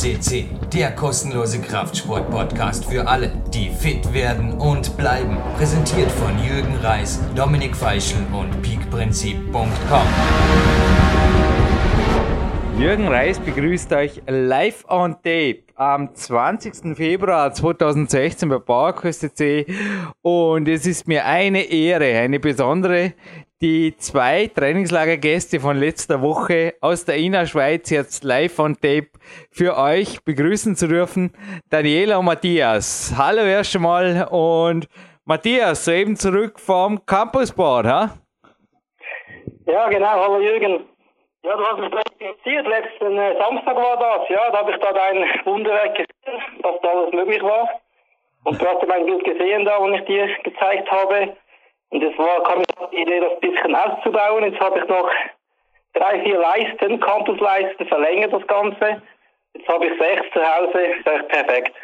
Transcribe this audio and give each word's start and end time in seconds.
CC, 0.00 0.46
der 0.72 0.92
kostenlose 0.92 1.60
Kraftsport-Podcast 1.60 2.86
für 2.86 3.06
alle, 3.06 3.30
die 3.52 3.68
fit 3.68 4.14
werden 4.14 4.54
und 4.54 4.96
bleiben. 4.96 5.36
Präsentiert 5.58 6.10
von 6.10 6.42
Jürgen 6.42 6.74
Reis, 6.76 7.20
Dominik 7.36 7.76
Feischl 7.76 8.16
und 8.32 8.62
peakprinzip.com. 8.62 10.06
Jürgen 12.78 13.08
Reis 13.08 13.38
begrüßt 13.40 13.92
euch 13.92 14.22
live 14.26 14.86
on 14.88 15.16
tape 15.16 15.64
am 15.74 16.14
20. 16.14 16.96
Februar 16.96 17.52
2016 17.52 18.48
bei 18.48 18.58
PowerQuest 18.58 19.36
C 19.36 19.66
und 20.22 20.66
es 20.66 20.86
ist 20.86 21.08
mir 21.08 21.26
eine 21.26 21.64
Ehre, 21.64 22.18
eine 22.18 22.40
besondere, 22.40 23.12
die 23.62 23.94
zwei 23.98 24.46
Trainingslagergäste 24.46 25.60
von 25.60 25.76
letzter 25.76 26.22
Woche 26.22 26.74
aus 26.80 27.04
der 27.04 27.16
Innerschweiz 27.16 27.90
jetzt 27.90 28.24
live 28.24 28.58
on 28.58 28.74
tape 28.74 29.10
für 29.50 29.76
euch 29.76 30.24
begrüßen 30.24 30.76
zu 30.76 30.88
dürfen. 30.88 31.34
Daniela 31.68 32.16
und 32.16 32.24
Matthias. 32.24 33.12
Hallo 33.18 33.42
erst 33.42 33.76
einmal 33.76 34.26
und 34.30 34.88
Matthias, 35.26 35.84
soeben 35.84 36.16
zurück 36.16 36.58
vom 36.58 37.04
Campusboard, 37.04 37.86
ha? 37.86 38.10
Ja, 39.66 39.88
genau. 39.88 40.08
Hallo 40.08 40.40
Jürgen. 40.40 40.86
Ja, 41.42 41.56
du 41.56 41.64
hast 41.64 41.80
mich 41.80 41.92
interessiert. 41.92 42.66
Letzten 42.66 43.18
äh, 43.18 43.36
Samstag 43.38 43.76
war 43.76 43.96
das. 43.98 44.28
Ja, 44.30 44.50
da 44.50 44.58
habe 44.58 44.70
ich 44.70 44.78
da 44.78 44.92
dein 44.92 45.24
Wunderwerk 45.44 45.94
gesehen, 45.96 46.62
dass 46.62 46.80
da 46.82 46.88
alles 46.88 47.12
möglich 47.12 47.42
war. 47.42 47.68
Und 48.44 48.60
du 48.60 48.66
hast 48.66 48.86
mein 48.88 49.04
Bild 49.04 49.22
gesehen 49.24 49.66
da, 49.66 49.78
wo 49.80 49.88
ich 49.88 50.04
dir 50.06 50.28
gezeigt 50.44 50.90
habe. 50.90 51.36
Und 51.90 52.02
es 52.02 52.16
war, 52.18 52.42
kam 52.44 52.58
mir 52.58 52.88
die 52.92 53.02
Idee, 53.02 53.20
das 53.20 53.32
ein 53.32 53.40
bisschen 53.40 53.74
auszubauen. 53.74 54.44
Jetzt 54.44 54.60
habe 54.60 54.78
ich 54.78 54.88
noch 54.88 55.10
drei, 55.94 56.22
vier 56.22 56.38
Leisten, 56.38 57.00
Campusleisten, 57.00 57.86
verlängert 57.88 58.32
das 58.32 58.46
Ganze. 58.46 59.02
Jetzt 59.54 59.68
habe 59.68 59.86
ich 59.86 59.98
sechs 59.98 60.26
zu 60.32 60.40
Hause, 60.40 60.80
ist 60.80 61.06
echt 61.06 61.28
perfekt. 61.28 61.76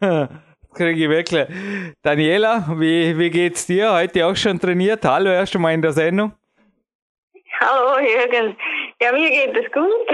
Kriege 0.74 1.04
ich 1.04 1.08
wirklich. 1.10 1.46
Daniela, 2.02 2.64
wie, 2.76 3.16
wie 3.18 3.28
geht's 3.28 3.66
dir? 3.66 3.92
Heute 3.92 4.26
auch 4.26 4.34
schon 4.34 4.58
trainiert? 4.58 5.04
Hallo, 5.04 5.30
erst 5.30 5.54
einmal 5.54 5.74
in 5.74 5.82
der 5.82 5.92
Sendung. 5.92 6.32
Hallo 7.60 7.98
Jürgen. 8.00 8.56
Ja, 9.00 9.12
mir 9.12 9.28
geht 9.28 9.54
es 9.54 9.70
gut. 9.70 10.08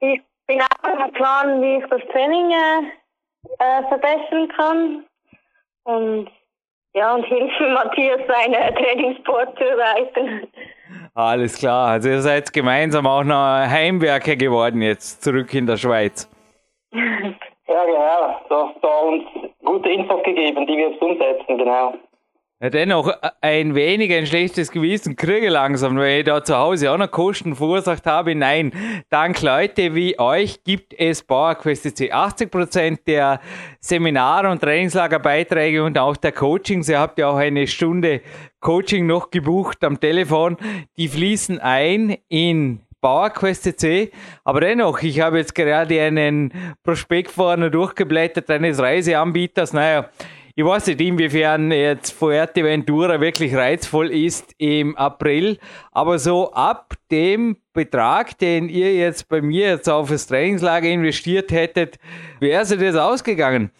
Ich 0.00 0.20
bin 0.48 0.60
auch 0.60 1.00
am 1.00 1.12
Plan, 1.12 1.62
wie 1.62 1.76
ich 1.76 1.86
das 1.88 2.02
Training 2.10 2.50
äh 2.50 3.82
verbessern 3.88 4.48
kann. 4.56 5.04
Und 5.84 6.30
ja, 6.94 7.14
und 7.14 7.24
hilfe 7.24 7.68
Matthias 7.70 8.20
seine 8.26 8.74
Trainingssport 8.80 9.56
zu 9.58 9.64
erweitern. 9.64 10.48
Alles 11.14 11.58
klar. 11.58 11.88
Also 11.88 12.08
ihr 12.08 12.20
seid 12.20 12.52
gemeinsam 12.52 13.06
auch 13.06 13.24
noch 13.24 13.36
Heimwerker 13.36 14.36
geworden 14.36 14.82
jetzt 14.82 15.22
zurück 15.22 15.52
in 15.54 15.66
der 15.66 15.76
Schweiz. 15.76 16.28
Ja, 17.70 17.84
genau. 17.84 18.40
Du 18.48 18.54
hast 18.54 18.82
da 18.82 18.98
uns 19.00 19.24
gute 19.62 19.90
Infos 19.90 20.22
gegeben, 20.22 20.66
die 20.66 20.76
wir 20.78 20.88
jetzt 20.88 21.02
umsetzen, 21.02 21.58
genau. 21.58 21.92
Ja, 22.60 22.70
dennoch 22.70 23.12
ein 23.40 23.76
wenig 23.76 24.12
ein 24.12 24.26
schlechtes 24.26 24.72
Gewissen 24.72 25.14
kriege 25.14 25.48
langsam, 25.48 25.96
weil 25.96 26.18
ich 26.18 26.24
da 26.24 26.42
zu 26.42 26.56
Hause 26.56 26.90
auch 26.90 26.98
noch 26.98 27.08
Kosten 27.08 27.54
verursacht 27.54 28.04
habe. 28.04 28.34
Nein, 28.34 28.72
dank 29.10 29.40
Leute 29.42 29.94
wie 29.94 30.18
euch 30.18 30.64
gibt 30.64 30.92
es 30.98 31.22
PowerQuest 31.22 31.96
C 31.96 32.12
80% 32.12 32.98
der 33.06 33.40
Seminare 33.78 34.50
und 34.50 34.60
Trainingslagerbeiträge 34.60 35.84
und 35.84 35.96
auch 35.98 36.16
der 36.16 36.32
Coachings. 36.32 36.88
Ihr 36.88 36.98
habt 36.98 37.20
ja 37.20 37.28
auch 37.28 37.36
eine 37.36 37.68
Stunde 37.68 38.22
Coaching 38.58 39.06
noch 39.06 39.30
gebucht 39.30 39.84
am 39.84 40.00
Telefon. 40.00 40.56
Die 40.96 41.06
fließen 41.06 41.60
ein 41.60 42.16
in 42.28 42.80
PowerQuest 43.00 43.78
C. 43.78 44.10
Aber 44.42 44.62
dennoch, 44.62 45.00
ich 45.02 45.20
habe 45.20 45.38
jetzt 45.38 45.54
gerade 45.54 46.02
einen 46.02 46.52
Prospekt 46.82 47.30
vorne 47.30 47.70
durchgeblättert 47.70 48.50
eines 48.50 48.80
Reiseanbieters. 48.80 49.72
Naja, 49.72 50.08
ich 50.58 50.64
weiß 50.64 50.88
nicht, 50.88 51.00
inwiefern 51.00 51.70
jetzt 51.70 52.10
Fuerteventura 52.10 53.20
wirklich 53.20 53.54
reizvoll 53.54 54.10
ist 54.10 54.56
im 54.58 54.96
April, 54.96 55.56
aber 55.92 56.18
so 56.18 56.52
ab 56.52 56.94
dem 57.12 57.58
Betrag, 57.72 58.36
den 58.38 58.68
ihr 58.68 58.92
jetzt 58.96 59.28
bei 59.28 59.40
mir 59.40 59.68
jetzt 59.68 59.88
auf 59.88 60.08
das 60.08 60.26
Trainingslager 60.26 60.88
investiert 60.88 61.52
hättet, 61.52 62.00
wäre 62.40 62.62
es 62.62 62.76
das 62.76 62.96
ausgegangen. 62.96 63.70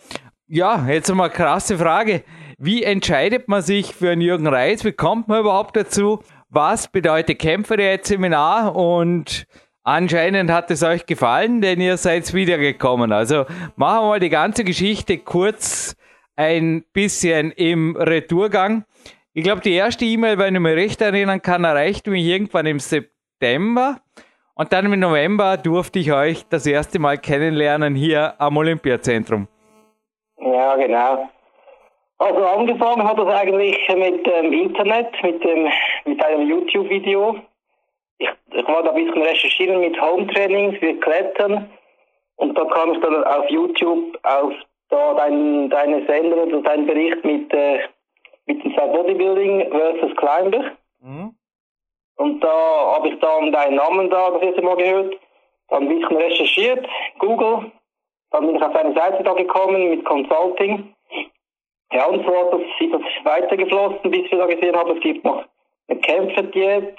Ja, 0.47 0.87
jetzt 0.89 1.13
mal 1.13 1.31
krasse 1.31 1.77
Frage. 1.79 2.23
Wie 2.59 2.85
entscheidet 2.85 3.49
man 3.49 3.61
sich 3.61 3.93
für 3.93 4.11
einen 4.11 4.21
Jürgen 4.21 4.47
Reis? 4.47 4.85
Wie 4.85 4.93
kommt 4.93 5.27
man 5.27 5.41
überhaupt 5.41 5.75
dazu? 5.75 6.21
Was 6.49 6.87
bedeutet 6.87 7.41
Kämpfer 7.41 7.81
jetzt 7.81 8.07
Seminar? 8.07 8.77
Und 8.77 9.49
Anscheinend 9.83 10.51
hat 10.51 10.71
es 10.71 10.83
euch 10.83 11.07
gefallen, 11.07 11.63
denn 11.63 11.81
ihr 11.81 11.97
seid 11.97 12.35
wiedergekommen. 12.35 13.11
Also 13.11 13.47
machen 13.75 14.03
wir 14.05 14.09
mal 14.09 14.21
die 14.21 14.29
ganze 14.29 14.63
Geschichte 14.63 15.17
kurz 15.17 15.97
ein 16.39 16.85
bisschen 16.93 17.51
im 17.51 17.97
Retourgang. 17.97 18.85
Ich 19.35 19.43
glaube, 19.43 19.61
die 19.61 19.75
erste 19.75 20.05
E-Mail, 20.05 20.39
wenn 20.39 20.55
ich 20.55 20.61
mich 20.61 20.77
recht 20.77 21.01
erinnern 21.03 21.43
kann, 21.43 21.65
erreichte 21.65 22.11
mich 22.11 22.25
irgendwann 22.25 22.67
im 22.67 22.79
September. 22.79 24.01
Und 24.55 24.73
dann 24.73 24.91
im 24.91 25.01
November 25.01 25.57
durfte 25.57 25.99
ich 25.99 26.13
euch 26.13 26.47
das 26.49 26.65
erste 26.67 27.01
Mal 27.01 27.19
kennenlernen 27.19 27.97
hier 27.97 28.41
am 28.41 28.57
Olympiazentrum. 28.57 29.49
Ja, 30.41 30.77
genau. 30.77 31.29
Also 32.19 32.47
angefangen 32.47 33.03
hat 33.03 33.19
das 33.19 33.29
eigentlich 33.29 33.77
mit 33.97 34.25
dem 34.25 34.53
Internet, 34.53 35.09
mit, 35.23 35.43
dem, 35.43 35.69
mit 36.05 36.25
einem 36.25 36.49
YouTube-Video. 36.49 37.37
Ich, 38.19 38.29
ich 38.53 38.69
war 38.69 38.85
da 38.85 38.93
ein 38.93 39.05
bisschen 39.05 39.23
recherchieren 39.23 39.81
mit 39.81 40.01
Home-Trainings, 40.01 40.81
wir 40.81 41.01
klettern. 41.01 41.69
Und 42.37 42.57
da 42.57 42.65
kam 42.65 42.93
ich 42.93 43.01
dann 43.01 43.25
auf 43.25 43.51
YouTube 43.51 44.19
auf 44.23 44.53
da 44.89 45.15
dein, 45.15 45.71
deine 45.71 46.07
Sendung 46.07 46.41
oder 46.41 46.63
dein 46.63 46.87
Bericht 46.87 47.25
mit, 47.25 47.53
äh, 47.53 47.81
mit 48.47 48.65
dem 48.65 48.75
Bodybuilding 48.75 49.71
versus 49.71 50.17
Climber. 50.17 50.73
Mhm. 51.01 51.35
Und 52.17 52.41
da 52.43 52.95
habe 52.95 53.09
ich 53.09 53.19
dann 53.21 53.53
deinen 53.53 53.77
Namen 53.77 54.11
da 54.11 54.31
das 54.31 54.43
erste 54.43 54.63
Mal 54.63 54.77
gehört, 54.77 55.15
dann 55.69 55.83
ein 55.83 55.89
bisschen 55.89 56.17
recherchiert, 56.17 56.87
Google, 57.19 57.71
dann 58.31 58.47
bin 58.47 58.57
ich 58.57 58.63
auf 58.63 58.73
deine 58.73 58.95
Seite 58.95 59.23
da 59.23 59.33
gekommen 59.35 59.91
mit 59.91 60.05
Consulting. 60.05 60.95
Ja, 61.93 62.07
und 62.07 62.25
so 62.27 62.37
hat 62.37 62.53
das, 62.53 62.61
ist 62.81 62.93
das 62.93 63.25
weitergeflossen, 63.25 64.11
bis 64.11 64.31
wir 64.31 64.39
da 64.39 64.47
gesehen 64.47 64.77
haben, 64.77 64.97
es 64.97 65.01
gibt 65.01 65.25
noch 65.25 65.45
eine 65.89 66.01
Kämpferdiät. 66.01 66.99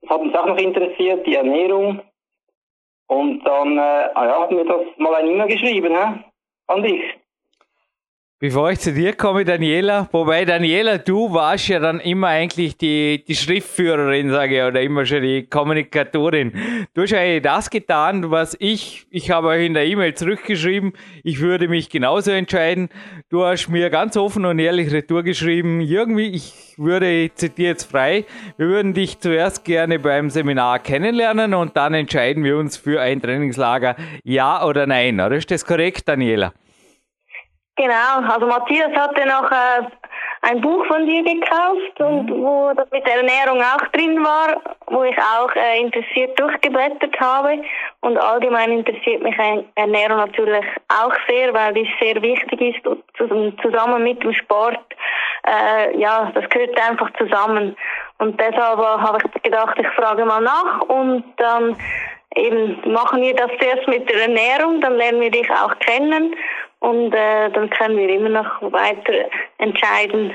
Das 0.00 0.10
hat 0.10 0.20
uns 0.20 0.34
auch 0.34 0.46
noch 0.46 0.56
interessiert, 0.56 1.26
die 1.26 1.34
Ernährung. 1.34 2.00
Und 3.06 3.44
dann, 3.44 3.76
äh, 3.76 3.80
ah 4.14 4.26
ja, 4.26 4.40
haben 4.42 4.56
wir 4.56 4.64
das 4.64 4.82
mal 4.96 5.14
ein 5.14 5.28
E-Mail 5.28 5.48
geschrieben, 5.48 5.94
hä? 5.94 6.24
An 6.68 6.82
dich. 6.82 7.23
Bevor 8.40 8.72
ich 8.72 8.80
zu 8.80 8.92
dir 8.92 9.12
komme, 9.12 9.44
Daniela, 9.44 10.08
wobei 10.10 10.44
Daniela, 10.44 10.98
du 10.98 11.32
warst 11.32 11.68
ja 11.68 11.78
dann 11.78 12.00
immer 12.00 12.26
eigentlich 12.26 12.76
die, 12.76 13.24
die 13.24 13.36
Schriftführerin, 13.36 14.28
sage 14.30 14.56
ich, 14.56 14.62
oder 14.64 14.82
immer 14.82 15.06
schon 15.06 15.22
die 15.22 15.46
Kommunikatorin. 15.46 16.52
Du 16.94 17.02
hast 17.02 17.14
eigentlich 17.14 17.42
das 17.42 17.70
getan, 17.70 18.32
was 18.32 18.56
ich, 18.58 19.06
ich 19.10 19.30
habe 19.30 19.46
euch 19.46 19.64
in 19.64 19.74
der 19.74 19.86
E-Mail 19.86 20.14
zurückgeschrieben, 20.14 20.94
ich 21.22 21.38
würde 21.38 21.68
mich 21.68 21.88
genauso 21.88 22.32
entscheiden. 22.32 22.88
Du 23.30 23.44
hast 23.44 23.68
mir 23.68 23.88
ganz 23.88 24.16
offen 24.16 24.44
und 24.46 24.58
ehrlich 24.58 24.92
retour 24.92 25.22
geschrieben, 25.22 25.80
irgendwie, 25.80 26.26
ich 26.26 26.74
würde, 26.76 27.08
ich 27.08 27.36
zitiere 27.36 27.68
jetzt 27.68 27.84
frei, 27.84 28.24
wir 28.56 28.66
würden 28.66 28.94
dich 28.94 29.20
zuerst 29.20 29.64
gerne 29.64 30.00
beim 30.00 30.28
Seminar 30.28 30.80
kennenlernen 30.80 31.54
und 31.54 31.76
dann 31.76 31.94
entscheiden 31.94 32.42
wir 32.42 32.58
uns 32.58 32.76
für 32.76 33.00
ein 33.00 33.22
Trainingslager, 33.22 33.94
ja 34.24 34.66
oder 34.66 34.88
nein. 34.88 35.20
Oder 35.20 35.36
ist 35.36 35.52
das 35.52 35.64
korrekt, 35.64 36.08
Daniela? 36.08 36.52
Genau, 37.76 38.32
also 38.32 38.46
Matthias 38.46 38.92
hatte 38.94 39.26
noch 39.26 39.50
äh, 39.50 39.82
ein 40.42 40.60
Buch 40.60 40.86
von 40.86 41.06
dir 41.06 41.24
gekauft 41.24 42.00
und 42.00 42.30
mhm. 42.30 42.44
wo 42.44 42.72
das 42.76 42.88
mit 42.92 43.04
der 43.04 43.16
Ernährung 43.16 43.60
auch 43.60 43.84
drin 43.88 44.22
war, 44.22 44.60
wo 44.86 45.02
ich 45.02 45.16
auch 45.18 45.50
äh, 45.56 45.80
interessiert 45.80 46.38
durchgeblättert 46.38 47.18
habe. 47.18 47.62
Und 48.00 48.16
allgemein 48.16 48.70
interessiert 48.70 49.22
mich 49.22 49.34
Ernährung 49.74 50.18
natürlich 50.18 50.64
auch 50.88 51.14
sehr, 51.28 51.52
weil 51.52 51.74
die 51.74 51.88
sehr 52.00 52.22
wichtig 52.22 52.60
ist, 52.60 53.58
zusammen 53.60 54.04
mit 54.04 54.22
dem 54.22 54.34
Sport. 54.34 54.78
Äh, 55.44 55.98
ja, 55.98 56.30
das 56.32 56.48
gehört 56.50 56.78
einfach 56.80 57.10
zusammen. 57.18 57.76
Und 58.18 58.38
deshalb 58.38 58.78
habe 58.78 59.18
ich 59.18 59.42
gedacht, 59.42 59.76
ich 59.80 59.88
frage 59.88 60.24
mal 60.24 60.40
nach 60.40 60.80
und 60.82 61.24
dann 61.38 61.76
eben 62.36 62.92
machen 62.92 63.20
wir 63.20 63.34
das 63.34 63.50
zuerst 63.58 63.88
mit 63.88 64.08
der 64.08 64.22
Ernährung, 64.22 64.80
dann 64.80 64.94
lernen 64.96 65.20
wir 65.20 65.30
dich 65.30 65.50
auch 65.50 65.76
kennen 65.80 66.34
und 66.80 67.12
äh, 67.12 67.50
dann 67.50 67.70
können 67.70 67.96
wir 67.96 68.08
immer 68.08 68.28
noch 68.28 68.62
weiter 68.72 69.30
entscheiden, 69.58 70.32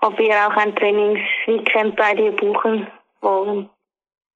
ob 0.00 0.18
wir 0.18 0.34
auch 0.46 0.56
ein 0.56 0.74
Trainingsweekend 0.74 1.96
bei 1.96 2.14
dir 2.14 2.32
buchen 2.32 2.86
wollen. 3.20 3.68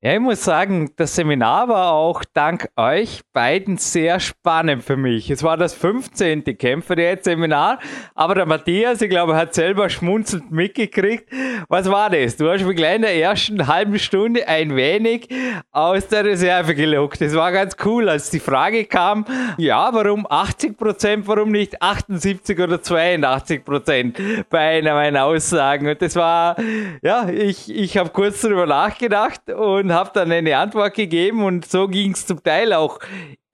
Ja, 0.02 0.14
ich 0.14 0.20
muss 0.20 0.42
sagen, 0.42 0.92
das 0.96 1.14
Seminar 1.14 1.68
war 1.68 1.92
auch 1.92 2.24
dank 2.32 2.70
euch 2.74 3.20
beiden 3.34 3.76
sehr 3.76 4.18
spannend 4.18 4.82
für 4.82 4.96
mich. 4.96 5.28
Es 5.30 5.42
war 5.42 5.58
das 5.58 5.74
15. 5.74 6.42
Kämpfer-Seminar, 6.56 7.80
aber 8.14 8.34
der 8.34 8.46
Matthias, 8.46 9.02
ich 9.02 9.10
glaube, 9.10 9.36
hat 9.36 9.52
selber 9.52 9.90
schmunzelnd 9.90 10.50
mitgekriegt. 10.50 11.30
Was 11.68 11.90
war 11.90 12.08
das? 12.08 12.38
Du 12.38 12.50
hast 12.50 12.64
mich 12.64 12.76
gleich 12.76 12.96
in 12.96 13.02
der 13.02 13.14
ersten 13.14 13.66
halben 13.66 13.98
Stunde 13.98 14.48
ein 14.48 14.74
wenig 14.74 15.28
aus 15.70 16.08
der 16.08 16.24
Reserve 16.24 16.74
gelockt. 16.74 17.20
Das 17.20 17.34
war 17.34 17.52
ganz 17.52 17.76
cool, 17.84 18.08
als 18.08 18.30
die 18.30 18.40
Frage 18.40 18.86
kam, 18.86 19.26
ja, 19.58 19.92
warum 19.92 20.26
80 20.26 20.78
Prozent, 20.78 21.28
warum 21.28 21.50
nicht 21.50 21.82
78 21.82 22.58
oder 22.58 22.80
82 22.80 23.62
Prozent 23.66 24.18
bei 24.48 24.78
einer 24.78 24.94
meiner 24.94 25.26
Aussagen? 25.26 25.88
Und 25.88 26.00
das 26.00 26.16
war, 26.16 26.56
ja, 27.02 27.28
ich, 27.28 27.68
ich 27.68 27.98
habe 27.98 28.08
kurz 28.08 28.40
darüber 28.40 28.64
nachgedacht 28.64 29.50
und 29.50 29.89
und 29.90 29.96
habe 29.96 30.10
dann 30.14 30.30
eine 30.30 30.56
Antwort 30.56 30.94
gegeben 30.94 31.42
und 31.44 31.66
so 31.66 31.88
ging 31.88 32.12
es 32.12 32.24
zum 32.24 32.42
Teil 32.42 32.72
auch 32.72 33.00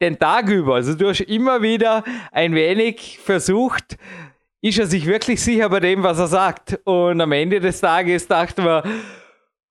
den 0.03 0.19
Tag 0.19 0.49
über. 0.49 0.75
Also 0.75 0.95
du 0.95 1.09
hast 1.09 1.21
immer 1.21 1.63
wieder 1.63 2.05
ein 2.31 2.55
wenig 2.55 3.19
versucht, 3.19 3.97
ist 4.61 4.79
er 4.79 4.87
sich 4.87 5.07
wirklich 5.07 5.43
sicher 5.43 5.71
bei 5.71 5.81
dem, 5.81 6.03
was 6.03 6.19
er 6.19 6.27
sagt? 6.27 6.79
Und 6.85 7.21
am 7.21 7.33
Ende 7.33 7.61
des 7.61 7.81
Tages 7.81 8.29
dachte 8.29 8.61
man, 8.61 8.83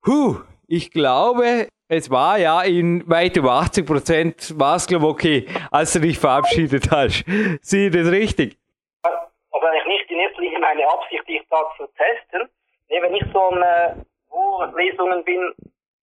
huh, 0.07 0.37
ich 0.67 0.89
glaube, 0.89 1.67
es 1.87 2.09
war 2.09 2.39
ja 2.39 2.63
in 2.63 3.07
weit 3.07 3.37
über 3.37 3.53
80 3.53 3.85
Prozent 3.85 4.59
war 4.59 4.77
es, 4.77 4.87
glaube 4.87 5.05
ich, 5.05 5.11
okay, 5.11 5.47
als 5.69 5.93
du 5.93 5.99
dich 5.99 6.17
verabschiedet 6.17 6.89
hast. 6.89 7.25
Sieh 7.61 7.91
das 7.91 8.09
richtig? 8.09 8.57
Also 9.03 9.67
eigentlich 9.67 9.85
nicht 9.85 10.09
in 10.09 10.19
erster 10.19 10.41
Linie 10.41 10.59
meine 10.59 10.87
Absicht, 10.89 11.27
dich 11.27 11.41
da 11.47 11.57
zu 11.77 11.85
testen. 11.95 12.49
Wenn 12.89 13.13
ich 13.13 13.23
so 13.31 13.39
an 13.39 13.61
äh, 13.61 14.75
Lesungen 14.75 15.23
bin, 15.23 15.53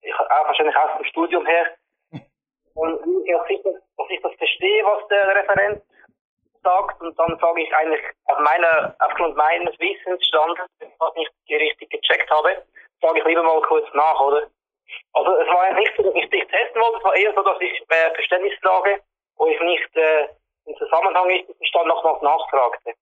ich, 0.03 0.15
auch 0.15 0.47
wahrscheinlich 0.47 0.77
aus 0.77 0.99
dem 0.99 1.05
Studium 1.07 1.47
her. 1.47 1.67
Und 2.75 3.01
ich, 3.25 3.33
dass 3.33 3.49
ich, 3.49 3.63
das, 3.63 3.75
dass 3.97 4.11
ich 4.11 4.23
das 4.23 4.33
verstehe, 4.35 4.85
was 4.85 5.07
der 5.09 5.35
Referent 5.35 5.83
sagt, 6.63 7.01
und 7.01 7.19
dann 7.19 7.39
sage 7.41 7.63
ich 7.63 7.75
eigentlich 7.75 8.01
auf 8.27 8.39
meiner, 8.39 8.95
aufgrund 9.01 9.37
meines 9.37 9.79
Wissensstandes, 9.79 10.65
wenn 10.79 10.89
ich 10.89 11.29
nicht 11.47 11.61
richtig 11.61 11.91
gecheckt 11.91 12.31
habe, 12.31 12.63
sage 13.01 13.19
ich 13.19 13.25
lieber 13.25 13.43
mal 13.43 13.61
kurz 13.63 13.87
nach, 13.95 14.21
oder? 14.21 14.47
Also 15.13 15.37
es 15.39 15.49
war 15.49 15.73
nicht 15.75 15.93
so, 15.97 16.03
dass 16.03 16.15
ich 16.15 16.31
dich 16.31 16.47
testen 16.47 16.81
wollte, 16.81 16.99
es 16.99 17.05
war 17.05 17.17
eher 17.17 17.35
so, 17.35 17.43
dass 17.43 17.61
ich 17.61 17.83
äh, 17.89 18.15
Verständnisfrage, 18.15 19.01
wo 19.37 19.47
ich 19.47 19.61
nicht 19.61 19.97
äh, 19.97 20.29
im 20.67 20.77
Zusammenhang 20.77 21.27
nicht 21.27 21.47
verstanden 21.57 21.89
nochmals 21.89 22.23
nachfragte. 22.23 22.93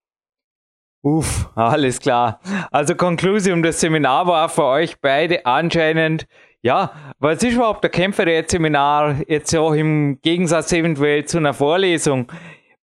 Uff, 1.02 1.48
alles 1.56 1.98
klar. 1.98 2.40
Also 2.70 2.94
Konklusion, 2.94 3.62
das 3.62 3.80
Seminar 3.80 4.26
war 4.26 4.48
für 4.48 4.64
euch 4.64 5.00
beide 5.00 5.46
anscheinend 5.46 6.26
ja, 6.62 6.92
was 7.18 7.42
ist 7.42 7.54
überhaupt 7.54 7.82
der 7.84 7.90
Kämpferät-Seminar 7.90 9.16
jetzt 9.26 9.54
auch 9.56 9.72
im 9.72 10.20
Gegensatz 10.20 10.72
eventuell 10.72 11.24
zu 11.24 11.38
einer 11.38 11.54
Vorlesung 11.54 12.30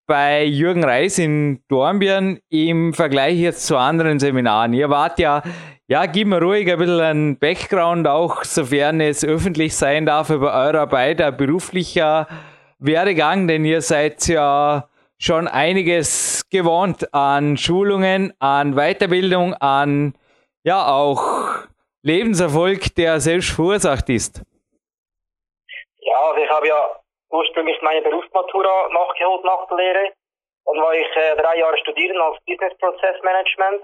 bei 0.08 0.46
Jürgen 0.46 0.84
Reis 0.84 1.20
in 1.20 1.62
Dornbirn 1.68 2.40
im 2.50 2.94
Vergleich 2.94 3.38
jetzt 3.38 3.68
zu 3.68 3.78
anderen 3.78 4.20
Seminaren? 4.20 4.74
Ihr 4.74 4.90
wart 4.90 5.20
ja, 5.20 5.44
ja, 5.88 6.06
gib 6.06 6.28
mir 6.28 6.42
ruhig 6.42 6.72
ein 6.72 6.80
bisschen 6.80 7.00
einen 7.00 7.40
Background, 7.40 8.08
auch 8.08 8.44
sofern 8.44 9.00
es 9.00 9.24
öffentlich 9.24 9.76
sein 9.76 10.06
darf, 10.06 10.30
über 10.32 10.54
euer 10.54 10.88
beider 10.88 11.32
beruflicher 11.32 12.28
Werdegang, 12.80 13.48
denn 13.48 13.64
ihr 13.64 13.82
seid 13.82 14.28
ja 14.28 14.90
schon 15.20 15.48
einiges 15.48 16.46
gewohnt 16.50 17.14
an 17.14 17.58
Schulungen, 17.58 18.34
an 18.40 18.76
Weiterbildung, 18.76 19.54
an 19.54 20.14
ja 20.64 20.88
auch 20.88 21.68
Lebenserfolg, 22.04 22.96
der 22.96 23.20
selbst 23.20 23.52
verursacht 23.56 24.10
ist? 24.10 24.42
Ja, 26.00 26.20
also 26.30 26.42
ich 26.42 26.50
habe 26.50 26.68
ja 26.68 27.00
ursprünglich 27.30 27.82
meine 27.82 28.02
Berufsmatura 28.02 28.90
nachgeholt 28.90 29.44
nach 29.44 29.68
der 29.68 29.78
Lehre. 29.78 30.14
Dann 30.66 30.82
war 30.82 30.94
ich 30.94 31.08
äh, 31.16 31.36
drei 31.36 31.58
Jahre 31.58 31.78
studieren 31.80 32.18
als 32.22 32.38
Business 32.46 32.78
Process 32.78 33.22
Management. 33.24 33.84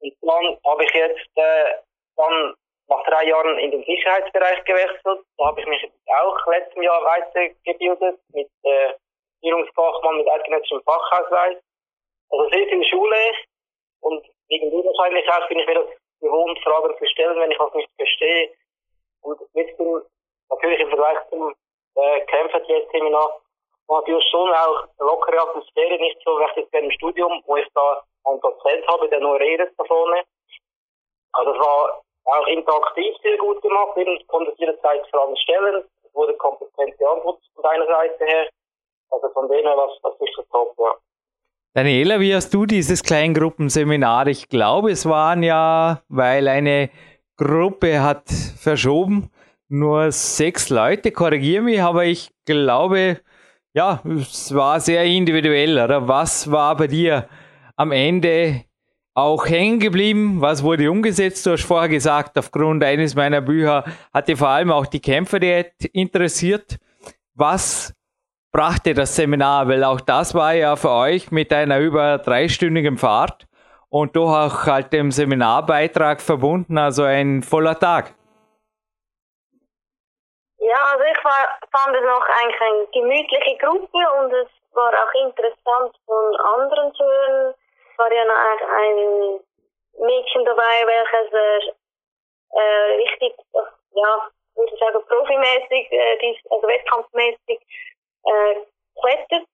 Und 0.00 0.14
dann 0.22 0.58
habe 0.64 0.84
ich 0.84 0.92
jetzt 0.92 1.30
äh, 1.36 1.74
dann 2.16 2.54
nach 2.88 3.04
drei 3.04 3.24
Jahren 3.26 3.58
in 3.58 3.70
den 3.70 3.84
Sicherheitsbereich 3.84 4.64
gewechselt. 4.64 5.20
Da 5.36 5.44
habe 5.44 5.60
ich 5.60 5.66
mich 5.66 5.90
auch 6.06 6.46
letztes 6.46 6.82
Jahr 6.82 7.04
weitergebildet 7.04 8.18
mit 8.32 8.48
äh, 8.62 8.92
Führungsfachmann 9.40 10.18
mit 10.18 10.28
eidgenössischem 10.28 10.82
Fachausweis. 10.82 11.56
Also 12.30 12.48
sehr 12.50 12.66
viel 12.68 12.84
Schule 12.84 13.16
und 14.00 14.24
wegen 14.48 14.70
dem 14.70 14.84
wahrscheinlich 14.84 15.28
auch 15.30 15.48
bin 15.48 15.58
ich 15.58 15.66
mir 15.66 15.74
das 15.74 15.86
gewohnt, 16.20 16.58
Fragen 16.62 16.96
zu 16.98 17.06
stellen, 17.06 17.38
wenn 17.38 17.50
ich 17.50 17.58
was 17.58 17.74
nicht 17.74 17.90
verstehe. 17.96 18.50
Und 19.22 19.40
jetzt 19.54 19.76
bin 19.76 20.02
natürlich 20.50 20.80
im 20.80 20.88
Vergleich 20.88 21.18
zum 21.30 21.54
äh, 21.94 22.20
Kämpfer-Seminar 22.26 23.40
natürlich 23.88 24.24
schon 24.30 24.52
auch 24.52 24.84
lockere 24.98 25.40
Atmosphäre, 25.40 25.98
nicht 25.98 26.20
so 26.24 26.38
wie 26.38 26.60
jetzt 26.60 26.74
im 26.74 26.90
Studium, 26.92 27.42
wo 27.46 27.56
ich 27.56 27.66
da 27.74 28.02
einen 28.24 28.40
Dozent 28.40 28.86
habe, 28.86 29.08
der 29.08 29.20
nur 29.20 29.38
redet 29.40 29.72
da 29.78 29.84
vorne. 29.84 30.22
Also 31.32 31.52
es 31.52 31.58
war 31.58 32.02
auch 32.24 32.46
interaktiv 32.46 33.16
sehr 33.22 33.36
gut 33.38 33.60
gemacht, 33.62 33.96
ich 33.96 34.26
konnte 34.26 34.52
jederzeit 34.56 35.06
Fragen 35.08 35.36
stellen, 35.36 35.84
es 36.02 36.14
wurde 36.14 36.34
kompetent 36.36 36.96
beantwortet 36.98 37.44
von 37.54 37.62
deiner 37.62 37.86
Seite 37.86 38.24
her. 38.24 38.48
Also 39.10 39.28
von 39.30 39.48
dem 39.48 39.64
her 39.64 39.76
war 39.76 39.88
es 39.88 40.18
sicher 40.18 40.44
top, 40.50 40.74
ja. 40.78 40.94
Daniela, 41.74 42.18
wie 42.18 42.34
hast 42.34 42.52
du 42.54 42.66
dieses 42.66 43.02
Kleingruppenseminar? 43.02 44.26
Ich 44.26 44.48
glaube, 44.48 44.90
es 44.90 45.06
waren 45.06 45.42
ja, 45.42 46.02
weil 46.08 46.48
eine 46.48 46.90
Gruppe 47.36 48.02
hat 48.02 48.28
verschoben, 48.56 49.30
nur 49.68 50.10
sechs 50.10 50.70
Leute, 50.70 51.12
korrigiere 51.12 51.62
mich, 51.62 51.82
aber 51.82 52.06
ich 52.06 52.30
glaube, 52.46 53.20
ja, 53.74 54.02
es 54.04 54.54
war 54.54 54.80
sehr 54.80 55.04
individuell, 55.04 55.78
oder? 55.78 56.08
Was 56.08 56.50
war 56.50 56.76
bei 56.76 56.86
dir 56.86 57.28
am 57.76 57.92
Ende 57.92 58.64
auch 59.14 59.46
hängen 59.46 59.78
geblieben? 59.78 60.40
Was 60.40 60.62
wurde 60.62 60.90
umgesetzt? 60.90 61.44
Du 61.46 61.52
hast 61.52 61.64
vorher 61.64 61.88
gesagt, 61.88 62.38
aufgrund 62.38 62.82
eines 62.82 63.14
meiner 63.14 63.40
Bücher 63.40 63.84
hatte 64.12 64.36
vor 64.36 64.48
allem 64.48 64.72
auch 64.72 64.86
die 64.86 65.00
Kämpferdiät 65.00 65.74
interessiert. 65.92 66.78
Was 67.34 67.94
brachte 68.58 68.92
das 68.92 69.14
Seminar, 69.14 69.68
weil 69.68 69.84
auch 69.84 70.00
das 70.00 70.34
war 70.34 70.52
ja 70.52 70.74
für 70.74 70.90
euch 70.90 71.30
mit 71.30 71.52
einer 71.52 71.78
über 71.78 72.18
dreistündigen 72.18 72.98
Fahrt 72.98 73.46
und 73.88 74.16
doch 74.16 74.34
auch 74.34 74.66
halt 74.66 74.92
dem 74.92 75.12
Seminarbeitrag 75.12 76.20
verbunden, 76.20 76.76
also 76.76 77.04
ein 77.04 77.44
voller 77.44 77.78
Tag. 77.78 78.14
Ja, 80.58 80.80
also 80.90 81.04
ich 81.04 81.24
war, 81.24 81.58
fand 81.70 81.94
es 81.94 82.02
noch 82.02 82.26
eigentlich 82.26 82.60
eine 82.60 82.86
gemütliche 82.92 83.56
Gruppe 83.58 84.00
und 84.18 84.32
es 84.32 84.48
war 84.72 84.90
auch 84.90 85.14
interessant 85.22 85.94
von 86.04 86.24
anderen 86.58 86.92
zu 86.94 87.04
hören. 87.04 87.54
Es 87.92 87.98
war 87.98 88.12
ja 88.12 88.24
noch 88.24 88.34
ein 88.34 89.38
Mädchen 90.04 90.44
dabei, 90.44 90.82
welches 90.84 91.32
äh, 92.50 92.96
richtig, 93.06 93.34
ja, 93.94 94.28
würde 94.56 94.72
ich 94.74 94.80
sagen, 94.80 94.98
profimäßig, 95.06 95.92
äh, 95.92 96.34
also 96.50 96.66
wettkampfmäßig 96.66 97.60
äh, 98.24 98.54
klettert. 99.00 99.48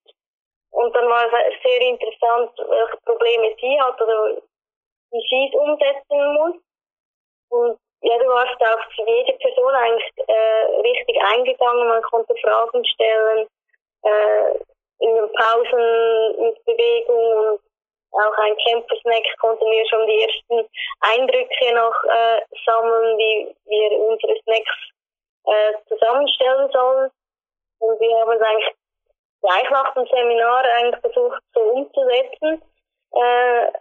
Und 0.70 0.94
dann 0.94 1.08
war 1.08 1.26
es 1.26 1.62
sehr 1.62 1.80
interessant, 1.80 2.50
welche 2.58 2.96
Probleme 3.04 3.54
sie 3.60 3.80
hat 3.80 4.00
oder 4.00 4.36
wie 5.10 5.26
sie 5.28 5.48
es 5.48 5.54
umsetzen 5.54 6.34
muss. 6.34 6.56
Und 7.50 7.78
ja, 8.02 8.18
du 8.18 8.26
warst 8.26 8.60
auf 8.60 9.06
jede 9.06 9.32
Person 9.38 9.74
eigentlich 9.74 10.12
äh, 10.26 10.66
richtig 10.82 11.16
eingegangen. 11.22 11.88
Man 11.88 12.02
konnte 12.02 12.34
Fragen 12.42 12.84
stellen, 12.84 13.46
äh, 14.02 14.58
in 15.00 15.14
den 15.14 15.32
Pausen 15.32 16.42
mit 16.42 16.64
Bewegung 16.64 17.50
und 17.50 17.60
auch 18.12 18.38
ein 18.38 18.56
Campersnack 18.58 19.24
konnten 19.40 19.64
wir 19.64 19.86
schon 19.88 20.06
die 20.06 20.22
ersten 20.22 20.68
Eindrücke 21.00 21.74
noch 21.74 21.94
äh, 22.04 22.40
sammeln, 22.64 23.18
wie 23.18 23.54
wir 23.66 23.98
unsere 23.98 24.36
Snacks 24.42 24.76
äh, 25.46 25.72
zusammenstellen 25.88 26.70
sollen. 26.70 27.10
Und 27.78 28.00
wir 28.00 28.20
haben 28.20 28.32
es 28.32 28.42
eigentlich 28.42 28.74
gleich 29.42 29.70
nach 29.70 29.94
dem 29.94 30.06
Seminar 30.06 30.64
eigentlich 30.64 31.00
versucht 31.00 31.42
so 31.54 31.60
umzusetzen. 31.60 32.62
Äh, 33.12 33.72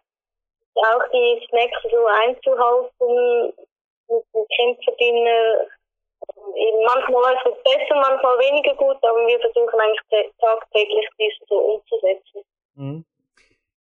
auch 0.76 1.04
die 1.14 1.46
Snacks 1.48 1.82
so 1.84 2.06
einzuhalten 2.06 3.54
mit 4.10 4.24
dem 4.34 4.46
Kämpferdiener. 4.58 5.68
Eben 6.56 6.84
manchmal 6.86 7.34
läuft 7.34 7.46
es 7.46 7.64
besser, 7.64 7.96
manchmal 7.96 8.38
weniger 8.40 8.76
gut, 8.76 8.98
aber 9.02 9.28
wir 9.28 9.40
versuchen 9.40 9.80
eigentlich 9.80 10.32
tagtäglich 10.40 11.08
dies 11.20 11.34
so 11.48 11.56
umzusetzen. 11.56 12.42
Mhm. 12.76 13.06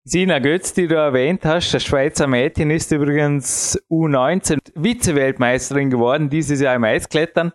Sina 0.04 0.40
Götz, 0.40 0.74
die 0.74 0.88
du 0.88 0.96
erwähnt 0.96 1.44
hast, 1.44 1.72
das 1.72 1.84
Schweizer 1.84 2.26
Mädchen 2.26 2.72
ist 2.72 2.90
übrigens 2.90 3.80
U19 3.88 4.58
Vize-Weltmeisterin 4.74 5.90
geworden, 5.90 6.28
dieses 6.28 6.60
Jahr 6.60 6.74
im 6.74 6.82
Eisklettern. 6.82 7.52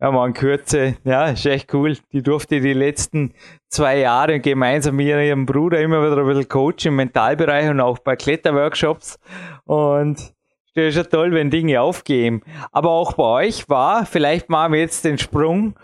Ja, 0.00 0.10
man 0.10 0.34
Kürze, 0.34 0.96
ja, 1.04 1.28
ist 1.28 1.46
echt 1.46 1.72
cool. 1.72 1.96
Die 2.12 2.22
durfte 2.22 2.60
die 2.60 2.72
letzten 2.72 3.32
zwei 3.68 3.98
Jahre 3.98 4.40
gemeinsam 4.40 4.96
mit 4.96 5.06
ihrem 5.06 5.46
Bruder 5.46 5.80
immer 5.80 6.02
wieder 6.04 6.20
ein 6.20 6.26
bisschen 6.26 6.48
coachen 6.48 6.88
im 6.88 6.96
Mentalbereich 6.96 7.70
und 7.70 7.80
auch 7.80 7.98
bei 8.00 8.16
Kletterworkshops. 8.16 9.18
Und 9.64 10.34
das 10.74 10.84
ist 10.86 10.96
ja 10.96 11.04
toll, 11.04 11.32
wenn 11.32 11.50
Dinge 11.50 11.80
aufgehen. 11.80 12.42
Aber 12.72 12.90
auch 12.90 13.12
bei 13.12 13.46
euch 13.46 13.68
war, 13.68 14.04
vielleicht 14.04 14.50
machen 14.50 14.72
wir 14.72 14.80
jetzt 14.80 15.04
den 15.04 15.18
Sprung 15.18 15.74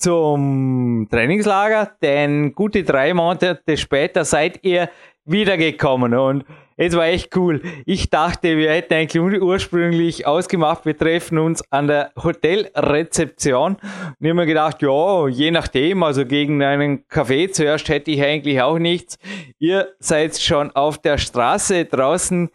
zum 0.00 1.06
Trainingslager, 1.10 1.92
denn 2.02 2.54
gute 2.54 2.82
drei 2.82 3.14
Monate 3.14 3.60
später 3.76 4.24
seid 4.24 4.64
ihr 4.64 4.88
wiedergekommen 5.24 6.14
und 6.14 6.44
es 6.82 6.96
war 6.96 7.04
echt 7.04 7.36
cool. 7.36 7.60
Ich 7.84 8.08
dachte, 8.08 8.56
wir 8.56 8.70
hätten 8.70 8.94
eigentlich 8.94 9.42
ursprünglich 9.42 10.26
ausgemacht, 10.26 10.86
wir 10.86 10.96
treffen 10.96 11.36
uns 11.36 11.62
an 11.70 11.88
der 11.88 12.10
Hotelrezeption. 12.16 13.74
Und 13.74 14.16
ich 14.18 14.30
habe 14.30 14.34
mir 14.34 14.46
gedacht, 14.46 14.80
ja, 14.80 15.28
je 15.28 15.50
nachdem, 15.50 16.02
also 16.02 16.24
gegen 16.24 16.62
einen 16.62 17.06
Kaffee 17.06 17.50
zuerst 17.50 17.86
hätte 17.90 18.10
ich 18.10 18.22
eigentlich 18.22 18.62
auch 18.62 18.78
nichts. 18.78 19.18
Ihr 19.58 19.88
seid 19.98 20.38
schon 20.38 20.70
auf 20.74 20.96
der 20.96 21.18
Straße 21.18 21.84
draußen 21.84 22.48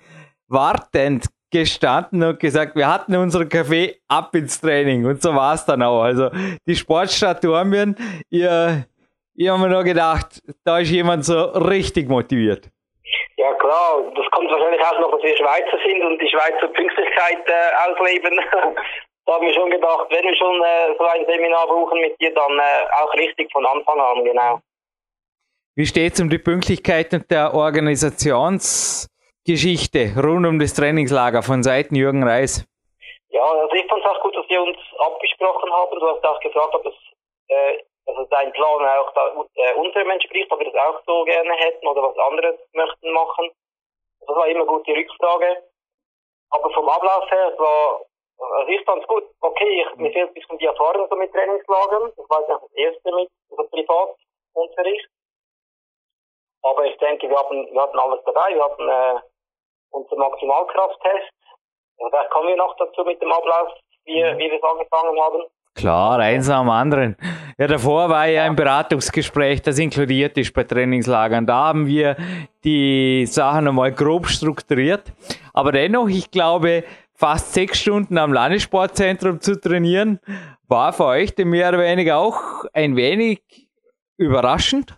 wartend 0.48 1.28
gestanden 1.52 2.24
und 2.24 2.40
gesagt, 2.40 2.76
wir 2.76 2.88
hatten 2.88 3.16
unseren 3.16 3.48
Kaffee 3.48 3.98
ab 4.08 4.36
ins 4.36 4.60
Training 4.60 5.06
und 5.06 5.22
so 5.22 5.36
war 5.36 5.54
es 5.54 5.66
dann 5.66 5.84
auch. 5.84 6.02
Also 6.02 6.32
die 6.66 6.76
Sportstadt 6.76 7.44
Dornbirn, 7.44 7.96
ihr, 8.32 8.86
ihr 9.36 9.52
haben 9.52 9.62
mir 9.62 9.70
nur 9.70 9.84
gedacht, 9.84 10.42
da 10.64 10.80
ist 10.80 10.90
jemand 10.92 11.26
so 11.26 11.44
richtig 11.44 12.10
motiviert. 12.10 12.72
Ja 13.38 13.54
klar, 13.56 14.02
das 14.16 14.26
kommt 14.32 14.50
wahrscheinlich 14.50 14.82
auch 14.82 14.98
noch, 15.00 15.12
dass 15.12 15.22
wir 15.24 15.36
Schweizer 15.38 15.78
sind 15.86 16.02
und 16.04 16.20
die 16.22 16.30
Schweizer 16.30 16.68
Pünktlichkeit 16.68 17.48
äh, 17.48 17.72
ausleben. 17.88 18.40
da 19.26 19.34
haben 19.34 19.46
wir 19.46 19.54
schon 19.54 19.70
gedacht, 19.70 20.08
wenn 20.10 20.26
wir 20.26 20.36
schon 20.36 20.64
äh, 20.64 20.96
so 20.98 21.06
ein 21.06 21.26
Seminar 21.28 21.68
brauchen 21.68 22.02
mit 22.02 22.20
dir, 22.22 22.34
dann 22.34 22.58
äh, 22.58 22.88
auch 23.02 23.14
richtig 23.14 23.52
von 23.52 23.66
Anfang 23.66 24.00
an, 24.00 24.24
genau. 24.24 24.62
Wie 25.76 25.86
steht 25.86 26.14
es 26.14 26.22
um 26.22 26.30
die 26.30 26.38
Pünktlichkeit 26.38 27.14
und 27.14 27.30
der 27.30 27.54
Organisationsgeschichte 27.54 30.14
rund 30.16 30.48
um 30.48 30.58
das 30.58 30.74
Trainingslager 30.74 31.44
von 31.44 31.64
Seiten 31.64 31.96
Jürgen 31.96 32.24
Reis? 32.24 32.66
Ja, 33.30 33.44
also 33.44 33.76
ich 33.76 33.86
fand 33.88 34.02
es 34.02 34.10
auch 34.10 34.22
gut, 34.22 34.34
dass 34.38 34.48
wir 34.48 34.62
uns 34.62 34.78
abgesprochen 34.98 35.70
haben. 35.74 36.00
Du 36.00 36.08
hast 36.08 36.24
auch 36.24 36.40
gefragt, 36.40 36.76
ob 36.76 36.86
es 36.86 36.94
äh, 37.50 37.84
also 38.06 38.24
dein 38.26 38.52
Plan 38.54 38.86
auch 38.86 39.12
da, 39.14 39.46
äh, 39.56 39.74
unserem 39.74 40.12
entspricht, 40.12 40.52
ob 40.52 40.60
wir 40.60 40.72
das 40.72 40.82
auch 40.82 41.02
so 41.06 41.24
gerne 41.24 41.54
hätten 41.54 41.88
oder 41.88 42.04
was 42.04 42.18
anderes 42.18 42.60
möchten 42.74 43.12
machen. 43.12 43.52
Das 44.20 44.36
war 44.36 44.48
immer 44.48 44.66
gut 44.66 44.86
die 44.88 44.94
Rückfrage. 44.94 45.64
Aber 46.52 46.70
vom 46.72 46.88
Ablauf 46.88 47.30
her, 47.32 47.52
es 47.52 47.60
war, 47.60 48.02
also 48.38 48.72
ich 48.72 48.84
fand 48.86 49.02
es 49.02 49.08
gut. 49.08 49.24
Okay, 49.42 49.82
ich, 49.82 49.96
mir 49.98 50.12
fehlt 50.12 50.30
ein 50.30 50.34
bisschen 50.34 50.58
die 50.58 50.66
Erfahrung 50.66 51.08
so 51.10 51.16
mit 51.16 51.32
Trainingslagern. 51.34 52.14
Das 52.16 52.30
war 52.30 52.48
ja 52.48 52.60
das 52.60 52.72
erste 52.74 53.16
mit, 53.16 53.30
also 53.50 53.70
Privatunterricht. 53.70 55.10
Aber 56.64 56.86
ich 56.86 56.98
denke, 56.98 57.30
wir 57.30 57.38
hatten, 57.38 57.72
wir 57.72 57.82
hatten 57.82 58.00
alles 58.00 58.24
dabei. 58.26 58.54
Wir 58.54 58.64
hatten 58.64 58.90
äh, 58.90 59.20
unseren 59.92 60.20
Maximalkrafttest. 60.20 61.32
Und 61.98 62.14
da 62.14 62.26
kommen 62.26 62.50
wir 62.50 62.58
noch 62.58 62.76
dazu 62.78 63.04
mit 63.04 63.22
dem 63.22 63.32
Ablauf, 63.32 63.74
wie, 64.06 64.22
wie 64.22 64.52
wir 64.52 64.58
es 64.58 64.64
angefangen 64.64 65.20
haben. 65.22 65.46
Klar, 65.76 66.20
eins 66.20 66.50
am 66.50 66.70
anderen. 66.70 67.18
Ja, 67.58 67.68
davor 67.68 68.10
war 68.10 68.28
ja 68.28 68.44
ein 68.44 68.56
Beratungsgespräch, 68.56 69.62
das 69.62 69.78
inkludiert 69.78 70.38
ist 70.38 70.54
bei 70.54 70.64
Trainingslagern. 70.64 71.46
Da 71.46 71.66
haben 71.66 71.86
wir 71.86 72.16
die 72.64 73.26
Sachen 73.26 73.68
einmal 73.68 73.92
grob 73.92 74.28
strukturiert. 74.28 75.12
Aber 75.54 75.74
dennoch, 75.74 76.08
ich 76.08 76.32
glaube, 76.32 76.86
fast 77.14 77.54
sechs 77.54 77.82
Stunden 77.82 78.18
am 78.18 78.32
Landessportzentrum 78.32 79.42
zu 79.42 79.60
trainieren, 79.60 80.22
war 80.70 80.94
für 80.94 81.06
euch 81.06 81.36
dem 81.36 81.50
mehr 81.50 81.70
oder 81.70 81.80
weniger 81.80 82.20
auch 82.20 82.64
ein 82.74 82.96
wenig 82.96 83.42
überraschend? 84.18 84.98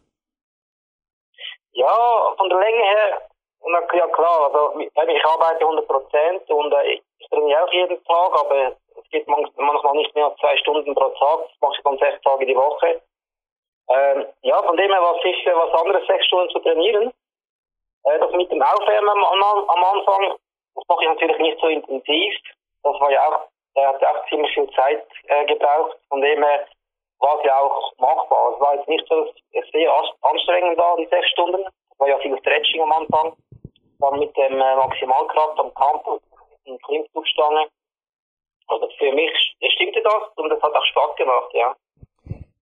Ja, 1.71 2.33
von 2.37 2.49
der 2.49 2.59
Länge 2.59 2.83
her, 2.83 3.21
ja 3.93 4.07
klar, 4.07 4.51
also 4.51 4.79
ich 4.79 5.25
arbeite 5.25 5.59
100 5.59 5.87
Prozent 5.87 6.49
und 6.49 6.71
äh, 6.71 6.93
ich 6.93 7.29
trainiere 7.29 7.63
auch 7.63 7.73
jeden 7.73 8.03
Tag, 8.03 8.31
aber 8.45 8.75
geht 9.09 9.27
manchmal 9.27 9.95
nicht 9.95 10.13
mehr 10.15 10.25
als 10.25 10.37
zwei 10.39 10.55
Stunden 10.57 10.93
pro 10.95 11.09
Tag, 11.09 11.39
das 11.47 11.61
mache 11.61 11.73
ich 11.77 11.83
dann 11.83 11.97
sechs 11.97 12.21
Tage 12.21 12.45
die 12.45 12.55
Woche. 12.55 13.01
Ähm, 13.89 14.25
ja, 14.41 14.61
von 14.63 14.75
dem 14.75 14.91
her 14.91 15.01
war 15.01 15.15
es 15.15 15.23
sicher 15.23 15.55
was 15.55 15.79
anderes, 15.79 16.05
sechs 16.07 16.25
Stunden 16.25 16.49
zu 16.49 16.59
trainieren. 16.59 17.13
Äh, 18.03 18.19
das 18.19 18.31
mit 18.31 18.51
dem 18.51 18.61
Aufwärmen 18.61 19.09
am, 19.09 19.43
am, 19.67 19.83
Anfang, 19.83 20.37
das 20.75 20.83
mache 20.87 21.03
ich 21.03 21.09
natürlich 21.09 21.37
nicht 21.39 21.59
so 21.59 21.67
intensiv. 21.67 22.33
Das 22.83 22.99
war 22.99 23.11
ja 23.11 23.27
auch, 23.27 23.47
der 23.75 23.87
hat 23.89 24.03
auch 24.03 24.27
ziemlich 24.27 24.53
viel 24.53 24.69
Zeit 24.71 25.05
äh, 25.27 25.45
gebraucht. 25.45 25.97
Von 26.09 26.21
dem 26.21 26.43
her 26.43 26.67
war 27.19 27.39
es 27.39 27.45
ja 27.45 27.59
auch 27.59 27.93
machbar. 27.97 28.53
Es 28.53 28.59
war 28.59 28.75
jetzt 28.75 28.87
nicht 28.87 29.07
so 29.07 29.31
sehr 29.71 29.91
anstrengend 30.21 30.79
da, 30.79 30.95
die 30.97 31.07
sechs 31.07 31.29
Stunden. 31.29 31.65
Es 31.91 31.99
war 31.99 32.09
ja 32.09 32.17
viel 32.19 32.37
Stretching 32.39 32.81
am 32.81 32.91
Anfang. 32.91 33.35
Dann 33.99 34.19
mit 34.19 34.35
dem 34.37 34.53
äh, 34.53 34.75
Maximalkraft 34.75 35.59
am 35.59 35.73
Campus, 35.73 36.21
mit 36.65 36.73
der 36.73 36.77
Klimmzugstange. 36.85 37.67
Also 38.67 38.89
für 38.97 39.13
mich 39.13 39.31
stimmte 39.73 40.01
das 40.03 40.23
und 40.35 40.51
es 40.51 40.61
hat 40.61 40.73
auch 40.73 40.85
Spaß 40.85 41.15
gemacht, 41.17 41.51
ja. 41.53 41.75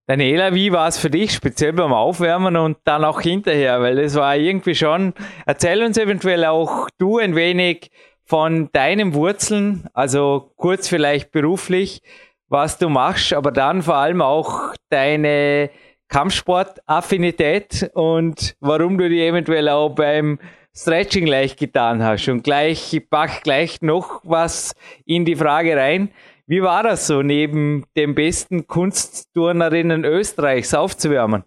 Daniela, 0.07 0.53
wie 0.53 0.71
war 0.71 0.87
es 0.87 0.99
für 0.99 1.09
dich, 1.09 1.31
speziell 1.31 1.73
beim 1.73 1.91
Aufwärmen 1.91 2.57
und 2.57 2.77
dann 2.83 3.03
auch 3.03 3.21
hinterher? 3.21 3.81
Weil 3.81 3.97
es 3.97 4.15
war 4.15 4.35
irgendwie 4.35 4.75
schon, 4.75 5.15
erzähl 5.47 5.83
uns 5.83 5.97
eventuell 5.97 6.45
auch 6.45 6.89
du 6.99 7.17
ein 7.17 7.35
wenig 7.35 7.89
von 8.23 8.69
deinen 8.71 9.15
Wurzeln, 9.15 9.87
also 9.93 10.51
kurz 10.57 10.87
vielleicht 10.87 11.31
beruflich, 11.31 12.01
was 12.49 12.77
du 12.77 12.89
machst, 12.89 13.33
aber 13.33 13.51
dann 13.51 13.81
vor 13.81 13.95
allem 13.95 14.21
auch 14.21 14.73
deine 14.89 15.71
Kampfsportaffinität 16.09 17.89
und 17.95 18.55
warum 18.59 18.99
du 18.99 19.09
die 19.09 19.25
eventuell 19.25 19.69
auch 19.69 19.89
beim 19.89 20.39
Stretching 20.77 21.25
leicht 21.25 21.57
getan 21.57 22.03
hast. 22.03 22.27
Und 22.27 22.43
gleich, 22.43 22.93
ich 22.93 23.09
pack 23.09 23.43
gleich 23.43 23.81
noch 23.81 24.19
was 24.23 24.75
in 25.05 25.23
die 25.23 25.35
Frage 25.35 25.77
rein. 25.77 26.13
Wie 26.47 26.61
war 26.61 26.83
das 26.83 27.07
so, 27.07 27.21
neben 27.21 27.85
den 27.95 28.13
besten 28.13 28.67
Kunstturnerinnen 28.67 30.03
Österreichs 30.03 30.73
aufzuwärmen? 30.75 31.43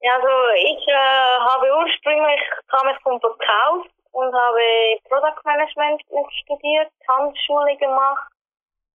Ja, 0.00 0.14
also 0.16 0.28
ich 0.56 0.88
äh, 0.88 1.38
habe 1.40 1.66
ursprünglich, 1.78 2.40
kam 2.68 2.88
ich 2.90 3.02
vom 3.02 3.20
Verkauf 3.20 3.86
und 4.12 4.34
habe 4.34 4.60
Product 5.08 5.40
Management 5.44 6.02
studiert, 6.42 6.90
Handschule 7.08 7.76
gemacht. 7.76 8.30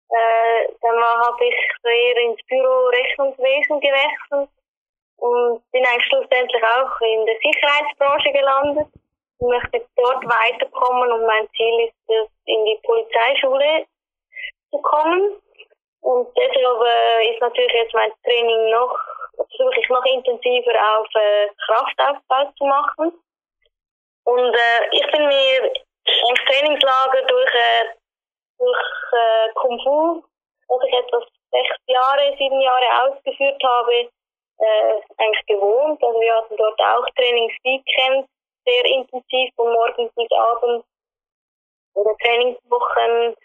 Äh, 0.08 0.72
dann 0.80 0.96
habe 0.96 1.44
ich 1.44 1.56
eher 1.84 2.30
ins 2.30 2.40
Büro 2.46 2.86
Rechnungswesen 2.86 3.80
gewechselt 3.80 4.48
und 5.16 5.62
bin 5.72 5.84
eigentlich 5.84 6.06
schlussendlich 6.06 6.62
auch 6.62 7.00
in 7.00 7.26
der 7.26 7.36
Sicherheitsbranche 7.42 8.32
gelandet. 8.32 8.88
Möchte 9.38 9.86
dort 9.96 10.24
weiterkommen 10.24 11.12
und 11.12 11.26
mein 11.26 11.48
Ziel 11.56 11.88
ist 11.88 11.94
es, 12.08 12.28
in 12.46 12.64
die 12.64 12.80
Polizeischule 12.84 13.86
zu 14.70 14.78
kommen. 14.78 15.42
Und 16.00 16.28
deshalb 16.36 16.80
äh, 16.86 17.32
ist 17.32 17.40
natürlich 17.40 17.72
jetzt 17.72 17.94
mein 17.94 18.12
Training 18.24 18.70
noch, 18.70 18.96
versuche 19.34 19.80
ich 19.80 19.88
noch 19.88 20.04
intensiver 20.04 20.72
auf 20.96 21.06
äh, 21.14 21.48
Kraftaufbau 21.66 22.52
zu 22.56 22.64
machen. 22.64 23.12
Und 24.24 24.54
äh, 24.54 24.88
ich 24.92 25.06
bin 25.12 25.26
mir 25.26 25.72
im 26.06 26.34
Trainingslager 26.46 27.22
durch, 27.26 27.54
äh, 27.54 27.84
durch 28.58 28.84
äh, 29.12 29.52
Kung 29.54 29.80
Fu, 29.82 30.24
das 30.68 30.88
ich 30.88 30.94
etwas 30.94 31.24
sechs 31.50 31.76
Jahre, 31.86 32.36
sieben 32.38 32.60
Jahre 32.60 33.10
ausgeführt 33.10 33.62
habe, 33.62 34.08
äh, 34.58 35.00
eigentlich 35.18 35.46
gewohnt. 35.46 36.02
Also 36.02 36.20
wir 36.20 36.34
hatten 36.34 36.56
dort 36.56 36.80
auch 36.80 37.06
Trainingsweekends 37.16 38.28
sehr 38.66 38.84
intensiv 38.84 39.54
von 39.54 39.72
morgens 39.72 40.12
bis 40.14 40.30
abends 40.32 40.86
oder 41.94 42.16
Trainingswochen. 42.18 43.36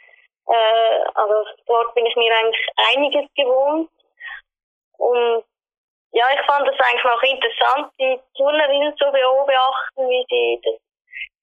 Äh, 0.48 1.04
also 1.14 1.46
dort 1.68 1.94
bin 1.96 2.06
ich 2.06 2.16
mir 2.16 2.36
eigentlich 2.36 2.68
einiges 2.94 3.30
gewohnt. 3.36 3.90
Und 4.98 5.44
ja, 6.12 6.26
ich 6.34 6.42
fand 6.46 6.68
es 6.68 6.80
eigentlich 6.80 7.06
auch 7.06 7.24
interessant, 7.24 7.94
die 8.00 8.20
Turnerinnen 8.36 8.96
zu 8.98 9.06
beobachten, 9.12 10.10
wie 10.10 10.26
sie, 10.30 10.62
das, 10.64 10.76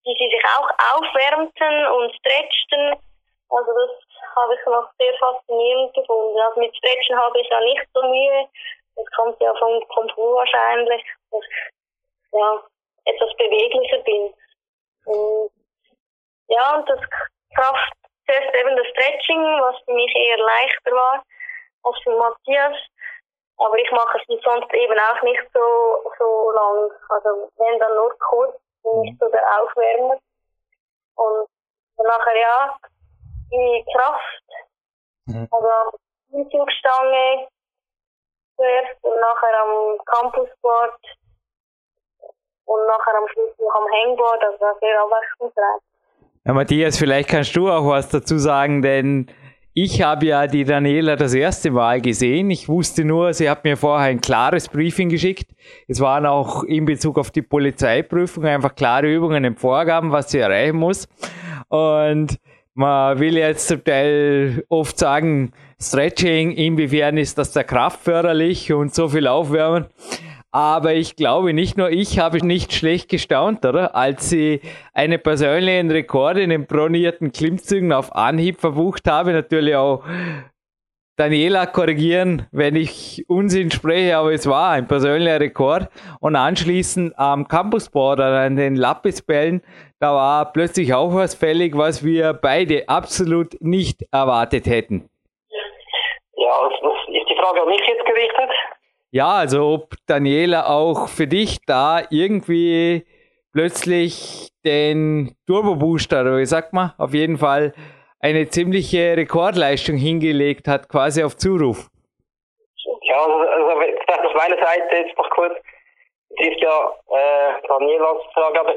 wie 0.05 0.15
sie 0.15 0.31
sich 0.31 0.45
auch 0.45 0.69
aufwärmten 0.95 1.87
und 1.87 2.15
stretchten. 2.17 3.01
Also 3.49 3.73
das 3.73 3.91
habe 4.37 4.55
ich 4.55 4.67
noch 4.67 4.91
sehr 4.99 5.15
faszinierend 5.19 5.95
gefunden. 5.95 6.39
Also 6.39 6.61
mit 6.61 6.77
Stretchen 6.77 7.19
habe 7.19 7.41
ich 7.41 7.49
ja 7.49 7.61
nicht 7.61 7.87
so 7.95 8.03
Mühe. 8.03 8.49
Das 8.95 9.07
kommt 9.17 9.41
ja 9.41 9.55
vom 9.55 9.81
Komfort 9.89 10.35
wahrscheinlich. 10.37 11.03
Das, 11.31 11.41
ja, 12.33 12.63
etwas 13.09 13.35
beweglicher 13.37 13.99
bin. 13.99 14.35
Und 15.05 15.51
ja, 16.49 16.77
und 16.77 16.89
das 16.89 17.01
Kraft, 17.55 17.93
zuerst 18.27 18.55
eben 18.55 18.77
das 18.77 18.87
Stretching, 18.89 19.43
was 19.61 19.77
für 19.85 19.93
mich 19.93 20.15
eher 20.15 20.39
leichter 20.39 20.93
war 20.93 21.25
als 21.85 21.99
für 22.03 22.17
Matthias. 22.17 22.77
Aber 23.59 23.77
ich 23.77 23.91
mache 23.91 24.19
es 24.19 24.43
sonst 24.45 24.73
eben 24.73 24.99
auch 24.99 25.23
nicht 25.23 25.43
so, 25.53 26.11
so 26.19 26.51
lang. 26.53 26.91
Also 27.09 27.51
wenn 27.57 27.79
dann 27.79 27.95
nur 27.95 28.17
kurz, 28.19 28.61
nicht 29.03 29.19
so 29.19 29.29
der 29.29 29.43
Aufwärmer. 29.61 30.19
Und 31.17 31.49
nachher 31.97 32.37
ja, 32.37 32.79
die 33.51 33.85
Kraft, 33.93 34.45
mhm. 35.27 35.49
also 35.51 35.99
die 36.29 36.49
Zugstange 36.51 37.49
zuerst 38.57 39.03
und 39.03 39.21
nachher 39.21 39.61
am 39.63 39.99
Campusboard 40.05 41.01
und 42.69 42.87
nachher 42.87 43.17
am 43.17 43.27
Schluss 43.33 43.51
noch 43.59 43.75
am 43.75 43.87
Hangboard, 43.91 44.43
also 44.45 44.79
sehr 44.81 45.01
abwechslungsreich. 45.03 45.81
Ja, 46.45 46.53
Matthias, 46.55 46.99
vielleicht 46.99 47.29
kannst 47.29 47.57
du 47.57 47.71
auch 47.71 47.87
was 47.87 48.09
dazu 48.09 48.39
sagen, 48.39 48.83
denn 48.83 49.27
ich 49.75 50.03
habe 50.03 50.27
ja 50.27 50.47
die 50.47 50.65
Daniela 50.65 51.17
das 51.17 51.35
erste 51.35 51.71
Mal 51.71 52.01
gesehen. 52.01 52.51
Ich 52.51 52.69
wusste 52.69 53.05
nur, 53.05 53.33
sie 53.33 53.49
hat 53.49 53.65
mir 53.65 53.77
vorher 53.77 54.09
ein 54.09 54.21
klares 54.21 54.69
Briefing 54.69 55.09
geschickt. 55.09 55.51
Es 55.87 56.01
waren 56.01 56.27
auch 56.27 56.65
in 56.65 56.85
Bezug 56.85 57.19
auf 57.19 57.31
die 57.31 57.43
Polizeiprüfung 57.43 58.45
einfach 58.45 58.75
klare 58.75 59.07
Übungen 59.07 59.45
im 59.45 59.57
Vorgaben, 59.57 60.11
was 60.11 60.31
sie 60.31 60.39
erreichen 60.39 60.77
muss. 60.77 61.09
Und 61.69 62.39
man 62.75 63.19
will 63.19 63.37
jetzt 63.37 63.69
zum 63.69 63.85
Teil 63.85 64.65
oft 64.69 64.99
sagen, 64.99 65.53
Stretching, 65.81 66.51
inwiefern 66.53 67.17
ist 67.17 67.39
das 67.39 67.53
der 67.53 67.65
Kraft 67.65 68.01
förderlich 68.01 68.73
und 68.73 68.95
so 68.95 69.09
viel 69.09 69.29
Aufwärmen. 69.29 69.87
Aber 70.51 70.95
ich 70.95 71.15
glaube, 71.17 71.53
nicht 71.53 71.77
nur 71.77 71.91
ich 71.91 72.19
habe 72.19 72.45
nicht 72.45 72.73
schlecht 72.73 73.11
gestaunt, 73.11 73.67
oder? 73.67 73.95
Als 73.95 74.31
sie 74.31 74.63
eine 74.95 75.19
persönlichen 75.19 75.91
Rekord 75.91 76.39
in 76.39 76.51
den 76.51 76.67
pronierten 76.67 77.33
Klimmzügen 77.33 77.93
auf 77.93 78.15
Anhieb 78.15 78.59
verbucht 78.59 79.07
habe, 79.07 79.33
natürlich 79.33 79.77
auch 79.77 80.05
Daniela 81.19 81.67
korrigieren, 81.67 82.47
wenn 82.53 82.77
ich 82.77 83.25
Unsinn 83.29 83.73
spreche, 83.73 84.17
aber 84.17 84.33
es 84.33 84.49
war 84.49 84.71
ein 84.71 84.87
persönlicher 84.87 85.41
Rekord. 85.41 85.89
Und 86.21 86.37
anschließend 86.37 87.19
am 87.19 87.49
Campusboard 87.49 88.21
an 88.21 88.55
den 88.55 88.77
Lappisbällen, 88.77 89.63
da 89.99 90.15
war 90.15 90.53
plötzlich 90.53 90.95
auch 90.95 91.13
was 91.13 91.35
fällig, 91.35 91.77
was 91.77 92.05
wir 92.05 92.35
beide 92.35 92.89
absolut 92.89 93.61
nicht 93.61 94.05
erwartet 94.13 94.67
hätten. 94.67 95.11
Ja, 96.37 96.69
ist 96.69 97.29
die 97.29 97.37
Frage 97.37 97.63
an 97.63 97.69
mich 97.69 97.83
jetzt 97.87 98.07
gerichtet? 98.07 98.51
Ja, 99.11 99.37
also 99.37 99.69
ob 99.69 99.95
Daniela 100.07 100.67
auch 100.69 101.09
für 101.09 101.27
dich 101.27 101.65
da 101.67 102.03
irgendwie 102.11 103.07
plötzlich 103.53 104.51
den 104.65 105.35
Turbo 105.47 105.77
Booster, 105.77 106.21
oder 106.21 106.37
wie 106.37 106.47
sagt 106.47 106.75
man, 106.75 106.93
auf 106.99 107.15
jeden 107.15 107.39
Fall 107.39 107.73
eine 108.21 108.49
ziemliche 108.49 109.17
Rekordleistung 109.17 109.97
hingelegt 109.97 110.69
hat, 110.69 110.89
quasi 110.89 111.23
auf 111.23 111.37
Zuruf. 111.37 111.89
Ja, 113.03 113.17
also, 113.17 113.39
also 113.39 113.81
vielleicht 113.81 114.25
auf 114.27 114.35
meiner 114.35 114.63
Seite 114.63 114.97
jetzt 114.97 115.17
noch 115.17 115.31
kurz, 115.31 115.55
betrifft 116.29 116.61
ja 116.61 116.93
äh, 117.11 117.67
Danielas 117.67 118.19
Frage, 118.35 118.61
aber 118.61 118.75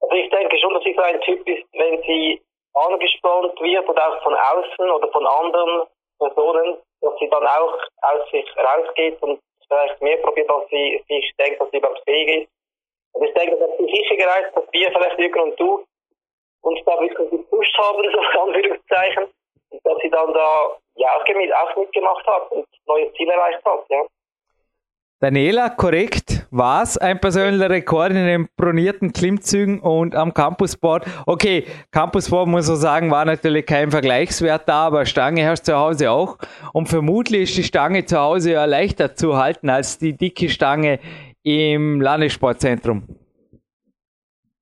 also 0.00 0.14
ich 0.14 0.30
denke 0.30 0.56
schon, 0.58 0.72
dass 0.74 0.84
sie 0.84 0.94
so 0.94 1.02
ein 1.02 1.20
Typ 1.20 1.46
ist, 1.46 1.64
wenn 1.72 2.00
sie 2.02 2.40
angespannt 2.72 3.60
wird 3.60 3.88
oder 3.88 4.08
auch 4.08 4.22
von 4.22 4.34
außen 4.34 4.90
oder 4.90 5.08
von 5.08 5.26
anderen 5.26 5.86
Personen, 6.18 6.78
dass 7.00 7.12
sie 7.18 7.28
dann 7.28 7.46
auch 7.46 7.74
aus 8.02 8.30
sich 8.30 8.46
rausgeht 8.56 9.20
und 9.22 9.40
vielleicht 9.68 10.02
mehr 10.02 10.16
probiert, 10.18 10.50
als 10.50 10.68
sie 10.70 11.02
sich 11.08 11.32
denkt, 11.38 11.60
dass 11.60 11.70
sie 11.70 11.78
überhaupt 11.78 12.02
fähig 12.04 12.42
ist. 12.42 12.48
Und 13.12 13.26
ich 13.26 13.34
denke, 13.34 13.56
dass 13.56 13.70
die 13.78 13.84
sicher 13.84 14.16
gereist, 14.16 14.56
dass 14.56 14.64
wir 14.70 14.90
vielleicht 14.92 15.18
Jürgen 15.18 15.40
und 15.40 15.60
du 15.60 15.84
uns 16.62 16.80
da 16.84 17.00
wirklich 17.00 17.30
gepusht 17.30 17.78
haben, 17.78 18.02
so 18.34 18.40
Anführungszeichen, 18.40 19.24
und 19.70 19.80
dass 19.84 19.98
sie 20.02 20.10
dann 20.10 20.32
da 20.32 20.76
ja 20.96 21.08
auch 21.16 21.76
mitgemacht 21.76 22.26
hat 22.26 22.50
und 22.50 22.66
neue 22.86 23.12
Ziele 23.14 23.32
erreicht 23.32 23.64
hat, 23.64 23.84
ja. 23.90 24.04
Daniela, 25.20 25.70
korrekt, 25.70 26.37
war 26.50 26.82
es 26.82 26.96
ein 26.96 27.20
persönlicher 27.20 27.70
Rekord 27.70 28.10
in 28.10 28.26
den 28.26 28.48
pronierten 28.56 29.12
Klimmzügen 29.12 29.80
und 29.80 30.14
am 30.14 30.32
Campusboard. 30.34 31.06
Okay, 31.26 31.66
Campusboard 31.92 32.48
muss 32.48 32.68
man 32.68 32.76
sagen, 32.76 33.10
war 33.10 33.24
natürlich 33.24 33.66
kein 33.66 33.90
Vergleichswert 33.90 34.68
da, 34.68 34.86
aber 34.86 35.06
Stange 35.06 35.48
hast 35.48 35.68
du 35.68 35.72
zu 35.72 35.78
Hause 35.78 36.10
auch. 36.10 36.38
Und 36.72 36.88
vermutlich 36.88 37.42
ist 37.50 37.56
die 37.56 37.64
Stange 37.64 38.04
zu 38.04 38.18
Hause 38.18 38.52
ja 38.52 38.64
leichter 38.64 39.14
zu 39.14 39.36
halten 39.36 39.70
als 39.70 39.98
die 39.98 40.16
dicke 40.16 40.48
Stange 40.48 41.00
im 41.42 42.00
Landessportzentrum. 42.00 43.06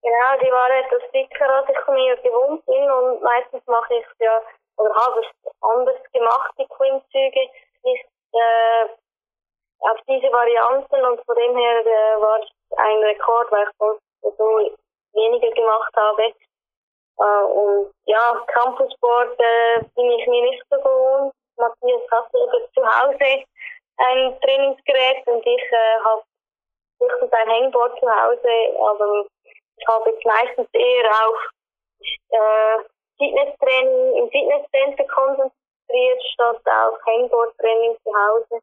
Genau, 0.06 0.32
die 0.40 0.52
war 0.52 0.70
etwas 0.70 1.02
dicker, 1.12 1.50
als 1.50 1.68
ich 1.68 1.88
mir 1.88 2.16
gewohnt 2.22 2.64
bin 2.64 2.90
und 2.90 3.22
meistens 3.22 3.66
mache 3.66 3.94
ich 3.94 4.06
es 4.06 4.16
ja, 4.20 4.40
oder 4.76 4.94
habe 4.94 5.20
es 5.20 5.52
anders 5.60 6.00
gemacht, 6.12 6.52
die 6.58 6.66
Klimmzüge. 6.66 7.40
Nicht, 7.82 8.04
äh, 8.32 8.86
auf 9.80 9.98
diese 10.08 10.32
Varianten 10.32 11.04
und 11.04 11.24
von 11.24 11.36
dem 11.36 11.56
her 11.56 11.86
äh, 11.86 12.20
war 12.20 12.40
es 12.40 12.48
ein 12.76 12.98
Rekord, 13.04 13.50
weil 13.52 13.64
ich 13.64 13.76
sonst 13.78 14.38
so 14.38 14.76
weniger 15.12 15.50
gemacht 15.50 15.92
habe. 15.96 16.32
Äh, 17.18 17.44
und 17.52 17.92
ja, 18.04 18.44
Campussport 18.46 19.38
äh, 19.38 19.82
bin 19.94 20.10
ich 20.12 20.26
mir 20.26 20.42
nicht 20.42 20.62
so 20.70 20.76
gewohnt. 20.76 21.32
Matthias 21.56 22.02
hat 22.10 22.30
zu 22.74 22.84
Hause 22.84 23.44
ein 23.98 24.40
Trainingsgerät 24.40 25.26
und 25.26 25.46
ich 25.46 25.62
äh, 25.72 26.00
habe 26.04 26.22
höchstens 27.00 27.32
ein 27.32 27.48
Hangboard 27.48 27.98
zu 27.98 28.06
Hause, 28.06 28.78
aber 28.78 29.26
ich 29.76 29.86
habe 29.88 30.10
jetzt 30.10 30.24
meistens 30.24 30.68
eher 30.72 31.10
auf 31.26 31.50
äh, 32.30 32.78
Fitnesstraining 33.18 34.16
im 34.16 34.30
Fitnesscenter 34.30 35.04
konzentriert, 35.04 36.22
statt 36.34 36.60
auf 36.66 36.98
Hangboard-Training 37.06 37.96
zu 38.02 38.12
Hause. 38.14 38.60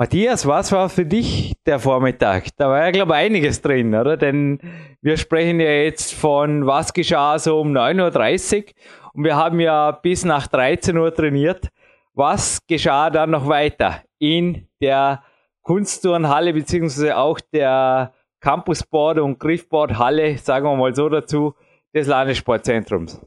Matthias, 0.00 0.46
was 0.46 0.70
war 0.70 0.88
für 0.88 1.04
dich 1.04 1.54
der 1.66 1.80
Vormittag? 1.80 2.56
Da 2.56 2.68
war 2.68 2.84
ja, 2.84 2.90
glaube 2.92 3.12
ich, 3.12 3.18
einiges 3.18 3.60
drin, 3.60 3.94
oder? 3.94 4.16
Denn 4.16 4.60
wir 5.02 5.16
sprechen 5.16 5.58
ja 5.58 5.70
jetzt 5.70 6.14
von, 6.14 6.66
was 6.66 6.92
geschah 6.92 7.38
so 7.38 7.60
um 7.60 7.72
9.30 7.72 8.58
Uhr 8.58 8.72
und 9.14 9.24
wir 9.24 9.36
haben 9.36 9.58
ja 9.58 9.90
bis 9.90 10.24
nach 10.24 10.46
13 10.46 10.96
Uhr 10.96 11.12
trainiert. 11.12 11.68
Was 12.14 12.64
geschah 12.66 13.10
dann 13.10 13.30
noch 13.30 13.48
weiter 13.48 14.02
in 14.18 14.68
der 14.80 15.22
Kunstturnhalle 15.62 16.52
beziehungsweise 16.52 17.16
auch 17.16 17.40
der 17.52 18.14
Campusboard 18.40 19.18
und 19.18 19.38
Griffboardhalle, 19.40 20.38
sagen 20.38 20.66
wir 20.66 20.76
mal 20.76 20.94
so 20.94 21.08
dazu, 21.08 21.54
des 21.92 22.06
Landessportzentrums? 22.06 23.20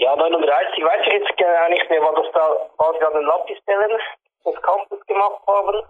Ja, 0.00 0.16
39 0.16 0.82
weiß 0.82 1.06
ich 1.08 1.12
jetzt 1.12 1.36
genau 1.36 1.68
nicht 1.68 1.90
mehr, 1.90 2.00
war 2.00 2.14
das 2.14 2.32
da 2.32 2.70
quasi 2.78 3.04
an 3.04 3.12
den 3.12 3.26
Lappistellen 3.26 4.00
des 4.46 4.62
Campus 4.62 5.06
gemacht 5.06 5.42
haben? 5.46 5.84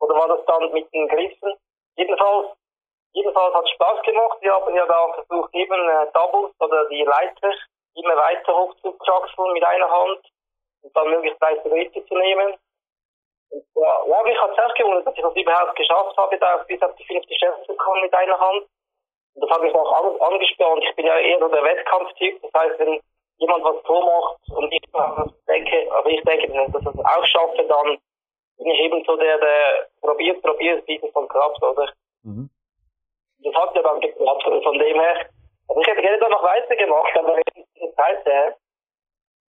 Oder 0.00 0.14
war 0.16 0.28
das 0.28 0.46
dann 0.46 0.72
mit 0.72 0.90
den 0.94 1.06
Griffen? 1.08 1.58
Jedenfalls, 1.96 2.56
jedenfalls 3.12 3.54
hat 3.54 3.64
es 3.64 3.70
Spaß 3.72 4.00
gemacht. 4.00 4.38
Wir 4.40 4.54
haben 4.54 4.74
ja 4.74 4.86
da 4.86 5.12
versucht, 5.12 5.54
eben 5.54 5.90
äh, 5.90 6.06
Doubles 6.14 6.54
oder 6.58 6.88
die 6.88 7.02
Leiter 7.02 7.52
immer 7.96 8.16
weiter 8.16 8.56
hoch 8.56 8.74
zu 8.80 8.92
kraxeln 8.92 9.52
mit 9.52 9.62
einer 9.62 9.90
Hand 9.90 10.20
und 10.80 10.96
dann 10.96 11.10
möglichst 11.10 11.40
weiter 11.42 11.68
Gewichte 11.68 12.02
zu 12.06 12.14
nehmen. 12.14 12.56
Und, 13.50 13.64
ja, 13.74 14.06
ja, 14.08 14.22
mich 14.22 14.40
hat 14.40 14.52
es 14.52 14.64
auch 14.64 14.74
gewundert, 14.74 15.06
dass 15.06 15.16
ich 15.16 15.22
das 15.22 15.36
überhaupt 15.36 15.76
geschafft 15.76 16.16
habe, 16.16 16.38
da 16.38 16.64
bis 16.66 16.80
auf 16.80 16.96
die 16.96 17.04
fünfte 17.04 17.34
Stelle 17.34 17.62
zu 17.66 17.74
kommen 17.74 18.00
mit 18.00 18.14
einer 18.14 18.40
Hand. 18.40 18.66
Und 19.34 19.44
das 19.44 19.50
hat 19.50 19.60
mich 19.60 19.74
auch 19.74 19.92
an, 19.92 20.32
angespannt. 20.32 20.82
Ich 20.82 20.96
bin 20.96 21.04
ja 21.04 21.18
eher 21.18 21.40
so 21.40 21.48
der 21.48 21.62
Wettkampftyp. 21.62 22.40
Das 22.40 22.52
heißt, 22.54 22.78
wenn 22.78 23.02
jemand 23.40 23.64
was 23.64 23.82
vormacht 23.86 24.38
und 24.54 24.72
ich 24.72 24.82
denke, 25.46 25.92
aber 25.92 26.10
ich 26.10 26.22
denke, 26.22 26.46
dass 26.48 26.68
ich 26.68 26.84
das 26.84 26.98
auch 26.98 27.26
schaffe, 27.26 27.64
dann 27.68 27.98
bin 28.58 28.66
ich 28.66 28.80
eben 28.80 29.02
so 29.06 29.16
der, 29.16 29.38
der 29.38 29.88
probiert, 30.02 30.42
probiert, 30.42 30.84
bis 30.86 31.02
es 31.02 31.12
dann 31.12 31.26
klappt, 31.28 31.62
oder? 31.62 31.88
Mhm. 32.22 32.50
Das 33.42 33.54
hat 33.54 33.74
ja 33.74 33.82
dann 33.82 34.00
geklappt, 34.00 34.42
von 34.42 34.78
dem 34.78 35.00
her. 35.00 35.26
Also 35.68 35.80
ich 35.80 35.86
hätte 35.86 36.02
gerne 36.02 36.18
da 36.18 36.28
noch 36.28 36.42
weitergemacht, 36.42 37.18
aber 37.18 37.36
die 37.56 37.94
Zeit, 37.96 38.26
ja. 38.26 38.54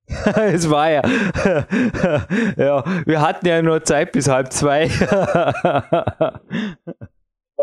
es 0.53 0.69
war 0.71 0.89
ja. 0.89 1.01
ja, 2.57 2.83
wir 3.05 3.21
hatten 3.21 3.45
ja 3.45 3.61
nur 3.61 3.83
Zeit 3.83 4.13
bis 4.13 4.29
halb 4.29 4.51
zwei. 4.53 4.83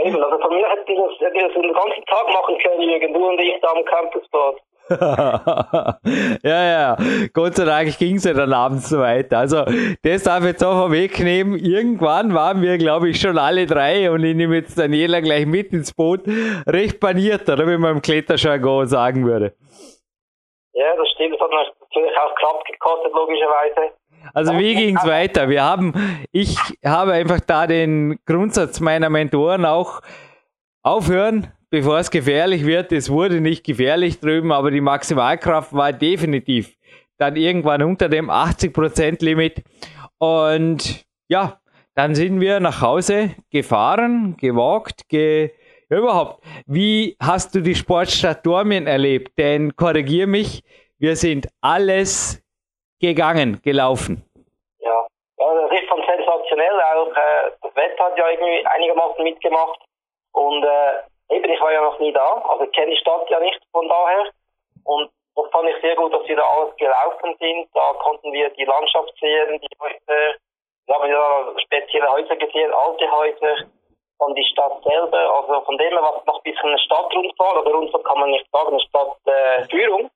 Eben, 0.04 0.22
also 0.22 0.38
von 0.38 0.54
mir 0.54 0.68
hätte 0.68 0.92
ich 0.92 0.98
das, 0.98 1.18
hätte 1.18 1.36
ich 1.36 1.42
das 1.42 1.52
den 1.54 1.72
ganzen 1.72 2.04
Tag 2.04 2.28
machen 2.32 2.58
können, 2.58 2.82
Jürgen, 2.82 3.14
du 3.14 3.28
und 3.28 3.40
ich 3.40 3.60
da 3.60 3.70
am 3.72 3.84
Campusboard. 3.84 4.60
ja, 4.90 5.96
ja, 6.42 6.96
Gott 7.35 7.57
sei 7.57 7.64
Dank 7.64 7.98
ging 7.98 8.16
es 8.16 8.24
ja 8.24 8.33
dann 8.33 8.53
abends 8.53 8.88
so 8.88 8.98
weiter. 8.98 9.38
Also, 9.38 9.64
das 10.03 10.22
darf 10.22 10.40
ich 10.40 10.46
jetzt 10.46 10.64
auch 10.64 10.90
wegnehmen. 10.90 11.59
Irgendwann 11.59 12.35
waren 12.35 12.62
wir, 12.62 12.79
glaube 12.79 13.11
ich, 13.11 13.20
schon 13.20 13.37
alle 13.37 13.66
drei 13.66 14.11
und 14.11 14.24
ich 14.24 14.35
nehme 14.35 14.57
jetzt 14.57 14.79
Daniela 14.79 15.20
gleich 15.20 15.46
mit 15.46 15.72
ins 15.72 15.92
Boot. 15.92 16.22
Recht 16.66 17.01
paniert, 17.01 17.48
oder 17.48 17.66
wie 17.66 17.77
man 17.77 17.96
im 17.96 18.03
Kletterjargon 18.03 18.87
sagen 18.87 19.27
würde. 19.27 19.55
Ja, 20.72 20.96
das 20.96 21.09
stimmt. 21.11 21.35
Das 21.35 21.40
hat 21.40 21.51
natürlich 21.51 22.16
auch 22.16 22.35
Kraft 22.37 22.66
gekostet, 22.66 23.12
logischerweise. 23.12 23.94
Also 24.35 24.53
wie 24.59 24.74
ging 24.74 24.96
es 24.96 25.07
weiter? 25.07 25.48
Wir 25.48 25.64
haben, 25.64 25.92
ich 26.33 26.57
habe 26.85 27.12
einfach 27.12 27.40
da 27.40 27.66
den 27.66 28.18
Grundsatz 28.27 28.81
meiner 28.81 29.11
Mentoren 29.11 29.64
auch 29.64 30.01
aufhören, 30.83 31.53
bevor 31.70 31.98
es 31.98 32.11
gefährlich 32.11 32.64
wird. 32.64 32.92
Es 32.92 33.11
wurde 33.11 33.40
nicht 33.40 33.64
gefährlich 33.64 34.20
drüben, 34.20 34.52
aber 34.52 34.70
die 34.70 34.81
Maximalkraft 34.81 35.72
war 35.72 35.92
definitiv 35.92 36.78
dann 37.18 37.37
irgendwann 37.37 37.83
unter 37.83 38.09
dem 38.09 38.31
80% 38.31 39.24
Limit. 39.24 39.62
Und 40.18 41.04
ja, 41.28 41.61
dann 41.94 42.14
sind 42.14 42.40
wir 42.40 42.61
nach 42.61 42.81
Hause 42.81 43.35
gefahren, 43.50 44.37
gewalkt, 44.40 45.09
ge 45.09 45.50
ja, 45.90 45.98
überhaupt. 45.98 46.44
Wie 46.66 47.16
hast 47.18 47.54
du 47.54 47.61
die 47.61 47.74
Sportstadt 47.74 48.44
Dormien 48.44 48.87
erlebt? 48.87 49.38
Denn 49.38 49.74
korrigier 49.74 50.26
mich, 50.26 50.62
wir 50.98 51.16
sind 51.16 51.48
alles 51.62 52.44
gegangen, 53.00 53.61
gelaufen. 53.62 54.22
Ja, 54.81 55.07
ja 55.38 55.54
das 55.54 55.81
ist 55.81 55.88
schon 55.88 56.02
sensationell. 56.07 56.81
Auch 56.94 57.11
äh, 57.11 57.50
das 57.62 57.74
Wetter 57.74 58.04
hat 58.04 58.18
ja 58.18 58.28
irgendwie 58.28 58.66
einigermaßen 58.66 59.24
mitgemacht. 59.24 59.81
Und 60.33 60.62
äh, 60.62 60.92
eben, 61.30 61.52
ich 61.52 61.60
war 61.60 61.72
ja 61.72 61.82
noch 61.82 61.98
nie 61.98 62.12
da, 62.12 62.42
also 62.48 62.66
kenne 62.66 62.92
die 62.92 62.96
Stadt 62.96 63.28
ja 63.30 63.40
nicht 63.40 63.60
von 63.72 63.88
daher. 63.88 64.30
Und 64.84 65.10
das 65.36 65.50
fand 65.50 65.68
ich 65.68 65.80
sehr 65.80 65.94
gut, 65.96 66.12
dass 66.12 66.26
wir 66.26 66.36
da 66.36 66.44
alles 66.44 66.76
gelaufen 66.76 67.36
sind. 67.38 67.68
Da 67.74 67.92
konnten 68.02 68.32
wir 68.32 68.50
die 68.50 68.64
Landschaft 68.64 69.12
sehen, 69.20 69.60
die 69.60 69.78
Häuser. 69.80 70.36
Wir 70.86 70.94
haben 70.94 71.10
ja 71.10 71.60
spezielle 71.60 72.10
Häuser 72.10 72.36
gesehen, 72.36 72.72
alte 72.72 73.10
Häuser. 73.10 73.68
Von 74.18 74.34
die 74.34 74.44
Stadt 74.50 74.82
selber, 74.82 75.32
also 75.32 75.60
von 75.60 75.78
dem 75.78 75.92
her 75.92 76.02
war 76.02 76.16
es 76.18 76.26
noch 76.26 76.38
ein 76.38 76.42
bisschen 76.42 76.70
eine 76.70 76.78
Stadtrundfahrt, 76.80 77.58
oder 77.58 77.70
Rundfahrt 77.70 78.04
kann 78.04 78.18
man 78.18 78.30
nicht 78.30 78.50
sagen, 78.50 78.70
eine 78.70 78.80
Stadtführung. 78.80 80.06
Äh, 80.06 80.10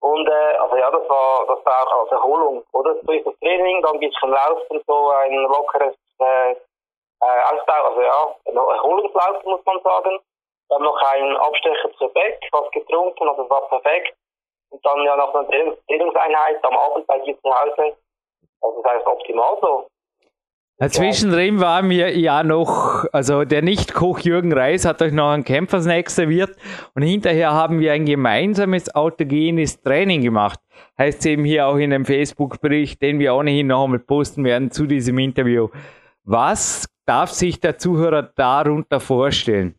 und 0.00 0.26
äh, 0.26 0.56
also 0.56 0.76
ja, 0.76 0.90
das 0.90 1.06
war 1.10 1.46
das 1.46 1.66
war 1.66 2.00
als 2.00 2.10
Erholung, 2.12 2.64
oder? 2.72 2.94
Durch 3.02 3.22
das 3.24 3.38
Training, 3.40 3.82
dann 3.82 3.96
ein 3.96 4.00
bisschen 4.00 4.30
laufen, 4.30 4.82
so 4.86 5.10
ein 5.10 5.34
lockeres 5.34 5.94
äh, 6.18 6.54
äh, 7.20 7.54
Ausbau, 7.54 7.88
also 7.88 8.00
ja, 8.02 8.34
ein 8.46 8.56
Erholungslaufen 8.56 9.50
muss 9.50 9.64
man 9.64 9.80
sagen. 9.82 10.18
Dann 10.68 10.82
noch 10.82 11.00
ein 11.02 11.36
Abstecher 11.36 11.90
zur 11.98 12.12
Beck, 12.12 12.40
was 12.52 12.70
getrunken, 12.70 13.28
also 13.28 13.48
war 13.50 13.68
perfekt. 13.68 14.16
Und 14.70 14.84
dann 14.84 15.04
ja 15.04 15.16
noch 15.16 15.34
eine 15.34 15.46
Trainingseinheit 15.86 16.64
am 16.64 16.76
Abend 16.76 17.06
bei 17.06 17.18
dir 17.20 17.38
zu 17.40 17.50
Hause. 17.54 17.96
Also 18.60 18.82
das 18.82 18.92
heißt 18.92 19.06
optimal 19.06 19.58
so. 19.60 19.86
Zwischendrin 20.88 21.60
waren 21.60 21.88
wir 21.88 22.18
ja 22.18 22.42
noch, 22.42 23.04
also 23.12 23.44
der 23.44 23.62
Nicht-Koch 23.62 24.18
Jürgen 24.18 24.52
Reis 24.52 24.84
hat 24.84 25.00
euch 25.02 25.12
noch 25.12 25.30
einen 25.30 25.44
Kämpfersnack 25.44 26.10
serviert 26.10 26.50
und 26.94 27.02
hinterher 27.02 27.52
haben 27.52 27.78
wir 27.78 27.92
ein 27.92 28.04
gemeinsames 28.04 28.92
autogenes 28.92 29.80
Training 29.82 30.22
gemacht. 30.22 30.58
Heißt 30.98 31.24
eben 31.26 31.44
hier 31.44 31.68
auch 31.68 31.76
in 31.76 31.90
dem 31.90 32.04
Facebook-Bericht, 32.04 33.00
den 33.00 33.20
wir 33.20 33.36
ohnehin 33.36 33.68
noch 33.68 33.84
einmal 33.84 34.00
posten 34.00 34.44
werden 34.44 34.72
zu 34.72 34.86
diesem 34.86 35.16
Interview. 35.18 35.68
Was 36.24 36.88
darf 37.06 37.30
sich 37.30 37.60
der 37.60 37.78
Zuhörer 37.78 38.22
darunter 38.22 39.00
vorstellen? 39.00 39.74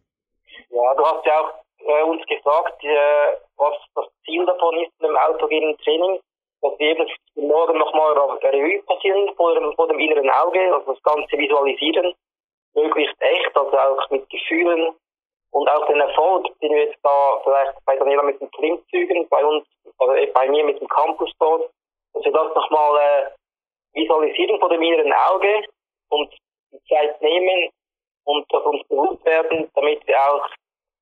Ja, 0.69 0.93
du 0.95 1.05
hast 1.05 1.25
ja 1.25 1.39
auch 1.39 1.53
äh, 1.79 2.03
uns 2.03 2.25
gesagt, 2.25 2.83
äh, 2.83 3.37
was 3.57 3.75
das 3.95 4.05
Ziel 4.25 4.45
davon 4.45 4.75
ist, 4.79 4.91
im 4.99 5.15
autogenen 5.15 5.77
Training, 5.77 6.19
dass 6.61 6.79
wir 6.79 6.91
eben 6.91 7.07
morgen 7.35 7.77
nochmal 7.77 8.13
Revue 8.13 8.81
passieren 8.83 9.33
vor 9.35 9.53
dem, 9.53 9.73
vor 9.73 9.87
dem 9.87 9.99
inneren 9.99 10.29
Auge, 10.29 10.73
also 10.73 10.93
das 10.93 11.03
Ganze 11.03 11.37
visualisieren, 11.37 12.13
möglichst 12.73 13.15
echt, 13.21 13.55
also 13.55 13.77
auch 13.77 14.09
mit 14.09 14.29
Gefühlen 14.29 14.93
und 15.51 15.69
auch 15.69 15.87
den 15.87 16.01
Erfolg, 16.01 16.47
den 16.61 16.71
wir 16.71 16.85
jetzt 16.85 16.99
da 17.03 17.39
vielleicht 17.43 17.73
bei 17.85 17.95
Daniela 17.95 18.23
mit 18.23 18.41
den 18.41 18.51
Klimmzügen, 18.51 19.27
bei 19.29 19.45
uns, 19.45 19.65
also 19.97 20.13
bei 20.33 20.49
mir 20.49 20.65
mit 20.65 20.79
dem 20.81 20.87
Campus 20.87 21.31
dort, 21.39 21.69
dass 22.13 22.25
wir 22.25 22.31
das 22.31 22.55
nochmal 22.55 22.99
äh, 22.99 23.99
visualisieren 23.99 24.59
vor 24.59 24.69
dem 24.69 24.81
inneren 24.81 25.13
Auge 25.13 25.63
und 26.09 26.33
die 26.75 26.93
Zeit 26.93 27.21
nehmen 27.21 27.69
und 28.25 28.45
das 28.51 28.63
uns 28.63 28.87
bewusst 28.87 29.25
werden, 29.25 29.69
damit 29.75 30.05
wir 30.07 30.19
auch, 30.19 30.47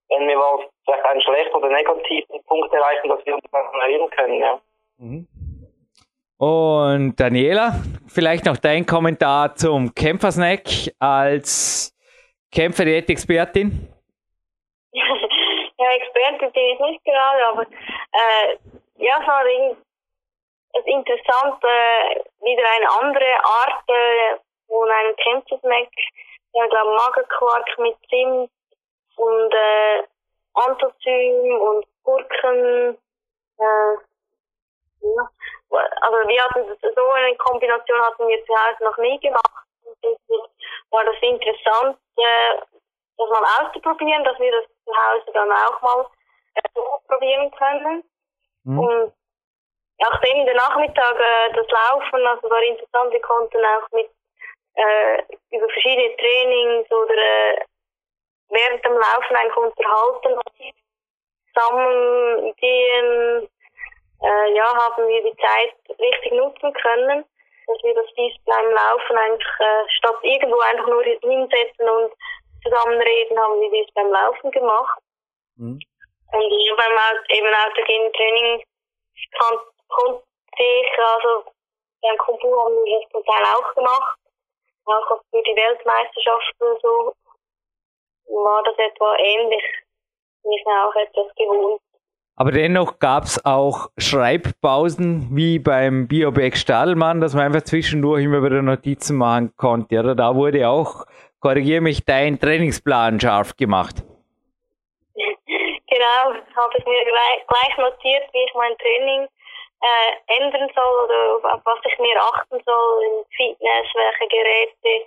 wenn 0.09 0.27
wir 0.27 0.37
mal 0.37 0.59
vielleicht 0.85 1.05
einen 1.05 1.21
schlechten 1.21 1.55
oder 1.55 1.69
negativen 1.69 2.43
Punkt 2.45 2.73
erreichen, 2.73 3.09
dass 3.09 3.25
wir 3.25 3.35
uns 3.35 3.43
daran 3.51 3.81
erinnern 3.81 4.09
können. 4.09 4.39
Ja. 4.39 4.61
Mhm. 4.97 5.27
Und 6.37 7.15
Daniela, 7.19 7.81
vielleicht 8.07 8.45
noch 8.45 8.57
dein 8.57 8.85
Kommentar 8.85 9.55
zum 9.55 9.93
Kämpfersnack 9.95 10.63
als 10.99 11.95
Kämpferdiät-Expertin? 12.51 13.89
ja, 14.91 15.91
Expertin 15.91 16.51
bin 16.51 16.63
ich 16.73 16.79
nicht 16.79 17.05
gerade, 17.05 17.45
aber 17.47 17.61
äh, 17.63 18.57
ja, 18.97 19.19
es 19.21 19.27
war 19.27 19.45
interessant, 20.85 21.63
äh, 21.63 22.19
wieder 22.41 22.63
eine 22.75 22.89
andere 23.01 23.33
Art 23.43 23.83
äh, 23.87 24.37
von 24.73 24.89
einem 24.89 25.15
Kämpfersnack. 25.15 25.89
Ja, 26.53 26.67
glaube 26.67 26.95
Magerquark 26.95 27.79
mit 27.79 27.95
Zimt 28.09 28.51
und 29.17 29.53
äh, 29.53 30.03
Antozym 30.53 31.59
und 31.61 31.85
Gurken. 32.03 32.97
Äh, 33.57 33.93
ja. 35.01 35.29
Also 36.01 36.17
wir 36.27 36.43
hatten 36.43 36.77
so 36.81 37.09
eine 37.09 37.35
Kombination 37.37 38.01
hatten 38.01 38.27
wir 38.27 38.45
zu 38.45 38.53
Hause 38.53 38.83
noch 38.83 38.97
nie 38.97 39.19
gemacht. 39.19 39.65
Und 39.83 39.97
deswegen 40.03 40.43
war 40.91 41.03
das 41.05 41.15
interessant, 41.21 41.97
äh, 42.17 42.61
das 43.17 43.29
mal 43.29 43.65
auszuprobieren, 43.65 44.23
dass 44.23 44.39
wir 44.39 44.51
das 44.51 44.65
zu 44.85 44.91
Hause 44.93 45.31
dann 45.33 45.51
auch 45.51 45.81
mal 45.81 46.05
äh, 46.55 46.79
probieren 47.07 47.51
können. 47.51 48.03
Mhm. 48.63 48.79
Und 48.79 49.13
nachdem 49.97 50.37
in 50.37 50.45
der 50.45 50.55
Nachmittag 50.55 51.19
äh, 51.19 51.53
das 51.53 51.67
Laufen, 51.67 52.27
also 52.27 52.49
war 52.49 52.61
interessant, 52.61 53.11
wir 53.11 53.21
konnten 53.21 53.65
auch 53.65 53.91
mit 53.91 54.09
äh, 54.75 55.23
über 55.51 55.67
verschiedene 55.69 56.15
Trainings 56.17 56.91
oder 56.91 57.15
äh, 57.15 57.57
während 58.49 58.85
dem 58.85 58.93
Laufen 58.93 59.35
eigentlich 59.35 59.57
unterhalten, 59.57 60.39
sammeln, 61.53 62.47
Ideen, 62.47 63.49
äh, 64.23 64.53
ja, 64.55 64.75
haben 64.75 65.07
wir 65.07 65.23
die 65.23 65.37
Zeit 65.37 65.75
richtig 65.99 66.31
nutzen 66.33 66.73
können, 66.73 67.25
dass 67.67 67.83
wir 67.83 67.93
das 67.93 68.07
dies 68.17 68.33
beim 68.45 68.71
Laufen 68.71 69.17
eigentlich 69.17 69.47
äh, 69.59 69.89
statt 69.97 70.17
irgendwo 70.23 70.59
einfach 70.59 70.87
nur 70.87 71.03
hinsetzen 71.03 71.89
und 71.89 72.13
zusammenreden, 72.63 73.39
haben 73.39 73.59
wir 73.59 73.71
dies 73.71 73.93
beim 73.93 74.11
Laufen 74.11 74.51
gemacht. 74.51 74.99
Mhm. 75.57 75.79
Und 76.31 76.41
ja, 76.41 76.75
beim 76.75 76.99
eben 77.29 77.55
autogenen 77.55 78.13
Training 78.13 78.63
kann, 79.37 79.57
konnte 79.89 80.23
ich, 80.57 80.99
also 80.99 81.51
beim 82.01 82.17
Kumpu 82.17 82.47
haben 82.59 82.73
wir 82.85 82.99
das 82.99 83.11
zum 83.11 83.25
Teil 83.25 83.43
auch 83.55 83.73
gemacht, 83.75 84.17
auch 84.85 85.21
für 85.31 85.41
die 85.43 85.55
Weltmeisterschaften 85.55 86.67
und 86.67 86.81
so, 86.81 87.13
war 88.27 88.63
das 88.63 88.77
etwa 88.77 89.15
ähnlich. 89.17 89.63
Wir 90.43 90.57
sind 90.63 90.73
auch 90.73 90.95
etwas 90.95 91.35
gewohnt. 91.35 91.81
Aber 92.35 92.51
dennoch 92.51 92.97
gab 92.97 93.25
es 93.25 93.45
auch 93.45 93.89
Schreibpausen 93.97 95.29
wie 95.35 95.59
beim 95.59 96.07
Bioback 96.07 96.57
Stadelmann, 96.57 97.21
dass 97.21 97.35
man 97.35 97.45
einfach 97.45 97.61
zwischendurch 97.61 98.23
immer 98.23 98.43
wieder 98.43 98.61
Notizen 98.63 99.17
machen 99.17 99.53
konnte. 99.55 99.99
Oder 99.99 100.15
da 100.15 100.35
wurde 100.35 100.67
auch, 100.67 101.05
korrigiere 101.39 101.81
mich, 101.81 102.05
dein 102.05 102.39
Trainingsplan 102.39 103.19
scharf 103.19 103.55
gemacht. 103.55 104.03
Genau, 105.93 106.33
habe 106.33 106.73
ich 106.75 106.85
mir 106.87 107.05
gleich, 107.05 107.45
gleich, 107.47 107.77
notiert, 107.77 108.23
wie 108.33 108.43
ich 108.43 108.53
mein 108.55 108.75
Training 108.79 109.27
äh, 109.83 110.37
ändern 110.37 110.69
soll 110.73 111.05
oder 111.05 111.53
auf 111.53 111.61
was 111.65 111.79
ich 111.85 111.99
mir 111.99 112.17
achten 112.19 112.61
soll 112.65 113.03
in 113.03 113.25
Fitness, 113.35 113.87
welche 113.93 114.27
Geräte 114.27 115.05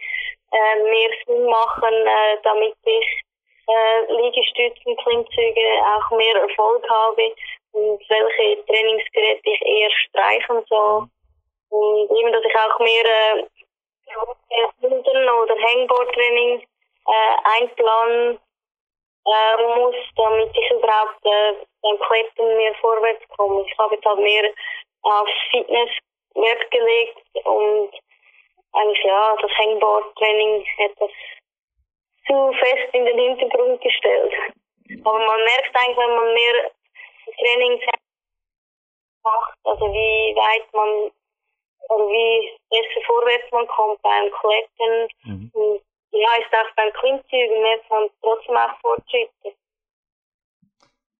äh, 0.52 0.76
mehr 0.82 1.10
Sinn 1.26 1.44
machen, 1.46 1.94
äh, 2.06 2.36
damit 2.42 2.76
ich 2.84 3.22
äh, 3.68 4.12
Liegestützen, 4.12 4.96
Klimmzüge 4.98 5.66
auch 5.96 6.10
mehr 6.16 6.36
Erfolg 6.36 6.88
habe 6.88 7.32
und 7.72 8.00
welche 8.08 8.64
Trainingsgeräte 8.66 9.50
ich 9.50 9.62
eher 9.62 9.90
streichen 9.90 10.64
soll. 10.68 11.08
Und 11.70 12.10
eben, 12.18 12.32
dass 12.32 12.44
ich 12.44 12.56
auch 12.56 12.78
mehr 12.78 13.04
äh, 13.04 13.44
oder 15.42 15.54
Hangboard-Training 15.54 16.62
äh, 17.06 17.60
einplanen 17.60 18.38
äh, 19.26 19.78
muss, 19.78 19.96
damit 20.16 20.56
ich 20.56 20.70
überhaupt 20.70 21.24
äh, 21.24 21.54
beim 21.82 21.98
Klettern 21.98 22.56
mehr 22.56 22.74
vorwärts 22.80 23.26
komme. 23.36 23.64
Ich 23.66 23.78
habe 23.78 23.94
jetzt 23.94 24.04
halt 24.04 24.18
mehr 24.18 24.52
auf 25.02 25.28
Fitness 25.50 25.90
Wert 26.34 26.70
gelegt 26.70 27.22
und 27.44 27.90
eigentlich 28.72 29.04
ja, 29.04 29.36
das 29.40 29.50
Hangboard-Training 29.52 30.66
etwas 30.78 31.10
zu 32.26 32.52
fest 32.58 32.92
in 32.92 33.04
den 33.06 33.18
Hintergrund 33.18 33.80
gestellt. 33.80 34.32
Aber 35.04 35.18
man 35.18 35.44
merkt 35.44 35.74
eigentlich, 35.74 35.96
wenn 35.96 36.16
man 36.16 36.34
mehr 36.34 36.70
Training 37.38 37.80
macht, 39.24 39.58
also 39.64 39.86
wie 39.92 40.36
weit 40.36 40.72
man 40.72 41.10
oder 41.88 42.08
wie 42.08 42.58
besser 42.70 43.06
vorwärts 43.06 43.50
man 43.52 43.66
kommt 43.68 44.02
beim 44.02 44.30
Klettern. 44.30 45.08
Mhm. 45.24 45.50
Und 45.54 45.82
ja, 46.16 46.30
ist 46.40 46.52
auch 46.52 46.74
beim 46.76 46.92
Klimmzügen 46.92 47.62
merkt 47.62 47.90
man 47.90 48.08
trotzdem 48.22 48.56
auch 48.56 48.80
Fortschritte. 48.80 49.56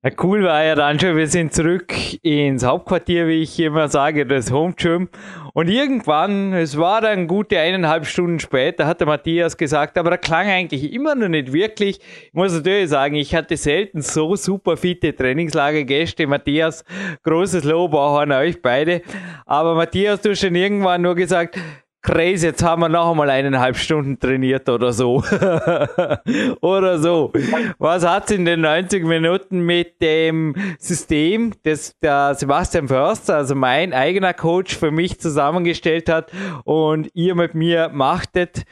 Ja, 0.07 0.13
cool 0.23 0.45
war 0.45 0.63
ja 0.63 0.77
dann 0.77 1.01
schon, 1.01 1.17
wir 1.17 1.27
sind 1.27 1.53
zurück 1.53 1.93
ins 2.23 2.65
Hauptquartier, 2.65 3.27
wie 3.27 3.43
ich 3.43 3.59
immer 3.59 3.89
sage, 3.89 4.25
das 4.25 4.53
Home 4.53 4.75
Gym. 4.75 5.09
Und 5.53 5.69
irgendwann, 5.69 6.53
es 6.53 6.79
war 6.79 7.01
dann 7.01 7.27
gute 7.27 7.59
eineinhalb 7.59 8.07
Stunden 8.07 8.39
später, 8.39 8.87
hat 8.87 9.01
der 9.01 9.09
Matthias 9.09 9.57
gesagt, 9.57 9.99
aber 9.99 10.13
er 10.13 10.19
klang 10.19 10.47
eigentlich 10.47 10.93
immer 10.93 11.17
noch 11.17 11.27
nicht 11.27 11.53
wirklich. 11.53 11.99
Ich 11.99 12.35
muss 12.35 12.53
natürlich 12.53 12.91
sagen, 12.91 13.17
ich 13.17 13.35
hatte 13.35 13.57
selten 13.57 14.01
so 14.01 14.37
super 14.37 14.77
fitte 14.77 15.17
Trainingslagergäste. 15.17 16.29
Matthias, 16.29 16.85
großes 17.25 17.65
Lob 17.65 17.95
auch 17.95 18.19
an 18.19 18.31
euch 18.31 18.63
beide. 18.63 19.03
Aber 19.45 19.75
Matthias, 19.75 20.21
du 20.21 20.31
hast 20.31 20.41
schon 20.41 20.55
irgendwann 20.55 21.03
nur 21.03 21.17
gesagt, 21.17 21.59
crazy, 22.07 22.47
jetzt 22.47 22.63
haben 22.63 22.83
wir 22.83 22.89
noch 22.89 23.11
einmal 23.11 23.29
eineinhalb 23.31 23.77
Stunden 23.77 24.19
trainiert 24.19 24.69
oder 24.69 24.93
so. 24.93 25.17
oder 26.61 26.99
so. 26.99 27.33
Was 27.79 28.07
hat 28.07 28.31
in 28.31 28.45
den 28.45 28.61
90 28.61 29.05
Minuten 29.05 29.61
mit 29.61 30.01
dem 30.01 30.55
System, 30.79 31.53
das 31.65 31.99
der 31.99 32.35
Sebastian 32.35 32.87
Förster, 32.87 33.37
also 33.37 33.57
mein 33.57 33.93
eigener 33.93 34.35
Coach, 34.35 34.77
für 34.77 34.93
mich 34.93 35.19
zusammengestellt 35.21 36.09
hat 36.09 36.31
und 36.65 37.11
ihr 37.15 37.35
mit 37.35 37.55
mir 37.55 37.89
machtet? 37.89 38.63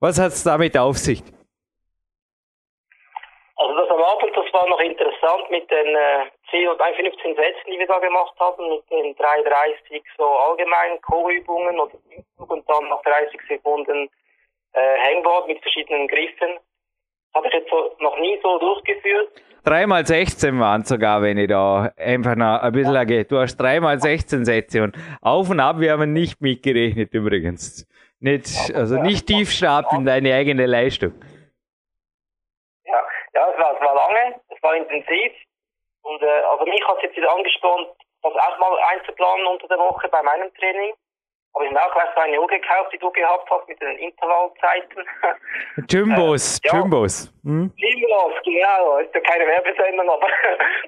Was 0.00 0.18
hat 0.18 0.32
es 0.32 0.42
damit 0.42 0.76
auf 0.76 0.98
sich? 0.98 1.22
Also 3.54 3.74
das 3.76 3.90
das 4.50 4.60
war 4.60 4.68
noch 4.68 4.80
interessant 4.80 5.50
mit 5.50 5.70
den 5.70 5.94
äh, 5.94 6.26
10 6.50 6.68
und 6.68 6.80
15 6.80 7.36
Sätzen, 7.36 7.70
die 7.70 7.78
wir 7.78 7.86
da 7.86 7.98
gemacht 7.98 8.34
haben, 8.40 8.68
mit 8.68 8.90
den 8.90 9.14
3,30 9.14 10.02
so 10.16 10.24
allgemeinen 10.24 11.00
Co-Übungen 11.02 11.78
und, 11.78 11.92
und 12.36 12.68
dann 12.68 12.88
nach 12.88 13.02
30 13.02 13.40
Sekunden 13.48 14.10
äh, 14.72 14.98
Hangboard 14.98 15.46
mit 15.46 15.60
verschiedenen 15.60 16.08
Griffen. 16.08 16.58
Habe 17.34 17.46
ich 17.46 17.54
jetzt 17.54 17.70
so, 17.70 17.94
noch 18.00 18.18
nie 18.18 18.38
so 18.42 18.58
durchgeführt. 18.58 19.30
3x16 19.64 20.58
waren 20.58 20.82
sogar, 20.84 21.22
wenn 21.22 21.38
ich 21.38 21.48
da 21.48 21.92
einfach 21.96 22.34
noch 22.34 22.62
ein 22.62 22.72
bisschen 22.72 23.08
ja. 23.08 23.22
Du 23.30 23.38
hast 23.38 23.60
3x16 23.60 24.44
Sätze 24.44 24.82
und 24.82 24.96
auf 25.20 25.50
und 25.50 25.60
ab, 25.60 25.76
wir 25.78 25.92
haben 25.92 26.12
nicht 26.12 26.40
mitgerechnet 26.40 27.14
übrigens. 27.14 27.86
Nicht, 28.18 28.74
also 28.74 28.96
nicht 28.96 29.26
tief 29.26 29.50
stapeln 29.50 30.04
deine 30.04 30.34
eigene 30.34 30.66
Leistung. 30.66 31.12
Ja, 32.84 33.00
ja 33.34 33.48
es, 33.50 33.58
war, 33.58 33.74
es 33.74 33.80
war 33.80 33.94
lange, 33.94 34.40
es 34.60 34.62
war 34.62 34.76
intensiv. 34.76 35.32
Und 36.02 36.22
äh, 36.22 36.26
also 36.26 36.64
mich 36.64 36.86
hat 36.86 36.96
es 36.98 37.02
jetzt 37.04 37.16
wieder 37.16 37.34
angespornt, 37.34 37.88
das 38.22 38.32
auch 38.34 38.58
mal 38.58 38.78
einzuplanen 38.92 39.46
unter 39.46 39.68
der 39.68 39.78
Woche 39.78 40.08
bei 40.08 40.22
meinem 40.22 40.52
Training. 40.54 40.94
Habe 41.54 41.66
ich 41.66 41.72
mir 41.72 41.82
auch 41.82 42.14
so 42.14 42.20
eine 42.20 42.40
Uhr 42.40 42.46
gekauft, 42.46 42.92
die 42.92 42.98
du 42.98 43.10
gehabt 43.10 43.50
hast, 43.50 43.66
mit 43.68 43.80
den 43.80 43.98
Intervallzeiten. 43.98 45.04
Jumbos, 45.90 46.60
äh, 46.62 46.68
ja. 46.68 46.78
Jumbos. 46.78 47.32
Hm? 47.42 47.72
Jumbos, 47.76 48.34
genau. 48.44 48.98
Ist 48.98 49.14
ja 49.14 49.20
keine 49.20 49.46
Werbesendung, 49.46 50.08
aber 50.10 50.28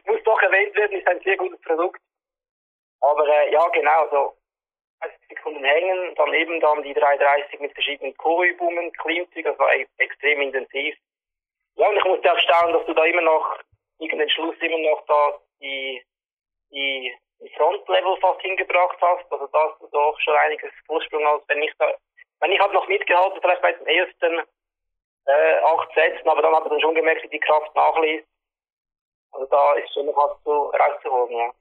muss 0.07 0.23
doch 0.25 0.41
erwähnt 0.43 0.77
werden, 0.77 0.99
ist 0.99 1.09
ein 1.09 1.21
sehr 1.25 1.37
gutes 1.37 1.61
Produkt. 1.63 2.01
Aber 3.01 3.27
äh, 3.27 3.53
ja, 3.53 3.67
genau, 3.69 4.09
so 4.11 4.37
30 5.01 5.19
Sekunden 5.31 5.65
hängen, 5.65 6.15
dann 6.15 6.33
eben 6.33 6.61
dann 6.61 6.83
die 6.85 6.95
330 6.95 7.59
mit 7.59 7.73
verschiedenen 7.73 8.17
Co-Übungen, 8.17 8.93
Klimmzüge, 8.93 9.51
das 9.51 9.59
war 9.59 9.75
e 9.75 9.87
extrem 9.99 10.43
intensiv. 10.43 10.97
Ja, 11.77 11.89
und 11.89 11.97
ich 11.97 12.05
musste 12.05 12.33
auch 12.33 12.39
staunen, 12.39 12.75
dass 12.75 12.87
du 12.87 12.95
da 12.95 13.05
immer 13.05 13.23
noch, 13.23 13.59
gegen 13.99 14.19
den 14.19 14.31
Schluss 14.31 14.57
immer 14.61 14.79
noch 14.79 15.05
da 15.07 15.39
die, 15.61 16.03
die 16.71 17.13
Frontlevel 17.57 18.17
fast 18.21 18.41
hingebracht 18.41 18.99
hast. 19.01 19.31
Also 19.31 19.47
da 19.53 19.59
hast 19.69 19.81
du 19.81 19.89
doch 19.93 20.19
schon 20.21 20.37
einiges 20.37 20.71
Vorsprung, 20.87 21.25
als 21.27 21.45
wenn 21.49 21.63
ich 21.63 21.73
da, 21.79 21.87
wenn 22.41 22.53
ich 22.53 22.61
habe 22.61 22.75
noch 22.75 22.89
mitgehalten, 22.89 23.39
vielleicht 23.41 23.63
bei 23.63 23.73
den 23.73 23.87
ersten 23.87 24.41
äh, 25.27 25.59
acht 25.65 25.89
Sätzen, 25.95 26.29
aber 26.29 26.43
dann 26.43 26.55
habe 26.55 26.67
ich 26.67 26.71
dann 26.71 26.81
schon 26.81 26.95
gemerkt, 26.95 27.23
wie 27.23 27.29
die 27.29 27.41
Kraft 27.41 27.75
nachließ. 27.75 28.23
Also 29.33 29.47
da 29.47 29.75
ist 29.75 29.93
schon 29.95 30.07
noch 30.07 30.17
was 30.17 30.43
zu 30.43 30.51
rauszuholen, 30.51 31.37
ja. 31.37 31.53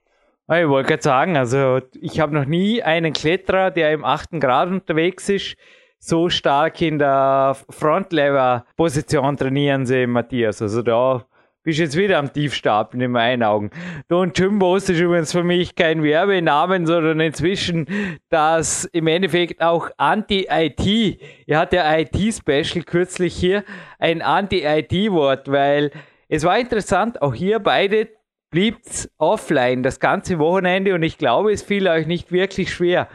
Ich 0.60 0.68
wollte 0.68 0.88
gerade 0.88 1.02
sagen, 1.02 1.36
also 1.36 1.78
ich 2.00 2.20
habe 2.20 2.34
noch 2.34 2.44
nie 2.44 2.82
einen 2.82 3.12
Kletterer, 3.12 3.70
der 3.70 3.92
im 3.92 4.04
achten 4.04 4.40
Grad 4.40 4.68
unterwegs 4.68 5.28
ist, 5.28 5.56
so 6.04 6.28
stark 6.28 6.82
in 6.82 6.98
der 6.98 7.56
Frontlever-Position 7.70 9.36
trainieren 9.36 9.86
sehen, 9.86 10.10
Matthias. 10.10 10.60
Also 10.60 10.82
da 10.82 11.24
bist 11.62 11.78
jetzt 11.78 11.96
wieder 11.96 12.18
am 12.18 12.32
Tiefstapeln 12.32 13.00
in 13.00 13.12
meinen 13.12 13.44
Augen. 13.44 13.70
Don 14.08 14.32
Jumbos 14.34 14.88
ist 14.88 14.98
übrigens 14.98 15.30
für 15.30 15.44
mich 15.44 15.76
kein 15.76 16.02
Werbenamen, 16.02 16.86
sondern 16.86 17.20
inzwischen 17.20 17.86
das 18.30 18.84
im 18.86 19.06
Endeffekt 19.06 19.62
auch 19.62 19.90
Anti-IT. 19.96 21.20
Er 21.46 21.60
hat 21.60 21.72
ja 21.72 21.96
IT-Special 21.96 22.82
kürzlich 22.84 23.36
hier 23.36 23.62
ein 24.00 24.22
Anti-IT-Wort, 24.22 25.52
weil 25.52 25.92
es 26.28 26.42
war 26.42 26.58
interessant, 26.58 27.22
auch 27.22 27.34
hier 27.34 27.60
beide 27.60 28.08
blieb's 28.50 29.08
offline 29.18 29.84
das 29.84 30.00
ganze 30.00 30.40
Wochenende 30.40 30.94
und 30.94 31.04
ich 31.04 31.16
glaube, 31.16 31.52
es 31.52 31.62
fiel 31.62 31.86
euch 31.86 32.08
nicht 32.08 32.32
wirklich 32.32 32.74
schwer. 32.74 33.06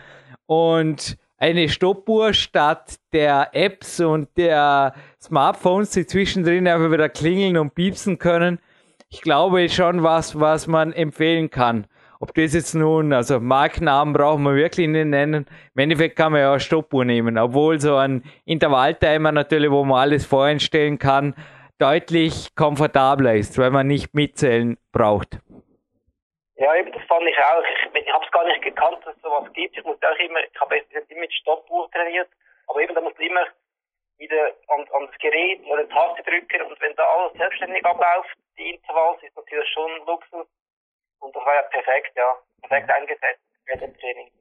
Und 0.46 1.18
eine 1.38 1.70
Stoppuhr 1.70 2.34
statt 2.34 2.96
der 3.14 3.50
Apps 3.54 4.00
und 4.00 4.30
der 4.38 4.94
Smartphones, 5.22 5.92
die 5.92 6.06
zwischendrin 6.06 6.68
einfach 6.68 6.92
wieder 6.92 7.10
klingeln 7.10 7.58
und 7.58 7.76
piepsen 7.76 8.18
können. 8.18 8.60
Ich 9.10 9.22
glaube 9.22 9.70
schon 9.70 10.04
was, 10.04 10.40
was 10.40 10.68
man 10.68 10.94
empfehlen 10.94 11.50
kann. 11.50 11.86
Ob 12.20 12.34
das 12.34 12.54
jetzt 12.54 12.74
nun, 12.74 13.14
also 13.14 13.40
Markennamen 13.40 14.14
brauchen 14.14 14.44
wir 14.44 14.56
wirklich 14.56 14.88
nicht 14.88 15.06
nennen. 15.06 15.46
Im 15.76 15.80
Endeffekt 15.80 16.16
kann 16.16 16.32
man 16.32 16.42
ja 16.42 16.52
eine 16.52 16.60
Stoppuhr 16.60 17.06
nehmen, 17.06 17.38
obwohl 17.38 17.80
so 17.80 17.96
ein 17.96 18.24
Intervalltimer 18.46 19.32
natürlich, 19.32 19.70
wo 19.70 19.86
man 19.86 20.00
alles 20.00 20.26
voreinstellen 20.26 20.98
kann, 20.98 21.36
deutlich 21.78 22.56
komfortabler 22.56 23.36
ist, 23.36 23.60
weil 23.60 23.70
man 23.70 23.86
nicht 23.86 24.16
mitzählen 24.16 24.78
braucht. 24.92 25.40
Ja, 26.58 26.76
eben, 26.76 26.92
das 26.92 27.04
fand 27.04 27.28
ich 27.28 27.38
auch. 27.38 27.64
Ich, 27.64 28.02
ich 28.02 28.14
habe 28.14 28.26
es 28.26 28.32
gar 28.32 28.46
nicht 28.46 28.62
gekannt, 28.64 29.00
dass 29.06 29.16
es 29.16 29.22
sowas 29.22 29.52
gibt. 29.54 29.78
Ich 29.78 29.84
muss 29.84 29.98
auch 30.02 30.20
immer, 30.20 30.40
ich 30.40 30.60
habe 30.60 30.76
jetzt 30.78 31.12
immer 31.12 31.22
mit 31.22 31.34
Stoppuhr 31.34 31.90
trainiert, 31.92 32.30
aber 32.68 32.82
eben, 32.82 32.96
da 32.96 33.02
musst 33.02 33.18
du 33.18 33.24
immer 33.24 33.46
wieder 34.18 34.52
an, 34.70 34.88
an 34.94 35.08
das 35.08 35.18
Gerät 35.20 35.64
oder 35.68 35.84
die 35.84 35.94
Taste 35.94 36.24
drücken 36.24 36.64
und 36.64 36.82
wenn 36.82 36.96
da 36.96 37.04
alles 37.04 37.34
selbstständig 37.34 37.86
abläuft, 37.86 38.36
die 38.58 38.72
Intervalls, 38.72 39.22
ist 39.22 39.36
natürlich 39.36 39.70
schon 39.70 39.92
Luxus. 40.08 40.48
Und 41.20 41.36
das 41.36 41.46
war 41.46 41.56
ja 41.56 41.62
perfekt, 41.64 42.12
ja. 42.16 42.36
Perfekt 42.62 42.90
eingesetzt 42.90 43.42
für 43.66 43.78
den 43.78 43.96
Training. 44.00 44.32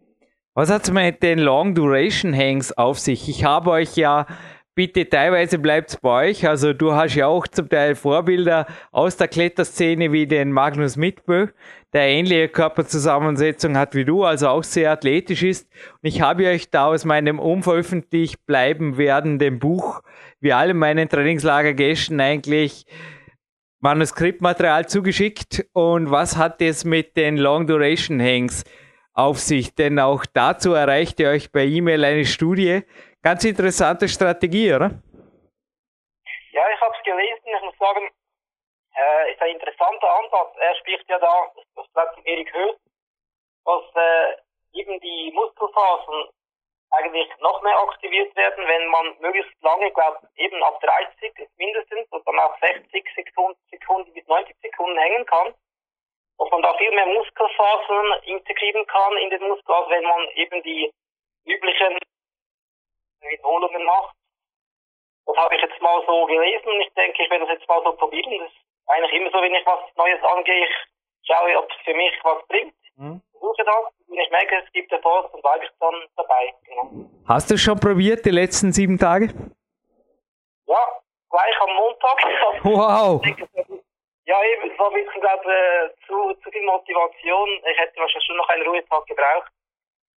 Was 0.55 0.71
hat 0.71 0.85
es 0.85 0.91
mit 0.91 1.23
den 1.23 1.39
Long 1.39 1.75
Duration 1.75 2.35
Hangs 2.35 2.73
auf 2.79 2.99
sich? 2.99 3.29
Ich 3.29 3.45
habe 3.45 3.71
euch 3.71 3.95
ja 3.97 4.27
bitte 4.77 5.09
teilweise 5.09 5.59
bleibt 5.59 5.91
es 5.91 5.97
bei 5.97 6.29
euch. 6.29 6.47
Also 6.47 6.73
du 6.73 6.93
hast 6.93 7.17
ja 7.17 7.27
auch 7.27 7.49
zum 7.49 7.69
Teil 7.69 7.97
Vorbilder 7.97 8.67
aus 8.93 9.17
der 9.17 9.27
Kletterszene 9.27 10.13
wie 10.13 10.27
den 10.27 10.53
Magnus 10.53 10.97
Mitbö, 10.97 11.49
der 11.93 12.03
ähnliche 12.03 12.49
Körperzusammensetzung 12.49 13.77
hat 13.77 13.95
wie 13.95 14.05
du, 14.05 14.23
also 14.23 14.49
auch 14.49 14.63
sehr 14.63 14.93
athletisch 14.93 15.43
ist. 15.43 15.69
Und 16.03 16.09
ich 16.09 16.21
habe 16.21 16.47
euch 16.47 16.71
da 16.71 16.87
aus 16.87 17.07
meinem 17.07 17.41
unveröffentlicht 17.41 18.47
bleiben 18.47 18.99
werdenden 18.99 19.59
Buch, 19.59 20.03
wie 20.41 20.53
alle 20.53 20.75
meinen 20.75 21.09
Trainingslagergästen 21.09 22.21
eigentlich 22.21 22.85
Manuskriptmaterial 23.81 24.87
zugeschickt. 24.87 25.65
Und 25.73 26.11
was 26.11 26.37
hat 26.37 26.61
es 26.61 26.85
mit 26.85 27.17
den 27.17 27.39
Long 27.39 27.67
Duration 27.67 28.21
Hangs 28.21 28.65
auf 29.15 29.39
sich? 29.39 29.75
Denn 29.75 29.99
auch 29.99 30.27
dazu 30.27 30.75
erreicht 30.75 31.19
ihr 31.19 31.31
euch 31.31 31.51
per 31.51 31.65
E-Mail 31.65 32.05
eine 32.05 32.27
Studie, 32.27 32.83
Ganz 33.27 33.43
interessante 33.43 34.07
Strategie, 34.07 34.73
oder? 34.73 34.89
Ja, 36.53 36.63
ich 36.71 36.81
habe 36.81 36.95
es 36.97 37.03
gelesen. 37.03 37.43
Ich 37.43 37.63
muss 37.63 37.77
sagen, 37.77 38.09
äh, 38.95 39.33
ist 39.33 39.43
ein 39.43 39.51
interessanter 39.51 40.09
Ansatz. 40.15 40.55
Er 40.61 40.77
spricht 40.77 41.11
ja 41.11 41.19
da, 41.19 41.51
das 41.75 41.89
bleibt 41.89 42.25
Erik 42.25 42.55
Höß, 42.55 42.77
dass 43.65 43.83
äh, 43.97 44.79
eben 44.79 45.01
die 45.01 45.33
Muskelphasen 45.35 46.31
eigentlich 46.93 47.29
noch 47.41 47.61
mehr 47.63 47.77
aktiviert 47.77 48.31
werden, 48.37 48.65
wenn 48.65 48.87
man 48.95 49.19
möglichst 49.19 49.61
lange, 49.61 49.91
glaube 49.91 50.21
eben 50.37 50.63
ab 50.63 50.81
30 50.81 51.51
mindestens 51.57 52.07
und 52.11 52.25
dann 52.29 52.39
auch 52.39 52.57
60 52.61 53.11
Sekunden, 53.17 53.59
Sekunden 53.73 54.13
bis 54.15 54.25
90 54.29 54.55
Sekunden 54.63 54.99
hängen 54.99 55.27
kann. 55.27 55.53
Dass 56.39 56.51
man 56.53 56.63
da 56.63 56.79
viel 56.79 56.93
mehr 56.93 57.07
Muskelfasern 57.07 58.23
integrieren 58.23 58.87
kann 58.87 59.17
in 59.17 59.31
den 59.31 59.49
Muskel, 59.49 59.75
als 59.75 59.91
wenn 59.91 60.05
man 60.05 60.29
eben 60.37 60.63
die 60.63 60.93
üblichen 61.45 61.99
Wiederholungen 63.29 63.85
macht. 63.85 64.15
Das 65.27 65.37
habe 65.37 65.55
ich 65.57 65.63
jetzt 65.63 65.81
mal 65.83 66.03
so 66.07 66.25
gelesen 66.27 66.69
und 66.69 66.81
ich 66.81 66.93
denke, 66.95 67.23
ich 67.23 67.31
werde 67.31 67.47
das 67.47 67.59
jetzt 67.59 67.69
mal 67.69 67.83
so 67.83 67.93
probieren. 67.93 68.39
Das 68.39 68.51
ist 68.51 68.59
eigentlich 68.87 69.13
immer 69.21 69.31
so, 69.31 69.43
wenn 69.43 69.55
ich 69.55 69.67
was 69.67 69.81
Neues 69.97 70.23
angehe, 70.23 70.65
ich 70.65 70.75
schaue, 71.27 71.59
ob 71.59 71.71
es 71.71 71.77
für 71.85 71.95
mich 71.95 72.13
was 72.23 72.47
bringt. 72.47 72.75
Mhm. 72.97 73.21
Versuche 73.33 73.65
das. 73.65 73.85
Wenn 74.09 74.19
ich 74.19 74.31
merke, 74.31 74.63
es 74.65 74.73
gibt 74.73 74.93
etwas, 74.93 75.31
dann 75.33 75.41
bleibe 75.43 75.65
ich 75.65 75.71
dann 75.81 75.95
dabei. 76.17 76.55
Genau. 76.65 76.91
Hast 77.29 77.51
du 77.51 77.59
schon 77.59 77.79
probiert 77.81 78.25
die 78.25 78.31
letzten 78.31 78.73
sieben 78.73 78.99
Tage? 78.99 79.27
Ja, 80.67 80.83
gleich 81.31 81.61
am 81.61 81.75
Montag. 81.75 82.19
Wow. 82.65 83.23
Ja, 84.25 84.43
eben, 84.43 84.73
so 84.77 84.89
ein 84.89 84.95
bisschen, 84.95 85.21
glaube 85.21 85.55
äh, 85.55 86.07
zu, 86.07 86.35
zu 86.43 86.51
viel 86.51 86.63
Motivation. 86.65 87.49
Ich 87.71 87.79
hätte 87.79 88.01
wahrscheinlich 88.01 88.27
schon 88.27 88.37
noch 88.37 88.49
einen 88.49 88.67
Ruhetag 88.67 89.07
gebraucht. 89.07 89.53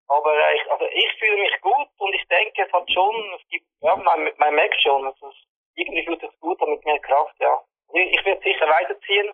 Aber 0.09 0.35
äh, 0.35 0.57
ich, 0.57 0.71
also 0.71 0.85
ich 0.87 1.13
fühle 1.19 1.37
mich 1.37 1.61
gut 1.61 1.89
und 1.99 2.15
ich 2.15 2.27
denke, 2.29 2.65
es 2.67 2.73
hat 2.73 2.91
schon, 2.91 3.15
es 3.37 3.47
gibt, 3.49 3.67
ja, 3.81 3.95
man, 3.97 4.31
man 4.37 4.55
merkt 4.55 4.81
schon, 4.81 5.07
also 5.07 5.33
irgendwie 5.75 6.05
fühlt 6.05 6.23
es 6.23 6.41
gut 6.41 6.61
und 6.61 6.71
mit 6.71 6.85
mehr 6.85 6.99
Kraft, 7.01 7.35
ja. 7.41 7.61
Ich, 7.93 8.19
ich 8.19 8.25
werde 8.25 8.43
sicher 8.43 8.69
weiterziehen, 8.69 9.31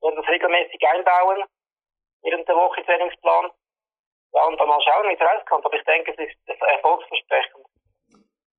werde 0.00 0.16
das 0.16 0.28
regelmäßig 0.28 0.80
einbauen, 0.88 1.44
während 2.22 2.48
der 2.48 2.56
Woche 2.56 2.84
Trainingsplan. 2.84 3.50
Ja, 4.32 4.44
und 4.46 4.58
dann 4.58 4.68
mal 4.68 4.80
schauen, 4.82 5.08
wie 5.08 5.14
es 5.14 5.20
rauskommt. 5.20 5.64
Aber 5.64 5.76
ich 5.76 5.84
denke, 5.84 6.10
es 6.10 6.18
ist 6.18 6.60
erfolgsversprechend. 6.60 7.66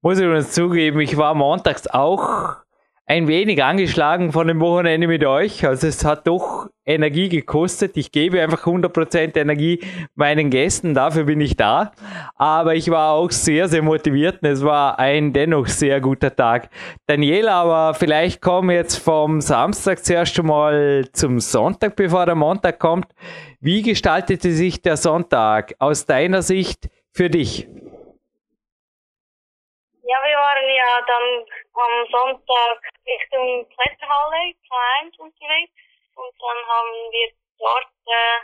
Muss 0.01 0.19
ich 0.19 0.25
übrigens 0.25 0.53
zugeben, 0.53 0.99
ich 1.01 1.17
war 1.17 1.33
montags 1.33 1.87
auch 1.87 2.63
ein 3.07 3.27
wenig 3.27 3.63
angeschlagen 3.63 4.31
von 4.31 4.47
dem 4.47 4.59
Wochenende 4.59 5.07
mit 5.07 5.23
euch. 5.23 5.65
Also 5.65 5.85
es 5.87 6.03
hat 6.03 6.25
doch 6.25 6.69
Energie 6.85 7.29
gekostet. 7.29 7.97
Ich 7.97 8.11
gebe 8.11 8.41
einfach 8.41 8.65
100% 8.65 9.37
Energie 9.37 9.79
meinen 10.15 10.49
Gästen, 10.49 10.95
dafür 10.95 11.25
bin 11.25 11.39
ich 11.39 11.55
da. 11.55 11.91
Aber 12.35 12.73
ich 12.75 12.89
war 12.89 13.13
auch 13.13 13.29
sehr, 13.29 13.67
sehr 13.67 13.83
motiviert 13.83 14.41
und 14.41 14.49
es 14.49 14.63
war 14.63 14.97
ein 14.97 15.33
dennoch 15.33 15.67
sehr 15.67 16.01
guter 16.01 16.35
Tag. 16.35 16.69
Daniela, 17.05 17.53
aber 17.53 17.93
vielleicht 17.93 18.41
kommen 18.41 18.69
wir 18.69 18.77
jetzt 18.77 18.97
vom 18.97 19.39
Samstag 19.39 20.03
zuerst 20.03 20.41
mal 20.41 21.07
zum 21.13 21.39
Sonntag, 21.39 21.95
bevor 21.95 22.25
der 22.25 22.35
Montag 22.35 22.79
kommt. 22.79 23.07
Wie 23.59 23.83
gestaltete 23.83 24.51
sich 24.51 24.81
der 24.81 24.97
Sonntag 24.97 25.75
aus 25.77 26.07
deiner 26.07 26.41
Sicht 26.41 26.89
für 27.11 27.29
dich? 27.29 27.67
Ja, 30.05 30.21
wir 30.21 30.37
waren 30.37 30.69
ja 30.69 31.01
dann 31.01 31.45
am 31.73 32.05
Sonntag 32.11 32.77
Richtung 33.07 33.67
Kletterhalle, 33.69 34.53
K1 34.69 35.17
unterwegs. 35.17 35.73
Und 36.13 36.31
dann 36.39 36.59
haben 36.67 37.09
wir 37.09 37.33
dort 37.57 37.89
äh, 38.05 38.37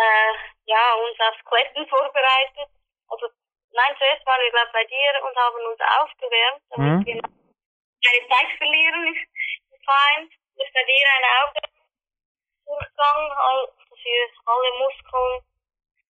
äh, 0.00 0.32
ja, 0.64 0.94
uns 0.94 1.20
aufs 1.20 1.44
Klettern 1.44 1.86
vorbereitet. 1.86 2.72
Also, 3.08 3.28
nein, 3.72 3.94
zuerst 3.98 4.24
waren 4.24 4.40
wir, 4.40 4.50
glaube 4.50 4.72
bei 4.72 4.84
dir 4.84 5.12
und 5.22 5.36
haben 5.36 5.66
uns 5.68 5.80
aufgewärmt, 6.00 6.62
damit 6.70 6.88
mhm. 6.88 7.04
wir 7.04 7.20
keine 7.20 8.28
Zeit 8.28 8.56
verlieren 8.56 9.04
im 9.04 9.80
K1. 9.84 10.32
Das 10.56 10.66
ist 10.66 10.72
bei 10.72 10.84
dir 10.84 11.04
ein 11.12 11.28
Augendurchgang, 11.44 13.20
dass 13.68 14.00
wir 14.00 14.28
alle 14.46 14.70
Muskeln, 14.80 15.44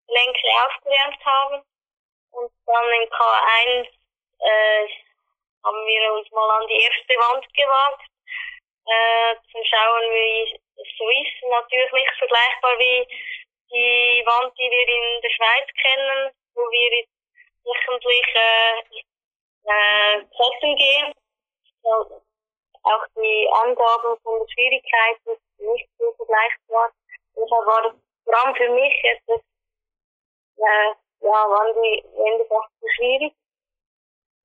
Lenkel 0.07 0.51
aufgewärmt 0.63 1.25
haben. 1.25 1.70
Und 2.33 2.53
dann 2.67 2.93
im 2.93 3.09
K1 3.11 3.89
äh, 4.41 4.89
haben 5.65 5.87
wir 5.87 6.13
uns 6.15 6.31
mal 6.31 6.61
an 6.61 6.67
die 6.69 6.83
erste 6.83 7.15
Wand 7.15 7.45
gewagt, 7.55 8.03
äh, 8.87 9.35
zum 9.53 9.63
Schauen, 9.65 10.03
wie 10.11 10.61
so 10.77 11.09
ist. 11.11 11.51
Natürlich 11.51 11.93
nicht 11.93 12.15
vergleichbar 12.19 12.79
wie 12.79 13.07
die 13.71 14.23
Wand, 14.27 14.53
die 14.59 14.71
wir 14.71 14.89
in 14.89 15.21
der 15.23 15.31
Schweiz 15.31 15.69
kennen, 15.81 16.33
wo 16.55 16.63
wir 16.63 17.05
wöchentlich 17.65 18.27
äh, 18.35 18.81
äh, 19.65 20.25
klettern 20.35 20.77
gehen. 20.77 21.13
Also 21.85 22.23
auch 22.83 23.05
die 23.17 23.49
Angaben 23.53 24.19
von 24.23 24.41
der 24.41 24.49
Schwierigkeit 24.53 25.17
sind 25.25 25.41
nicht 25.59 25.89
so 25.99 26.13
vergleichbar. 26.17 26.93
Deshalb 27.37 27.67
war 27.67 27.83
das 27.83 27.95
allem 28.35 28.55
für 28.55 28.69
mich 28.71 29.05
etwas, 29.05 29.41
äh, 30.57 30.95
ja, 31.21 31.31
waren 31.31 31.75
die 31.75 32.05
Wände 32.15 32.45
fast 32.47 32.71
zu 32.81 32.87
schwierig. 32.97 33.35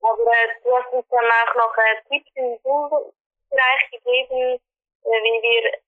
Aber 0.01 0.31
äh, 0.31 0.47
du 0.63 0.75
hast 0.75 0.93
uns 0.93 1.07
dann 1.09 1.25
auch 1.25 1.55
noch 1.55 1.77
äh, 1.77 2.01
Tipps 2.09 2.31
im 2.35 2.57
Bereich 2.61 3.91
gegeben, 3.91 4.59
äh, 5.03 5.23
wie 5.23 5.41
wir 5.41 5.79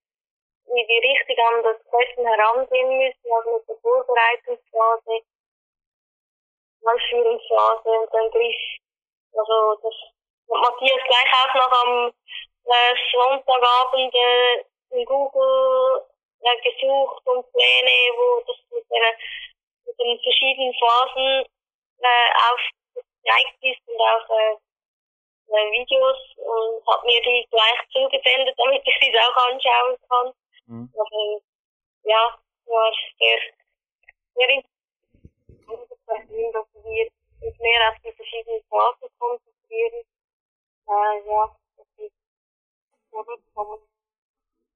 wie 0.67 0.85
wir 0.87 1.01
richtig 1.01 1.39
an 1.39 1.63
das 1.63 1.77
Treffen 1.89 2.25
herangehen 2.27 2.97
müssen, 2.97 3.31
also 3.31 3.57
mit 3.57 3.69
der 3.69 3.77
Vorbereitungsphase, 3.77 5.23
Ausführungsphase 6.83 7.89
und 7.89 8.13
dann 8.13 8.31
Griff. 8.31 8.61
Also 9.33 9.75
das 9.83 9.95
hat 10.51 10.61
Matthias 10.61 11.01
gleich 11.07 11.31
auch 11.33 11.53
noch 11.55 11.71
am 11.83 12.13
äh, 12.65 12.95
Sonntagabend 13.11 14.13
äh, 14.13 14.65
in 14.91 15.05
Google 15.05 16.05
äh, 16.41 16.57
gesucht 16.61 17.25
und 17.27 17.51
Pläne, 17.51 17.97
wo 18.17 18.43
das 18.47 18.57
mit, 18.71 18.85
der, 18.89 19.15
mit 19.87 19.99
den 19.99 20.19
verschiedenen 20.19 20.73
Phasen 20.75 21.45
äh, 21.99 22.29
aufgezeigt 22.51 23.57
ist 23.61 23.81
und 23.87 23.99
auch 23.99 24.29
äh, 24.29 24.57
Videos 25.71 26.17
und 26.35 26.85
hat 26.87 27.03
mir 27.05 27.21
die 27.21 27.47
gleich 27.49 27.79
zugesendet, 27.91 28.55
damit 28.57 28.83
ich 28.85 28.95
sie 28.99 29.19
auch 29.19 29.35
anschauen 29.47 29.97
kann. 30.09 30.33
Mhm. 30.67 30.93
Also, 30.97 31.41
ja, 32.03 32.37
war 32.65 32.91
sehr, 33.17 33.39
sehr 34.35 34.49
interessant, 34.49 35.95
dass 36.53 36.83
wir 36.83 37.09
uns 37.41 37.59
mehr 37.59 37.89
auf 37.89 37.97
die 38.03 38.11
verschiedenen 38.11 38.61
Phasen 38.69 39.09
konzentrieren. 39.17 40.03
Äh, 40.87 41.27
ja, 41.27 41.55
dass 41.77 41.87
wir 41.97 42.09
vorwärtskommen. 43.09 43.79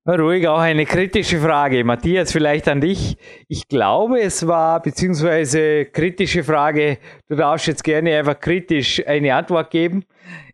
Ruhig, 0.08 0.48
auch 0.48 0.58
eine 0.58 0.88
kritische 0.88 1.40
Frage. 1.40 1.84
Matthias, 1.84 2.32
vielleicht 2.32 2.68
an 2.68 2.82
dich. 2.82 3.18
Ich 3.48 3.68
glaube, 3.68 4.20
es 4.20 4.48
war, 4.48 4.82
beziehungsweise 4.82 5.86
kritische 5.86 6.44
Frage, 6.44 6.98
du 7.30 7.36
darfst 7.36 7.68
jetzt 7.68 7.84
gerne 7.84 8.18
einfach 8.18 8.40
kritisch 8.40 9.06
eine 9.06 9.36
Antwort 9.36 9.70
geben. 9.70 10.04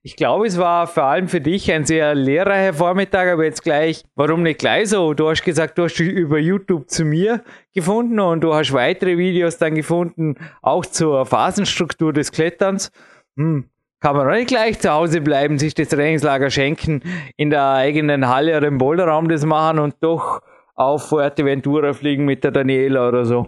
Ich 0.03 0.17
glaube, 0.17 0.47
es 0.47 0.57
war 0.57 0.85
vor 0.85 1.03
allem 1.03 1.29
für 1.29 1.39
dich 1.39 1.71
ein 1.71 1.85
sehr 1.85 2.13
lehrreicher 2.13 2.73
Vormittag, 2.73 3.29
aber 3.29 3.45
jetzt 3.45 3.63
gleich, 3.63 4.03
warum 4.15 4.43
nicht 4.43 4.59
gleich 4.59 4.89
so? 4.89 5.13
Du 5.13 5.29
hast 5.29 5.43
gesagt, 5.43 5.77
du 5.77 5.83
hast 5.83 5.97
über 6.01 6.39
YouTube 6.39 6.89
zu 6.89 7.05
mir 7.05 7.41
gefunden 7.73 8.19
und 8.19 8.41
du 8.41 8.53
hast 8.53 8.73
weitere 8.73 9.17
Videos 9.17 9.57
dann 9.57 9.75
gefunden, 9.75 10.35
auch 10.61 10.85
zur 10.85 11.25
Phasenstruktur 11.25 12.11
des 12.11 12.33
Kletterns. 12.33 12.91
Hm, 13.37 13.69
kann 13.99 14.15
man 14.15 14.27
auch 14.27 14.33
nicht 14.33 14.49
gleich 14.49 14.79
zu 14.79 14.91
Hause 14.91 15.21
bleiben, 15.21 15.57
sich 15.57 15.73
das 15.73 15.89
Trainingslager 15.89 16.49
schenken, 16.49 17.01
in 17.35 17.49
der 17.49 17.73
eigenen 17.73 18.27
Halle 18.27 18.57
oder 18.57 18.67
im 18.67 18.77
Boulderraum 18.77 19.29
das 19.29 19.45
machen 19.45 19.79
und 19.79 19.95
doch 20.01 20.41
auf 20.75 21.09
Fuerteventura 21.09 21.93
fliegen 21.93 22.25
mit 22.25 22.43
der 22.43 22.51
Daniela 22.51 23.07
oder 23.07 23.25
so? 23.25 23.47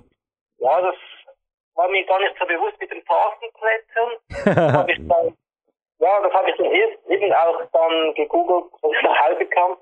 Ja, 0.58 0.82
das 0.82 0.96
war 1.76 1.90
mir 1.90 2.06
gar 2.06 2.20
nicht 2.20 2.36
so 2.40 2.46
bewusst 2.46 2.80
mit 2.80 2.92
den 2.92 3.00
hab 4.56 4.88
ja, 6.00 6.22
das 6.22 6.34
habe 6.34 6.50
ich 6.50 6.56
dann 6.56 6.72
erst 6.72 7.10
eben 7.10 7.34
auch 7.34 7.62
dann 7.74 8.14
gegoogelt, 8.16 8.72
als 8.82 8.94
ich 8.96 9.02
nach 9.04 9.20
Hause 9.20 9.46
kam. 9.48 9.78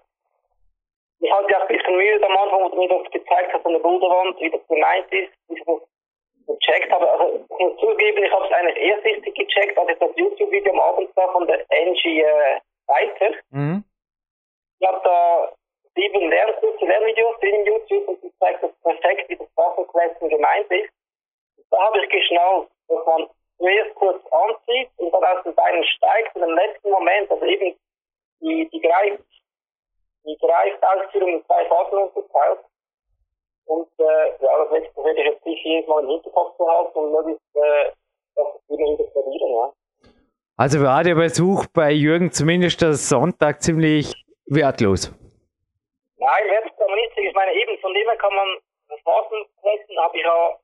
Ich 1.20 1.32
hatte 1.32 1.58
auch 1.58 1.62
ein 1.62 1.68
bisschen 1.68 1.96
Mühe 1.96 2.16
am 2.26 2.38
Anfang, 2.38 2.60
wo 2.62 2.70
du 2.70 2.78
mir 2.78 2.90
das 2.90 3.12
gezeigt 3.12 3.54
hast 3.54 3.66
an 3.66 3.74
der 3.74 3.80
Boulderwand, 3.80 4.40
wie 4.40 4.50
das 4.50 4.68
gemeint 4.68 5.12
ist, 5.12 5.32
wie 5.48 5.60
das 5.60 5.82
gecheckt 6.48 6.92
habe. 6.92 7.12
Also 7.12 7.46
ich 7.50 7.60
muss 7.60 7.80
zugeben, 7.80 8.24
ich 8.24 8.32
habe 8.32 8.46
es 8.46 8.52
eigentlich 8.52 8.78
erst 8.78 9.06
richtig 9.06 9.36
gecheckt, 9.36 9.78
als 9.78 9.90
ich 9.90 10.00
das 10.00 10.12
YouTube-Video 10.16 10.74
am 10.74 10.80
Abend 10.80 11.10
sah 11.16 11.28
von 11.32 11.46
der 11.48 11.66
Angie 11.70 12.22
äh, 12.22 12.60
Reiter. 12.88 13.36
Mhm. 13.52 13.84
Ich 14.80 14.88
habe 14.88 15.02
da 15.04 15.52
sieben 15.96 16.30
Lern 16.30 16.56
kurze 16.60 16.86
Lernvideos 16.86 17.36
im 17.42 17.66
YouTube 17.66 18.08
und 18.08 18.24
die 18.24 18.32
zeigt 18.40 18.64
das 18.64 18.72
perfekt, 18.84 19.30
wie 19.30 19.36
das 19.36 19.48
Waffenquesten 19.56 20.30
gemeint 20.30 20.72
ist. 20.72 20.90
Da 21.72 21.78
habe 21.84 22.00
ich 22.04 22.10
geschnallt, 22.10 22.70
dass 22.88 23.06
man 23.06 23.28
zuerst 23.58 23.96
kurz 23.96 24.24
anzieht 24.32 24.90
und 24.98 25.12
dann 25.12 25.24
aus 25.24 25.44
den 25.44 25.56
Beinen 25.56 25.84
steigt 25.84 26.36
und 26.36 26.44
im 26.44 26.56
letzten 26.56 26.90
Moment, 26.90 27.30
also 27.32 27.46
eben 27.46 27.76
die, 28.40 28.70
die 28.72 28.82
greift, 28.82 29.24
die 30.24 30.38
greift 30.38 30.84
Ausführung 30.84 31.30
in 31.30 31.46
zwei 31.46 31.66
Phasen 31.66 31.98
unterteilt. 31.98 32.60
Und 33.68 33.88
äh, 34.00 34.04
ja, 34.42 34.58
das 34.58 34.84
das 34.96 35.06
werde 35.06 35.20
ich 35.20 35.26
jetzt 35.28 35.44
sicher 35.44 35.70
jedes 35.70 35.88
Mal 35.88 36.04
im 36.04 36.10
Hinterkopf 36.10 36.58
behalten 36.58 36.98
und 36.98 37.12
möglichst 37.12 37.56
äh, 37.56 37.92
das 38.36 38.48
wieder 38.70 38.86
interpretieren. 38.86 39.52
Ja. 39.52 39.74
Also 40.56 40.82
war 40.82 41.04
der 41.04 41.16
Besuch 41.16 41.66
bei 41.74 41.92
Jürgen 41.92 42.32
zumindest 42.32 42.82
der 42.82 42.94
Sonntag 42.94 43.62
ziemlich 43.62 44.14
wertlos. 44.48 45.12
Nein, 46.18 46.44
wertlos 46.50 46.78
kann 46.78 46.88
man 46.88 47.00
nicht 47.00 47.14
sagen. 47.14 47.28
Ich 47.28 47.36
meine, 47.36 47.54
eben 47.54 47.78
von 47.80 47.94
dem 47.94 48.08
her 48.08 48.18
kann 48.18 48.34
man 48.34 48.48
das 48.90 49.00
Phasenquesten 49.02 49.98
habe 50.00 50.18
ich 50.18 50.24
ja 50.24 50.58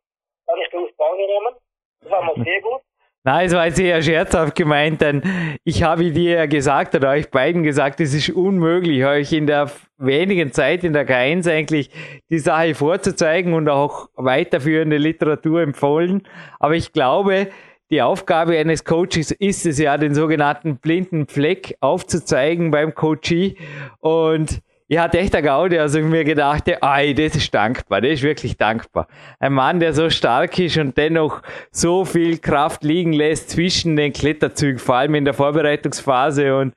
gar 0.47 0.57
nicht 0.57 0.71
bewusst 0.71 0.97
wahrgenommen. 0.97 1.55
Das 2.01 2.11
war 2.11 2.21
mal 2.23 2.35
sehr 2.43 2.61
gut. 2.61 2.81
Nein, 3.25 3.45
es 3.45 3.53
war 3.53 3.71
sehr 3.71 4.01
scherzhaft 4.01 4.53
gemeint, 4.53 4.99
denn 4.99 5.21
ich 5.63 5.81
habe 5.83 6.11
dir 6.11 6.31
ja 6.31 6.45
gesagt 6.45 6.93
oder 6.93 7.11
euch 7.11 7.31
beiden 7.31 7.63
gesagt, 7.63 8.01
es 8.01 8.13
ist 8.13 8.29
unmöglich, 8.31 9.05
euch 9.05 9.31
in 9.31 9.47
der 9.47 9.71
wenigen 9.97 10.51
Zeit 10.51 10.83
in 10.83 10.91
der 10.91 11.07
K1 11.07 11.49
eigentlich 11.49 11.89
die 12.29 12.39
Sache 12.39 12.75
vorzuzeigen 12.75 13.53
und 13.53 13.69
auch 13.69 14.09
weiterführende 14.15 14.97
Literatur 14.97 15.61
empfohlen. 15.61 16.23
Aber 16.59 16.75
ich 16.75 16.91
glaube, 16.91 17.47
die 17.89 18.01
Aufgabe 18.01 18.57
eines 18.57 18.83
Coaches 18.83 19.31
ist 19.31 19.65
es 19.65 19.79
ja, 19.79 19.97
den 19.97 20.13
sogenannten 20.13 20.79
blinden 20.79 21.27
Fleck 21.27 21.77
aufzuzeigen 21.79 22.71
beim 22.71 22.93
Coachee 22.93 23.55
und 23.99 24.61
ich 24.87 24.97
hatte 24.97 25.19
echt 25.19 25.33
eine 25.35 25.45
Gaude, 25.45 25.81
also 25.81 25.99
ich 25.99 26.05
mir 26.05 26.23
gedacht, 26.23 26.67
ey, 26.67 27.13
das 27.13 27.35
ist 27.35 27.53
dankbar, 27.53 28.01
das 28.01 28.11
ist 28.11 28.23
wirklich 28.23 28.57
dankbar. 28.57 29.07
Ein 29.39 29.53
Mann, 29.53 29.79
der 29.79 29.93
so 29.93 30.09
stark 30.09 30.57
ist 30.59 30.77
und 30.77 30.97
dennoch 30.97 31.41
so 31.71 32.05
viel 32.05 32.37
Kraft 32.37 32.83
liegen 32.83 33.13
lässt 33.13 33.49
zwischen 33.51 33.95
den 33.95 34.13
Kletterzügen, 34.13 34.79
vor 34.79 34.95
allem 34.95 35.15
in 35.15 35.25
der 35.25 35.33
Vorbereitungsphase 35.33 36.55
und 36.57 36.73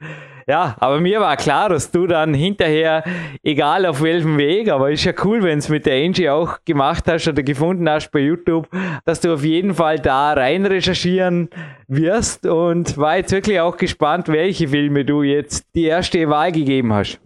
ja, 0.48 0.76
aber 0.78 1.00
mir 1.00 1.20
war 1.20 1.36
klar, 1.36 1.70
dass 1.70 1.90
du 1.90 2.06
dann 2.06 2.32
hinterher, 2.32 3.02
egal 3.42 3.84
auf 3.84 4.00
welchem 4.00 4.38
Weg, 4.38 4.70
aber 4.70 4.92
ist 4.92 5.04
ja 5.04 5.12
cool, 5.24 5.42
wenn 5.42 5.58
es 5.58 5.68
mit 5.68 5.86
der 5.86 6.04
Angie 6.04 6.28
auch 6.28 6.58
gemacht 6.64 7.02
hast 7.08 7.26
oder 7.26 7.42
gefunden 7.42 7.90
hast 7.90 8.12
bei 8.12 8.20
YouTube, 8.20 8.68
dass 9.04 9.20
du 9.20 9.34
auf 9.34 9.42
jeden 9.42 9.74
Fall 9.74 9.98
da 9.98 10.34
rein 10.34 10.64
recherchieren 10.64 11.48
wirst 11.88 12.46
und 12.46 12.96
war 12.96 13.16
jetzt 13.16 13.32
wirklich 13.32 13.58
auch 13.58 13.76
gespannt, 13.76 14.28
welche 14.28 14.68
Filme 14.68 15.04
du 15.04 15.24
jetzt 15.24 15.66
die 15.74 15.86
erste 15.86 16.28
Wahl 16.28 16.52
gegeben 16.52 16.92
hast. 16.92 17.18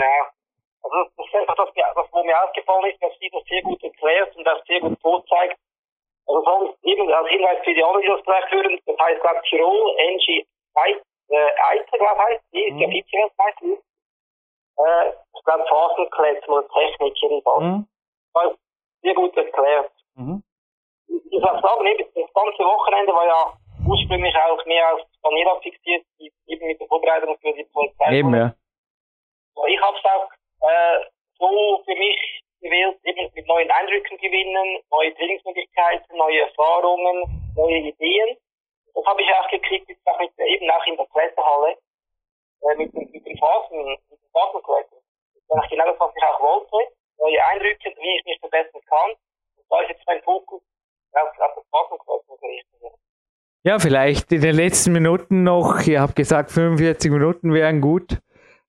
Genau. 0.00 0.26
Also 0.82 1.10
das 1.16 1.26
ist 1.26 1.34
einfach 1.34 1.56
das, 1.56 1.68
das 1.74 2.06
wo 2.12 2.24
mir 2.24 2.42
aufgefallen 2.42 2.90
ist, 2.90 3.02
dass 3.02 3.12
sie 3.18 3.28
das 3.30 3.44
sehr 3.44 3.62
gut 3.62 3.82
erklärt 3.84 4.34
und 4.34 4.48
auch 4.48 4.64
sehr 4.66 4.80
gut 4.80 4.98
vorzeigt. 5.00 5.58
Also 6.26 6.42
sonst 6.42 6.84
eben 6.84 7.12
als 7.12 7.28
Hinweis 7.28 7.58
für 7.64 7.74
die 7.74 7.84
anderen, 7.84 8.02
die 8.02 8.08
das 8.08 8.20
vielleicht 8.24 8.50
hören, 8.52 8.80
das 8.86 8.98
heißt, 8.98 9.20
glaube 9.20 9.42
Tirol, 9.48 9.96
Angie 9.98 10.46
Eiter, 11.70 11.98
glaube 11.98 12.18
heißt 12.18 12.42
die, 12.52 12.64
ist 12.64 12.80
ja. 12.80 12.88
Vizemeisterin. 12.88 13.78
Äh, 14.78 15.10
ich 15.36 15.44
glaube, 15.44 15.64
Phasenklettern 15.68 16.54
und 16.54 16.72
Technik 16.72 17.14
jedenfalls. 17.22 17.62
Mhm. 17.62 17.86
Das 18.32 18.52
sehr 19.02 19.14
gut 19.14 19.36
erklärt. 19.36 19.92
Mhm. 20.14 20.42
Ich 21.08 21.40
sag 21.42 21.60
sagen, 21.60 21.86
eben, 21.86 22.08
das 22.14 22.32
ganze 22.32 22.64
Wochenende 22.64 23.12
war 23.12 23.26
ja 23.26 23.52
ursprünglich 23.86 24.34
auch 24.36 24.64
mehr 24.66 24.94
auf 24.94 25.00
Daniela 25.22 25.60
fixiert, 25.60 26.04
die 26.18 26.32
eben 26.46 26.66
mit 26.66 26.80
der 26.80 26.86
Vorbereitung 26.86 27.36
für 27.38 27.52
die 27.52 27.64
Polizei. 27.64 28.18
Eben, 28.18 28.34
ja. 28.34 28.54
Ich 29.68 29.80
habe 29.80 29.96
es 29.96 30.04
auch 30.04 30.30
äh, 30.62 31.04
so 31.38 31.82
für 31.84 31.94
mich 31.94 32.42
gewählt, 32.60 32.98
eben 33.04 33.30
mit 33.34 33.46
neuen 33.46 33.70
Eindrücken 33.70 34.18
gewinnen, 34.18 34.82
neue 34.90 35.14
Trainingsmöglichkeiten, 35.14 36.16
neue 36.16 36.40
Erfahrungen, 36.42 37.52
neue 37.56 37.78
Ideen. 37.78 38.36
das 38.94 39.04
habe 39.06 39.22
ich 39.22 39.28
auch 39.34 39.48
gekriegt, 39.48 39.88
jetzt 39.88 40.06
auch 40.06 40.18
mit, 40.18 40.32
eben 40.38 40.70
auch 40.70 40.86
in 40.86 40.96
der 40.96 41.06
Kletterhalle, 41.06 41.76
äh, 42.62 42.76
mit, 42.76 42.92
dem, 42.92 43.10
mit 43.10 43.26
dem 43.26 43.38
Phasen, 43.38 43.98
mit 44.10 44.20
dem 44.20 44.30
Phasenklettern. 44.32 45.00
Das 45.48 45.64
ist 45.64 45.70
genau 45.70 45.86
das, 45.86 46.00
was 46.00 46.12
ich 46.16 46.22
auch 46.22 46.40
wollte. 46.40 46.92
Neue 47.18 47.44
Eindrücke, 47.46 47.94
wie 47.96 48.16
ich 48.18 48.24
mich 48.24 48.38
verbessern 48.40 48.80
kann. 48.88 49.10
Und 49.56 49.64
da 49.68 49.80
ist 49.82 49.90
jetzt 49.90 50.06
mein 50.06 50.22
Fokus 50.22 50.62
auf, 51.12 51.28
auf 51.38 51.54
das 51.56 51.64
Phasenklettern 51.70 52.36
gerichtet. 52.40 52.70
Ja, 53.62 53.78
vielleicht 53.78 54.32
in 54.32 54.40
den 54.40 54.56
letzten 54.56 54.92
Minuten 54.92 55.42
noch, 55.42 55.82
ihr 55.86 56.00
habt 56.00 56.16
gesagt, 56.16 56.50
45 56.50 57.10
Minuten 57.10 57.52
wären 57.52 57.80
gut. 57.80 58.18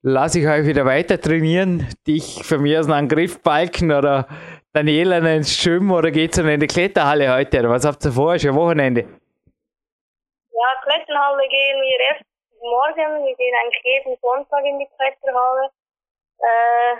Lasse 0.03 0.39
ich 0.39 0.47
euch 0.47 0.65
wieder 0.65 0.83
weiter 0.85 1.21
trainieren. 1.21 1.87
Dich 2.07 2.41
von 2.43 2.61
mir 2.61 2.79
aus 2.79 2.89
einen 2.89 3.07
Griffbalken 3.07 3.91
oder 3.91 4.27
Daniela 4.73 5.17
ins 5.19 5.53
Schwimmen 5.55 5.91
oder 5.91 6.09
geht's 6.09 6.37
dann 6.37 6.49
in 6.49 6.59
die 6.59 6.65
Kletterhalle 6.65 7.31
heute? 7.31 7.59
Oder 7.59 7.69
was 7.69 7.85
habt 7.85 8.03
ihr 8.05 8.11
vor? 8.11 8.33
Ist 8.33 8.43
ja 8.43 8.55
Wochenende. 8.55 9.01
Ja, 9.01 10.69
Kletterhalle 10.81 11.47
gehen 11.47 11.81
wir 11.81 11.99
erst 11.99 12.25
morgen. 12.59 13.25
Wir 13.25 13.35
gehen 13.35 13.53
eigentlich 13.61 13.83
jeden 13.83 14.17
Sonntag 14.21 14.65
in 14.65 14.79
die 14.79 14.89
Kletterhalle. 14.97 15.69
Äh, 16.39 16.93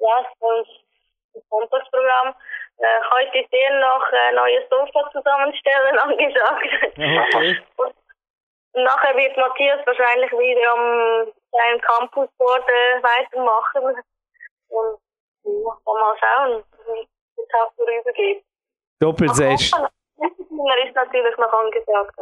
ja, 0.00 0.16
und 0.40 0.66
das 1.34 1.42
Sonntagsprogramm. 1.50 2.34
Äh, 2.78 3.00
heute 3.14 3.38
ist 3.38 3.52
eher 3.52 3.78
noch 3.78 4.02
äh, 4.10 4.34
neues 4.34 4.68
Sofa 4.68 5.08
zusammenstellen 5.12 5.98
angesagt. 6.02 6.66
Okay. 6.94 7.58
Und 7.76 7.94
nachher 8.74 9.16
wird 9.16 9.36
Matthias 9.36 9.86
wahrscheinlich 9.86 10.32
wieder 10.32 10.72
am 10.72 11.32
seinem 11.52 11.80
Campus 11.80 12.28
dort 12.38 12.68
äh, 12.68 13.02
weitermachen. 13.02 14.02
Und 14.68 14.98
ja, 15.44 15.78
mal 15.84 16.16
schauen, 16.18 16.64
wie 16.86 17.08
der 17.36 17.48
Tag 17.48 17.72
vorübergeht. 17.76 18.44
Doppelsession. 19.00 19.86
ist 20.86 20.94
natürlich 20.94 21.36
noch 21.38 21.52
angesagt 21.52 22.18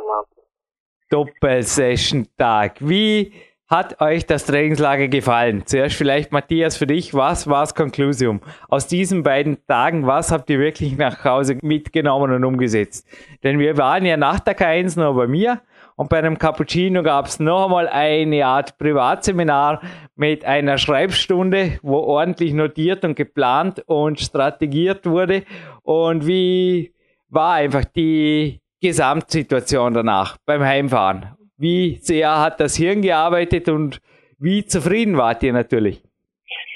Doppelsession-Tag. 1.10 2.76
Wie 2.80 3.32
hat 3.68 4.00
euch 4.00 4.26
das 4.26 4.46
Trainingslager 4.46 5.08
gefallen? 5.08 5.66
Zuerst 5.66 5.96
vielleicht 5.96 6.32
Matthias 6.32 6.76
für 6.76 6.86
dich, 6.86 7.14
was 7.14 7.48
war 7.48 7.60
das 7.62 7.74
Konklusium? 7.74 8.40
Aus 8.68 8.86
diesen 8.86 9.22
beiden 9.22 9.64
Tagen, 9.66 10.06
was 10.06 10.30
habt 10.30 10.50
ihr 10.50 10.58
wirklich 10.58 10.96
nach 10.96 11.24
Hause 11.24 11.58
mitgenommen 11.62 12.32
und 12.32 12.44
umgesetzt? 12.44 13.08
Denn 13.42 13.58
wir 13.58 13.76
waren 13.76 14.04
ja 14.04 14.16
nach 14.16 14.40
der 14.40 14.56
K1 14.56 14.98
noch 14.98 15.14
bei 15.14 15.26
mir 15.26 15.60
und 15.96 16.10
bei 16.10 16.18
einem 16.18 16.38
Cappuccino 16.38 17.02
gab 17.02 17.24
es 17.24 17.40
noch 17.40 17.64
einmal 17.64 17.88
eine 17.88 18.44
Art 18.44 18.76
Privatseminar 18.76 19.80
mit 20.14 20.44
einer 20.44 20.76
Schreibstunde, 20.76 21.78
wo 21.82 22.00
ordentlich 22.00 22.52
notiert 22.52 23.02
und 23.04 23.14
geplant 23.14 23.82
und 23.86 24.20
strategiert 24.20 25.06
wurde. 25.06 25.44
Und 25.82 26.26
wie 26.26 26.92
war 27.30 27.54
einfach 27.54 27.86
die 27.86 28.60
Gesamtsituation 28.82 29.94
danach 29.94 30.36
beim 30.44 30.62
Heimfahren? 30.62 31.34
Wie 31.56 31.96
sehr 32.02 32.40
hat 32.40 32.60
das 32.60 32.76
Hirn 32.76 33.00
gearbeitet 33.00 33.70
und 33.70 34.02
wie 34.38 34.66
zufrieden 34.66 35.16
wart 35.16 35.42
ihr 35.42 35.54
natürlich? 35.54 36.02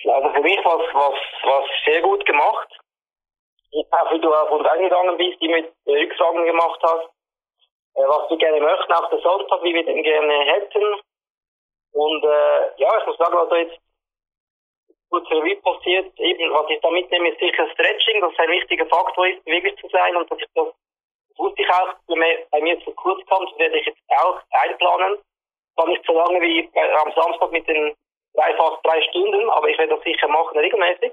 Also 0.07 0.31
für 0.33 0.41
mich 0.41 0.59
war 0.64 0.81
es 0.81 1.85
sehr 1.85 2.01
gut 2.01 2.25
gemacht. 2.25 2.68
Wie 3.73 4.21
du 4.21 4.33
auf 4.33 4.51
uns 4.51 4.66
eingegangen 4.66 5.16
bist, 5.18 5.41
die 5.43 5.49
mit 5.49 5.66
Rücksagen 5.87 6.45
gemacht 6.47 6.81
hast 6.83 7.05
äh, 7.05 7.20
was 7.95 8.30
wir 8.30 8.36
gerne 8.38 8.61
möchten, 8.61 8.93
auch 8.93 9.11
der 9.11 9.20
Sonntag, 9.20 9.62
wie 9.62 9.74
wir 9.74 9.84
den 9.84 10.03
gerne 10.03 10.45
hätten. 10.45 11.01
Und 11.93 12.24
äh, 12.24 12.61
ja, 12.76 12.99
ich 12.99 13.07
muss 13.07 13.16
sagen, 13.18 13.36
also 13.36 13.55
jetzt 13.57 13.78
gut 15.11 15.28
Revue 15.30 15.57
passiert, 15.57 16.18
eben, 16.18 16.53
was 16.53 16.70
ich 16.70 16.80
da 16.80 16.91
mitnehme, 16.91 17.30
ist 17.30 17.41
sicher 17.41 17.68
Stretching, 17.72 18.20
das 18.20 18.38
ein 18.38 18.51
wichtiger 18.51 18.86
Faktor 18.86 19.26
ist, 19.26 19.45
beweglich 19.45 19.76
zu 19.80 19.88
sein 19.88 20.16
und 20.16 20.30
dass 20.30 20.38
ich 20.38 20.47
das, 20.55 20.68
das 21.28 21.38
wusste 21.38 21.62
ich 21.62 21.68
auch, 21.68 21.95
wenn 22.07 22.18
mir, 22.18 22.47
bei 22.51 22.61
mir 22.61 22.78
zu 22.84 22.93
kurz 22.93 23.24
kommt, 23.26 23.59
werde 23.59 23.78
ich 23.78 23.86
jetzt 23.86 24.01
auch 24.18 24.41
einplanen. 24.51 25.18
Zwar 25.74 25.88
nicht 25.88 26.05
so 26.07 26.12
lange 26.12 26.41
wie 26.41 26.62
bei, 26.72 26.93
am 26.95 27.12
Samstag 27.12 27.51
mit 27.51 27.66
den 27.66 27.95
drei, 28.34 28.55
fast 28.55 28.84
drei 28.84 29.03
Stunden, 29.03 29.51
aber 29.51 29.68
ich 29.68 29.78
werde 29.78 29.97
das 29.97 30.05
sicher 30.05 30.28
machen, 30.28 30.57
regelmäßig. 30.57 31.12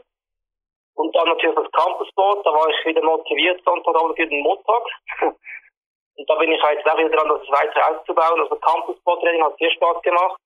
Und 0.96 1.16
dann 1.16 1.28
natürlich 1.28 1.56
das 1.56 1.72
Campusboard, 1.72 2.46
da 2.46 2.52
war 2.52 2.70
ich 2.70 2.86
wieder 2.86 3.04
motiviert, 3.04 3.62
Sonntagabend 3.64 4.16
für 4.16 4.28
den 4.28 4.42
Montag. 4.42 4.84
Und 6.18 6.28
da 6.30 6.36
bin 6.36 6.52
ich 6.52 6.62
jetzt 6.62 6.88
auch 6.88 6.98
wieder 6.98 7.10
dran, 7.10 7.30
das 7.30 7.48
weiter 7.50 7.92
auszubauen. 7.92 8.42
Also 8.42 8.56
Campus 8.56 8.98
Training 9.04 9.44
hat 9.44 9.58
sehr 9.58 9.72
Spaß 9.72 10.02
gemacht. 10.02 10.42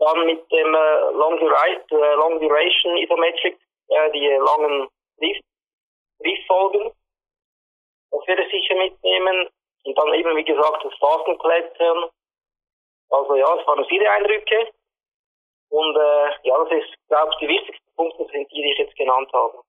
Dann 0.00 0.26
mit 0.26 0.50
dem 0.50 0.74
äh, 0.74 1.00
Long, 1.12 1.38
Duration, 1.38 2.02
äh, 2.02 2.14
Long 2.14 2.40
Duration 2.40 2.96
Isometric, 2.96 3.56
äh, 3.88 4.10
die 4.10 4.26
langen 4.28 4.88
Brieffolgen. 6.18 6.92
Das 8.10 8.26
werde 8.26 8.42
ich 8.42 8.50
sicher 8.50 8.74
mitnehmen. 8.74 9.48
Und 9.84 9.98
dann 9.98 10.14
eben, 10.14 10.36
wie 10.36 10.44
gesagt, 10.44 10.84
das 10.84 10.94
Phasenklettern. 10.98 12.10
Also 13.10 13.36
ja, 13.36 13.54
es 13.54 13.66
waren 13.66 13.84
viele 13.86 14.10
Eindrücke. 14.10 14.72
Und 15.70 15.96
äh, 15.96 16.30
ja, 16.42 16.64
das 16.64 16.72
ist, 16.72 16.94
glaube 17.08 17.30
ich, 17.32 17.38
die 17.38 17.48
wichtigsten 17.48 17.94
Punkte 17.94 18.26
sind 18.32 18.50
die, 18.50 18.62
die 18.62 18.72
ich 18.72 18.78
jetzt 18.78 18.96
genannt 18.96 19.30
habe. 19.32 19.62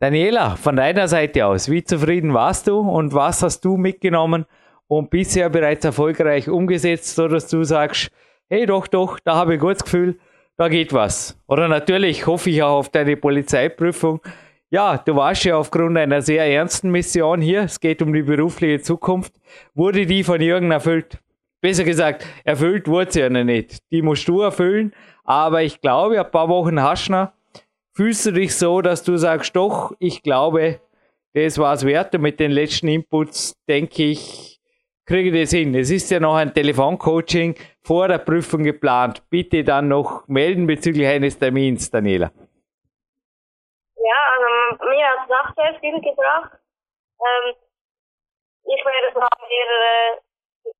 Daniela, 0.00 0.54
von 0.54 0.76
deiner 0.76 1.08
Seite 1.08 1.44
aus, 1.44 1.68
wie 1.68 1.82
zufrieden 1.82 2.32
warst 2.32 2.68
du 2.68 2.78
und 2.78 3.14
was 3.14 3.42
hast 3.42 3.64
du 3.64 3.76
mitgenommen 3.76 4.46
und 4.86 5.10
bisher 5.10 5.50
bereits 5.50 5.84
erfolgreich 5.84 6.48
umgesetzt, 6.48 7.16
so 7.16 7.26
dass 7.26 7.48
du 7.48 7.64
sagst, 7.64 8.12
hey 8.48 8.64
doch, 8.64 8.86
doch, 8.86 9.18
da 9.18 9.34
habe 9.34 9.54
ich 9.54 9.58
ein 9.58 9.60
gutes 9.60 9.82
Gefühl, 9.82 10.20
da 10.56 10.68
geht 10.68 10.92
was. 10.92 11.36
Oder 11.48 11.66
natürlich 11.66 12.28
hoffe 12.28 12.48
ich 12.50 12.62
auch 12.62 12.78
auf 12.78 12.90
deine 12.90 13.16
Polizeiprüfung. 13.16 14.20
Ja, 14.70 14.98
du 14.98 15.16
warst 15.16 15.42
ja 15.42 15.56
aufgrund 15.56 15.98
einer 15.98 16.22
sehr 16.22 16.46
ernsten 16.46 16.90
Mission 16.90 17.40
hier, 17.40 17.62
es 17.62 17.80
geht 17.80 18.00
um 18.00 18.12
die 18.12 18.22
berufliche 18.22 18.80
Zukunft, 18.80 19.32
wurde 19.74 20.06
die 20.06 20.22
von 20.22 20.40
Jürgen 20.40 20.70
erfüllt? 20.70 21.18
Besser 21.60 21.82
gesagt, 21.82 22.24
erfüllt 22.44 22.86
wurde 22.86 23.10
sie 23.10 23.20
ja 23.20 23.30
noch 23.30 23.42
nicht. 23.42 23.78
Die 23.90 24.02
musst 24.02 24.28
du 24.28 24.42
erfüllen, 24.42 24.92
aber 25.24 25.64
ich 25.64 25.80
glaube, 25.80 26.20
ein 26.20 26.30
paar 26.30 26.48
Wochen 26.48 26.80
hast 26.80 27.08
du 27.08 27.12
noch 27.12 27.32
Fühlst 27.98 28.26
du 28.26 28.30
dich 28.30 28.56
so, 28.56 28.80
dass 28.80 29.02
du 29.02 29.16
sagst, 29.16 29.56
doch, 29.56 29.90
ich 29.98 30.22
glaube, 30.22 30.80
das 31.34 31.58
war 31.58 31.74
es 31.74 31.84
wert 31.84 32.14
und 32.14 32.20
mit 32.20 32.38
den 32.38 32.52
letzten 32.52 32.86
Inputs 32.86 33.56
denke 33.68 34.04
ich, 34.04 34.60
kriege 35.04 35.30
ich 35.30 35.42
das 35.42 35.50
hin. 35.50 35.74
Es 35.74 35.90
ist 35.90 36.08
ja 36.12 36.20
noch 36.20 36.36
ein 36.36 36.54
Telefoncoaching 36.54 37.56
vor 37.82 38.06
der 38.06 38.18
Prüfung 38.18 38.62
geplant. 38.62 39.28
Bitte 39.30 39.64
dann 39.64 39.88
noch 39.88 40.28
melden 40.28 40.68
bezüglich 40.68 41.08
eines 41.08 41.40
Termins, 41.40 41.90
Daniela. 41.90 42.30
Ja, 43.96 44.20
also 44.36 44.84
mir 44.90 45.04
hat 45.04 45.28
es 45.28 45.34
auch 45.34 45.54
sehr 45.56 45.80
viel 45.80 46.00
gebracht. 46.00 46.52
Ähm, 47.18 47.56
ich 48.62 48.84
werde 48.84 49.18
nach 49.18 49.42
äh, 49.42 50.20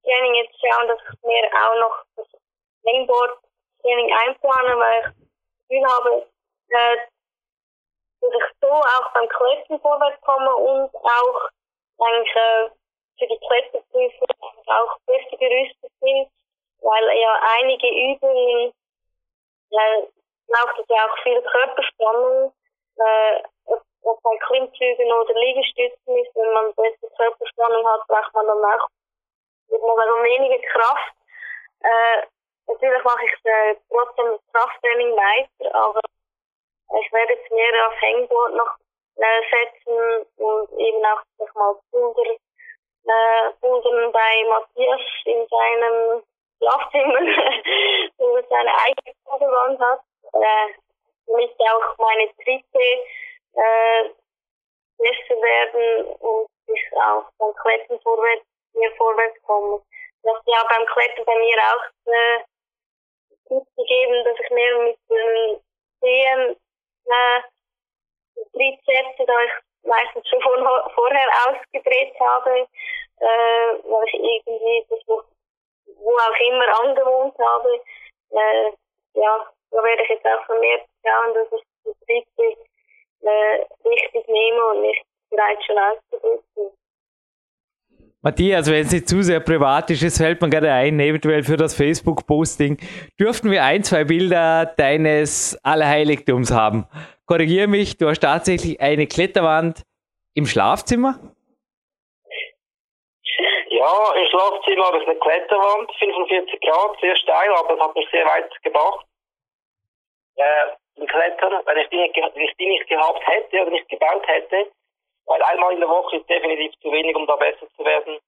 Training 0.05 0.35
jetzt 0.37 0.55
schauen, 0.61 0.87
dass 0.87 1.01
ich 1.03 1.21
mir 1.25 1.43
auch 1.51 1.81
noch 1.81 2.05
das 2.15 2.29
Mainboard-Training 2.85 4.09
einplane, 4.25 4.79
weil 4.79 5.01
ich 5.01 5.07
das 5.07 5.69
Gefühl 5.69 5.85
habe, 5.85 6.38
äh, 6.71 6.97
dass 8.21 8.33
ich 8.33 8.57
so 8.61 8.69
auch 8.69 9.13
beim 9.13 9.29
Klettern 9.29 9.81
vorwärts 9.81 10.21
komme 10.23 10.55
und 10.55 10.95
auch 10.95 11.49
eigentlich 11.99 12.37
äh, 12.37 12.71
für 13.19 13.27
die 13.27 13.41
Kletterprüfung 13.47 14.29
auch 14.67 14.99
besser 15.07 15.37
gerüstet 15.37 15.93
bin, 16.01 16.29
weil 16.81 17.19
ja 17.19 17.41
einige 17.59 17.89
Übungen 17.89 18.73
ja, 19.71 19.83
braucht 20.47 20.79
es 20.79 20.87
ja 20.89 21.07
auch 21.07 21.23
viel 21.23 21.43
Körperspannung, 21.43 22.53
äh, 22.97 23.43
ob 24.03 24.23
bei 24.23 24.37
Klimmzügen 24.47 25.13
oder 25.13 25.35
Liegestützen 25.35 26.17
ist, 26.17 26.35
wenn 26.35 26.53
man 26.53 26.75
bessere 26.75 27.11
Körperspannung 27.17 27.87
hat, 27.87 28.07
braucht 28.07 28.35
man 28.35 28.47
dann 28.47 28.65
auch 28.65 28.89
mit 29.69 29.83
man 29.83 30.25
weniger 30.25 30.67
Kraft. 30.69 31.15
Äh, 31.81 32.27
natürlich 32.67 33.05
mache 33.05 33.25
ich 33.25 33.33
äh, 33.45 33.77
trotzdem 33.91 34.39
Krafttraining 34.53 35.17
weiter, 35.17 35.75
aber 35.75 36.01
ich 36.97 37.13
werde 37.13 37.35
jetzt 37.35 37.51
mehr 37.51 37.87
auf 37.87 38.01
Hangboard 38.01 38.55
noch 38.55 38.77
äh, 39.17 39.43
setzen 39.51 40.27
und 40.37 40.79
eben 40.79 41.05
auch 41.05 41.23
sag 41.39 41.55
mal 41.55 41.75
Pulver, 41.91 42.31
äh, 42.31 43.51
Pulvern 43.61 44.13
bei 44.13 44.45
Matthias 44.49 45.01
in 45.25 45.47
seinem 45.49 46.23
Schlafzimmer, 46.59 47.21
wo 48.19 48.37
er 48.37 48.45
seine 48.49 48.71
eigene 48.75 49.15
Pulverwand 49.25 49.81
hat, 49.81 50.01
äh, 50.33 50.75
damit 51.27 51.55
auch 51.61 51.99
meine 51.99 52.29
Tritte 52.37 53.05
äh, 53.55 54.11
besser 54.99 55.41
werden 55.43 56.07
und 56.21 56.49
ich 56.67 56.93
auch 56.97 57.25
beim 57.39 57.55
Klettern 57.55 58.01
vorwärts, 58.01 58.45
mehr 58.75 58.93
vorwärts 58.97 59.41
komme. 59.43 59.83
Das 60.23 60.37
ist 60.37 60.47
ja 60.47 60.65
beim 60.69 60.87
Klettern 60.87 61.25
bei 61.25 61.39
mir 61.39 61.57
auch 61.59 62.13
äh, 62.13 62.45
gut 63.45 63.67
gegeben, 63.77 64.25
dass 64.25 64.41
ich 64.41 64.51
mehr 64.51 64.79
mit 64.79 64.99
den 65.09 65.61
Zehen 66.01 66.57
äh, 67.09 67.43
Trizepse, 68.53 69.25
da 69.27 69.35
ich 69.45 69.53
meistens 69.85 70.29
schon 70.29 70.41
von, 70.43 70.65
vorher 70.95 71.29
ausgedreht 71.49 72.15
habe, 72.21 72.67
äh, 73.21 73.71
weil 73.85 74.07
ich 74.07 74.15
irgendwie 74.15 74.87
das 74.89 75.01
wo, 75.07 75.23
wo 76.01 76.13
auch 76.17 76.41
immer 76.41 76.81
angewohnt 76.85 77.35
habe. 77.39 77.81
Äh, 78.31 78.73
ja, 79.15 79.47
da 79.71 79.83
werde 79.83 80.03
ich 80.03 80.09
jetzt 80.11 80.27
auch 80.27 80.45
vermehrt 80.47 80.87
schauen, 81.05 81.35
dass 81.35 81.53
ich 81.53 81.63
die 81.85 82.25
Trize 82.37 82.57
äh, 83.23 83.67
richtig 83.89 84.29
nehme 84.29 84.67
und 84.67 84.83
nicht 84.83 85.05
bereits 85.31 85.65
schon 85.65 85.79
ausgedrückt 85.79 86.55
bin. 86.55 86.71
Matthias, 88.29 88.71
wenn 88.71 88.83
es 88.83 88.93
nicht 88.93 89.09
zu 89.09 89.23
sehr 89.23 89.41
privat 89.41 89.89
ist, 89.89 90.03
es 90.03 90.19
fällt 90.19 90.43
mir 90.43 90.51
gerade 90.51 90.71
ein, 90.71 91.01
eventuell 91.01 91.43
für 91.43 91.57
das 91.57 91.75
Facebook-Posting, 91.75 92.77
dürften 93.19 93.51
wir 93.51 93.65
ein, 93.65 93.83
zwei 93.85 94.05
Bilder 94.05 94.67
deines 94.67 95.59
Allerheiligtums 95.65 96.51
haben. 96.51 96.87
Korrigiere 97.25 97.69
mich, 97.69 97.97
du 97.97 98.07
hast 98.07 98.21
tatsächlich 98.21 98.79
eine 98.83 99.07
Kletterwand 99.07 99.81
im 100.35 100.45
Schlafzimmer? 100.45 101.19
Ja, 103.71 103.97
im 104.21 104.27
Schlafzimmer 104.29 104.85
habe 104.89 104.99
ich 104.99 105.09
eine 105.09 105.19
Kletterwand, 105.19 105.91
45 105.99 106.61
Grad, 106.61 107.01
sehr 107.01 107.17
steil, 107.17 107.49
aber 107.59 107.77
es 107.77 107.81
hat 107.81 107.95
mich 107.95 108.09
sehr 108.11 108.27
weit 108.27 108.63
gebracht. 108.63 109.07
Äh, 110.37 111.07
Klettern, 111.07 111.63
wenn 111.65 111.79
ich, 111.79 111.89
die 111.89 111.97
nicht, 111.97 112.15
wenn 112.15 112.43
ich 112.43 112.57
die 112.61 112.67
nicht 112.67 112.89
gehabt 112.89 113.27
hätte 113.27 113.63
oder 113.63 113.71
nicht 113.71 113.89
gebaut 113.89 114.27
hätte, 114.27 114.67
weil 115.29 115.43
einmal 115.43 115.75
in 115.75 115.81
der 115.81 115.89
Woche 115.89 116.17
ist 116.17 116.29
definitiv 116.29 116.73
zu 116.81 116.91
wenig, 116.91 117.15
um 117.15 117.27
da 117.27 117.37
besser 117.37 117.69
zu 117.77 117.85
werden. 117.85 118.19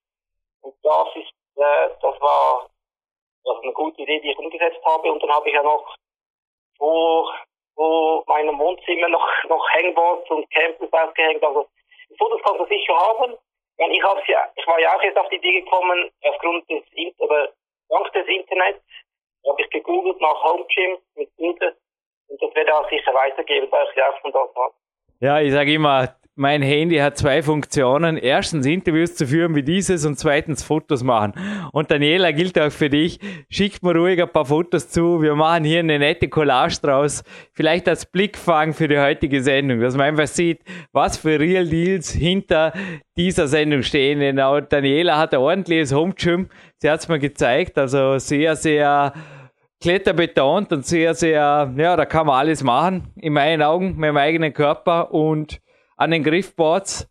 Und 0.61 0.75
das 0.83 1.09
ist, 1.17 1.33
äh, 1.57 1.89
das 2.01 2.21
war 2.21 2.69
das 3.45 3.57
eine 3.63 3.73
gute 3.73 4.03
Idee, 4.03 4.21
die 4.21 4.33
ich 4.33 4.39
umgesetzt 4.39 4.85
habe. 4.85 5.11
Und 5.11 5.23
dann 5.23 5.31
habe 5.31 5.49
ich 5.49 5.55
ja 5.55 5.63
noch 5.63 5.97
vor, 6.77 7.35
vor 7.75 8.25
meinem 8.27 8.59
Wohnzimmer 8.59 9.09
noch, 9.09 9.27
noch 9.49 9.69
Hangboards 9.71 10.31
und 10.31 10.51
Campus 10.51 10.93
ausgehängt. 10.93 11.43
Also 11.43 11.67
Fotos 12.19 12.41
kannst 12.45 12.61
du 12.61 12.67
sicher 12.67 12.95
haben. 12.95 13.33
Und 13.33 13.91
ich, 13.93 14.03
hab's 14.03 14.27
ja, 14.29 14.47
ich 14.57 14.67
war 14.67 14.79
ja 14.79 14.95
auch 14.95 15.03
jetzt 15.03 15.17
auf 15.17 15.29
die 15.31 15.37
Idee 15.37 15.63
gekommen, 15.63 16.11
aufgrund 16.23 16.69
des, 16.69 16.83
oder 17.19 17.49
dank 17.89 18.13
des 18.13 18.27
Internets, 18.27 18.85
habe 19.49 19.63
ich 19.63 19.71
gegoogelt 19.71 20.21
nach 20.21 20.45
Home 20.45 20.67
Gym 20.67 20.99
mit 21.15 21.35
Bilder 21.37 21.73
und 22.29 22.43
das 22.43 22.55
wird 22.55 22.71
auch 22.71 22.89
sicher 22.91 23.15
weitergeben, 23.15 23.69
weil 23.71 23.89
ich 23.89 23.97
ja 23.97 24.11
auch 24.11 24.21
von 24.21 24.33
dort 24.33 24.55
habe. 24.55 24.75
Ja, 25.21 25.41
ich 25.41 25.53
sage 25.53 25.73
immer, 25.73 26.15
mein 26.41 26.63
Handy 26.63 26.97
hat 26.97 27.19
zwei 27.19 27.43
Funktionen. 27.43 28.17
Erstens 28.17 28.65
Interviews 28.65 29.15
zu 29.15 29.27
führen 29.27 29.55
wie 29.55 29.63
dieses 29.63 30.07
und 30.07 30.19
zweitens 30.19 30.63
Fotos 30.63 31.03
machen. 31.03 31.35
Und 31.73 31.91
Daniela 31.91 32.33
gilt 32.33 32.59
auch 32.59 32.73
für 32.73 32.89
dich. 32.89 33.21
Schickt 33.51 33.83
mir 33.83 33.95
ruhig 33.95 34.23
ein 34.23 34.31
paar 34.31 34.47
Fotos 34.47 34.89
zu. 34.89 35.21
Wir 35.21 35.35
machen 35.35 35.65
hier 35.65 35.81
eine 35.81 35.99
nette 35.99 36.29
Collage 36.29 36.79
draus. 36.81 37.25
Vielleicht 37.53 37.87
als 37.91 38.07
Blickfang 38.07 38.73
für 38.73 38.89
die 38.89 38.99
heutige 38.99 39.43
Sendung, 39.43 39.81
dass 39.81 39.99
man 39.99 40.07
einfach 40.07 40.29
sieht, 40.29 40.63
was 40.93 41.19
für 41.19 41.39
Real 41.39 41.67
Deals 41.67 42.11
hinter 42.11 42.73
dieser 43.19 43.47
Sendung 43.47 43.83
stehen. 43.83 44.21
Genau, 44.21 44.63
Daniela 44.63 45.19
hat 45.19 45.35
ein 45.35 45.41
ordentliches 45.41 45.93
Home 45.93 46.15
Gym. 46.15 46.49
Sie 46.79 46.89
hat 46.89 47.01
es 47.01 47.09
mir 47.09 47.19
gezeigt. 47.19 47.77
Also 47.77 48.17
sehr, 48.17 48.57
sehr 48.57 49.13
kletterbetont 49.83 50.73
und 50.73 50.87
sehr, 50.87 51.15
sehr, 51.15 51.71
ja, 51.77 51.97
da 51.97 52.07
kann 52.07 52.27
man 52.27 52.39
alles 52.39 52.63
machen. 52.63 53.13
In 53.17 53.35
meinen 53.35 53.61
Augen, 53.61 53.89
mit 53.89 53.99
meinem 53.99 54.17
eigenen 54.17 54.55
Körper 54.55 55.13
und 55.13 55.61
an 56.01 56.11
den 56.11 56.25
Griffboards. 56.25 57.09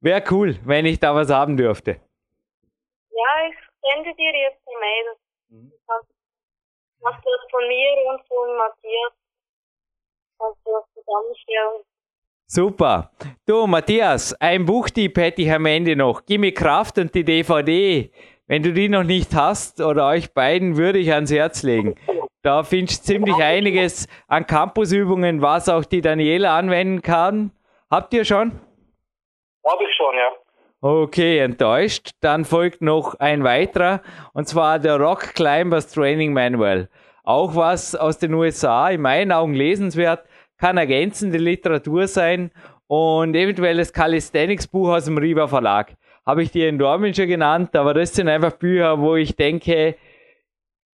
Wäre 0.00 0.22
cool, 0.30 0.56
wenn 0.64 0.86
ich 0.86 1.00
da 1.00 1.14
was 1.14 1.30
haben 1.30 1.56
dürfte. 1.56 2.00
Ja, 3.10 3.48
ich 3.48 3.56
sende 3.82 4.14
dir 4.14 4.32
jetzt 4.38 4.62
die 4.66 4.78
Mail. 4.80 5.16
Mhm. 5.48 5.72
Was 7.00 7.16
du 7.16 7.30
von 7.50 7.68
mir 7.68 7.90
und 8.10 8.26
von 8.28 8.56
Matthias 8.56 9.12
kannst 10.38 10.60
du 10.64 10.70
zusammenstellen. 10.94 11.84
Super. 12.46 13.10
Du, 13.46 13.66
Matthias, 13.66 14.32
ein 14.40 14.64
Buchtipp 14.64 15.16
hätte 15.18 15.42
ich 15.42 15.50
am 15.50 15.66
Ende 15.66 15.96
noch. 15.96 16.24
Gib 16.24 16.40
mir 16.40 16.54
Kraft 16.54 16.98
und 16.98 17.14
die 17.14 17.24
DVD. 17.24 18.10
Wenn 18.46 18.62
du 18.62 18.72
die 18.72 18.88
noch 18.88 19.02
nicht 19.02 19.34
hast 19.34 19.80
oder 19.80 20.06
euch 20.08 20.32
beiden, 20.32 20.76
würde 20.76 20.98
ich 20.98 21.12
ans 21.12 21.32
Herz 21.32 21.62
legen. 21.62 21.96
Da 22.42 22.62
findest 22.62 23.08
du 23.08 23.14
ziemlich 23.14 23.36
einiges 23.36 24.06
an 24.28 24.46
Campusübungen, 24.46 25.42
was 25.42 25.68
auch 25.68 25.84
die 25.84 26.02
Daniela 26.02 26.56
anwenden 26.56 27.02
kann. 27.02 27.50
Habt 27.94 28.12
ihr 28.12 28.24
schon? 28.24 28.50
Hab 29.64 29.80
ich 29.80 29.94
schon, 29.96 30.16
ja. 30.16 30.32
Okay, 30.80 31.38
enttäuscht. 31.38 32.10
Dann 32.20 32.44
folgt 32.44 32.82
noch 32.82 33.14
ein 33.20 33.44
weiterer, 33.44 34.00
und 34.32 34.48
zwar 34.48 34.80
der 34.80 34.96
Rock 34.96 35.34
Climbers 35.36 35.92
Training 35.92 36.32
Manual. 36.32 36.88
Auch 37.22 37.54
was 37.54 37.94
aus 37.94 38.18
den 38.18 38.34
USA, 38.34 38.90
in 38.90 39.00
meinen 39.00 39.30
Augen 39.30 39.54
lesenswert, 39.54 40.26
kann 40.58 40.76
ergänzende 40.76 41.38
Literatur 41.38 42.08
sein 42.08 42.50
und 42.88 43.36
eventuell 43.36 43.76
das 43.76 43.92
Calisthenics 43.92 44.66
Buch 44.66 44.88
aus 44.88 45.04
dem 45.04 45.16
Riva 45.16 45.46
Verlag. 45.46 45.94
Habe 46.26 46.42
ich 46.42 46.50
dir 46.50 46.68
in 46.68 46.80
Dortmund 46.80 47.14
schon 47.14 47.28
genannt, 47.28 47.76
aber 47.76 47.94
das 47.94 48.12
sind 48.12 48.26
einfach 48.26 48.54
Bücher, 48.54 48.98
wo 48.98 49.14
ich 49.14 49.36
denke, 49.36 49.94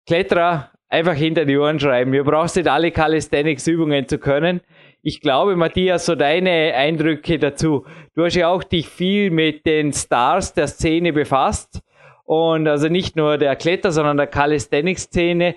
Kletterer 0.08 0.72
einfach 0.88 1.16
hinter 1.16 1.44
die 1.44 1.58
Ohren 1.58 1.78
schreiben. 1.78 2.14
Wir 2.14 2.24
brauchst 2.24 2.56
nicht 2.56 2.70
alle 2.70 2.92
Calisthenics 2.92 3.68
Übungen 3.68 4.08
zu 4.08 4.18
können. 4.18 4.62
Ich 5.08 5.22
glaube, 5.22 5.56
Matthias, 5.56 6.08
so 6.08 6.16
deine 6.16 6.74
Eindrücke 6.74 7.38
dazu. 7.38 7.86
Du 8.16 8.26
hast 8.26 8.34
ja 8.34 8.48
auch 8.48 8.64
dich 8.64 8.90
viel 8.90 9.30
mit 9.30 9.64
den 9.68 9.94
Stars 9.94 10.56
der 10.56 10.66
Szene 10.66 11.14
befasst. 11.14 11.84
Und 12.24 12.68
also 12.68 12.88
nicht 12.88 13.16
nur 13.16 13.38
der 13.38 13.56
Kletter, 13.56 13.92
sondern 13.92 14.18
der 14.18 14.26
Calisthenics-Szene. 14.26 15.54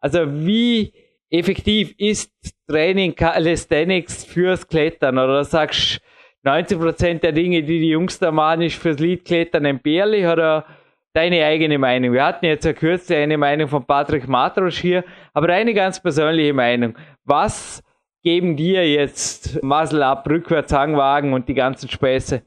Also 0.00 0.44
wie 0.44 0.92
effektiv 1.30 1.94
ist 1.96 2.32
Training 2.66 3.14
Calisthenics 3.14 4.24
fürs 4.24 4.66
Klettern? 4.66 5.16
Oder 5.16 5.44
sagst 5.44 6.00
90% 6.44 7.20
der 7.20 7.30
Dinge, 7.30 7.62
die 7.62 7.78
die 7.78 7.90
Jungs 7.90 8.18
da 8.18 8.32
machen, 8.32 8.62
ist 8.62 8.82
fürs 8.82 8.98
Liedklettern 8.98 9.64
entbehrlich? 9.64 10.26
Oder 10.26 10.66
deine 11.12 11.44
eigene 11.44 11.78
Meinung? 11.78 12.14
Wir 12.14 12.24
hatten 12.24 12.46
jetzt 12.46 12.64
ja 12.64 12.72
kürzlich 12.72 13.16
eine 13.16 13.38
Meinung 13.38 13.68
von 13.68 13.84
Patrick 13.84 14.26
Matrosch 14.26 14.80
hier, 14.80 15.04
aber 15.34 15.46
deine 15.46 15.72
ganz 15.72 16.02
persönliche 16.02 16.52
Meinung. 16.52 16.98
Was 17.24 17.84
geben 18.22 18.56
dir 18.56 18.86
jetzt 18.86 19.62
Muscle 19.62 20.04
Up, 20.04 20.26
Rückwärtshangwagen 20.28 21.32
und 21.32 21.48
die 21.48 21.54
ganzen 21.54 21.88
Späße? 21.88 22.42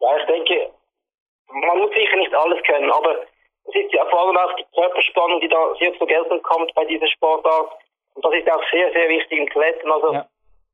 Ja, 0.00 0.16
ich 0.16 0.26
denke, 0.26 0.70
man 1.48 1.78
muss 1.78 1.90
sicher 1.92 2.16
nicht 2.16 2.34
alles 2.34 2.62
können, 2.64 2.90
aber 2.90 3.22
es 3.64 3.74
ist 3.74 3.92
ja 3.92 4.04
vor 4.06 4.26
allem 4.26 4.36
auch 4.36 4.54
die 4.56 4.64
Körperspannung, 4.74 5.40
die 5.40 5.48
da 5.48 5.74
sehr 5.78 5.96
zur 5.98 6.06
Geltung 6.06 6.42
kommt 6.42 6.72
bei 6.74 6.84
dieser 6.84 7.08
Sportart. 7.08 7.72
Und 8.14 8.24
das 8.24 8.34
ist 8.34 8.50
auch 8.50 8.62
sehr, 8.72 8.90
sehr 8.92 9.08
wichtig 9.08 9.38
im 9.38 9.48
Klettern. 9.48 9.90
Also 9.90 10.12
ja. 10.12 10.26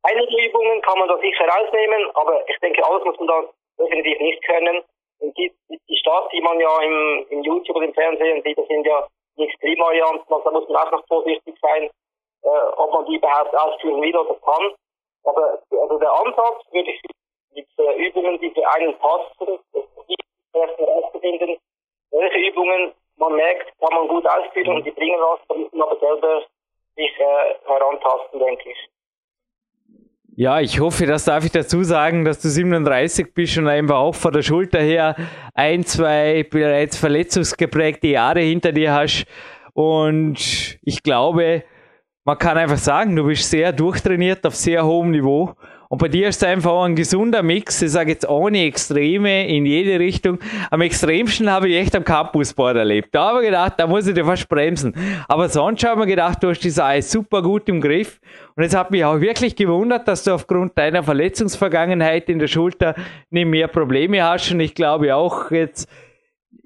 einige 0.03 0.47
Übungen 0.47 0.81
kann 0.83 0.99
man 0.99 1.09
da 1.09 1.19
sicher 1.19 1.47
rausnehmen, 1.47 2.11
aber 2.15 2.49
ich 2.49 2.59
denke, 2.61 2.87
alles 2.87 3.05
muss 3.05 3.19
man 3.19 3.29
da 3.29 3.43
definitiv 3.79 4.21
nicht 4.21 4.43
können. 4.45 4.83
Und 5.19 5.37
die, 5.37 5.53
die 5.69 5.97
Start, 5.97 6.33
die 6.33 6.41
man 6.41 6.61
ja 6.61 6.83
im, 6.83 7.27
im 7.31 7.43
YouTube 7.43 7.77
oder 7.77 7.87
im 7.87 7.95
Fernsehen 7.95 8.43
sieht, 8.43 8.59
das 8.59 8.67
sind 8.69 8.87
ja 8.87 9.07
die 9.37 9.45
Extremvarianten, 9.45 10.33
also 10.33 10.45
da 10.45 10.51
muss 10.53 10.69
man 10.69 10.77
auch 10.77 10.93
noch 10.93 11.07
vorsichtig 11.09 11.57
sein 11.61 11.91
äh, 12.45 12.73
ob 12.77 12.93
man 12.93 13.07
die 13.07 13.17
überhaupt 13.17 13.55
ausführen 13.55 14.01
will 14.01 14.17
oder 14.17 14.35
kann. 14.41 14.75
Aber 15.25 15.59
also 15.71 15.99
der 15.99 16.13
Ansatz 16.13 16.63
würde 16.73 16.91
ich 16.91 17.01
mit 17.55 17.67
äh, 17.79 18.07
Übungen, 18.07 18.39
die 18.41 18.51
für 18.51 18.69
einen 18.73 18.97
passen, 18.99 19.59
herauszufinden, 20.53 21.57
welche 22.11 22.39
Übungen 22.51 22.93
man 23.17 23.35
merkt, 23.35 23.73
kann 23.81 23.95
man 23.95 24.09
gut 24.09 24.27
ausführen 24.27 24.77
und 24.77 24.87
die 24.87 24.91
bringen 24.91 25.19
was, 25.21 25.41
damit 25.49 25.73
man 25.73 25.89
aber 25.89 25.99
selber 26.01 26.43
sich 26.97 27.11
äh, 27.19 27.55
herantasten, 27.67 28.41
denke 28.41 28.71
ich. 28.71 28.89
Ja, 30.37 30.61
ich 30.61 30.81
hoffe, 30.81 31.07
das 31.07 31.27
darf 31.27 31.45
ich 31.45 31.53
dazu 31.53 31.85
sagen, 31.85 32.25
dass 32.25 32.43
du 32.43 32.49
37 32.49 33.35
bist 33.35 33.57
und 33.57 33.69
einfach 33.69 33.99
auch 33.99 34.17
von 34.17 34.33
der 34.33 34.43
Schulter 34.43 34.81
her 34.81 35.15
ein, 35.55 35.85
zwei 35.85 36.43
bereits 36.43 36.99
verletzungsgeprägte 36.99 38.09
Jahre 38.09 38.41
hinter 38.41 38.73
dir 38.73 38.93
hast. 38.93 39.27
Und 39.75 40.79
ich 40.83 41.05
glaube, 41.05 41.63
man 42.25 42.39
kann 42.39 42.57
einfach 42.57 42.79
sagen, 42.79 43.15
du 43.15 43.25
bist 43.25 43.51
sehr 43.51 43.73
durchtrainiert 43.73 44.47
auf 44.47 44.55
sehr 44.57 44.85
hohem 44.85 45.11
Niveau. 45.11 45.55
Und 45.91 45.99
bei 45.99 46.09
dir 46.09 46.29
ist 46.29 46.43
es 46.43 46.49
einfach 46.49 46.83
ein 46.83 46.97
gesunder 46.97 47.43
Mix. 47.43 47.81
Ich 47.83 47.93
sage 47.93 48.13
jetzt 48.13 48.27
ohne 48.29 48.65
Extreme 48.65 49.47
in 49.47 49.67
jede 49.67 50.01
Richtung. 50.01 50.39
Am 50.71 50.81
extremsten 50.81 51.51
habe 51.51 51.69
ich 51.69 51.77
echt 51.77 51.95
am 51.95 52.03
Campusboard 52.03 52.77
erlebt. 52.77 53.11
Da 53.13 53.29
habe 53.29 53.43
ich 53.43 53.47
gedacht, 53.47 53.75
da 53.77 53.87
muss 53.87 54.07
ich 54.07 54.15
dir 54.15 54.25
fast 54.25 54.49
bremsen. 54.49 54.97
Aber 55.29 55.49
sonst 55.51 55.85
habe 55.85 56.01
ich 56.01 56.07
mir 56.07 56.11
gedacht, 56.11 56.43
du 56.43 56.49
hast 56.49 56.65
das 56.65 56.81
Eis 56.81 57.13
super 57.13 57.43
gut 57.43 57.69
im 57.69 57.81
Griff. 57.81 58.19
Und 58.57 58.65
es 58.65 58.75
hat 58.75 58.91
mich 58.91 59.05
auch 59.05 59.21
wirklich 59.21 59.55
gewundert, 59.55 60.09
dass 60.09 60.25
du 60.25 60.33
aufgrund 60.33 60.77
deiner 60.79 61.03
Verletzungsvergangenheit 61.03 62.29
in 62.31 62.39
der 62.39 62.49
Schulter 62.49 62.95
nicht 63.31 63.47
mehr 63.47 63.69
Probleme 63.69 64.25
hast. 64.25 64.51
Und 64.51 64.61
ich 64.61 64.75
glaube 64.75 65.15
auch 65.15 65.51
jetzt, 65.51 65.89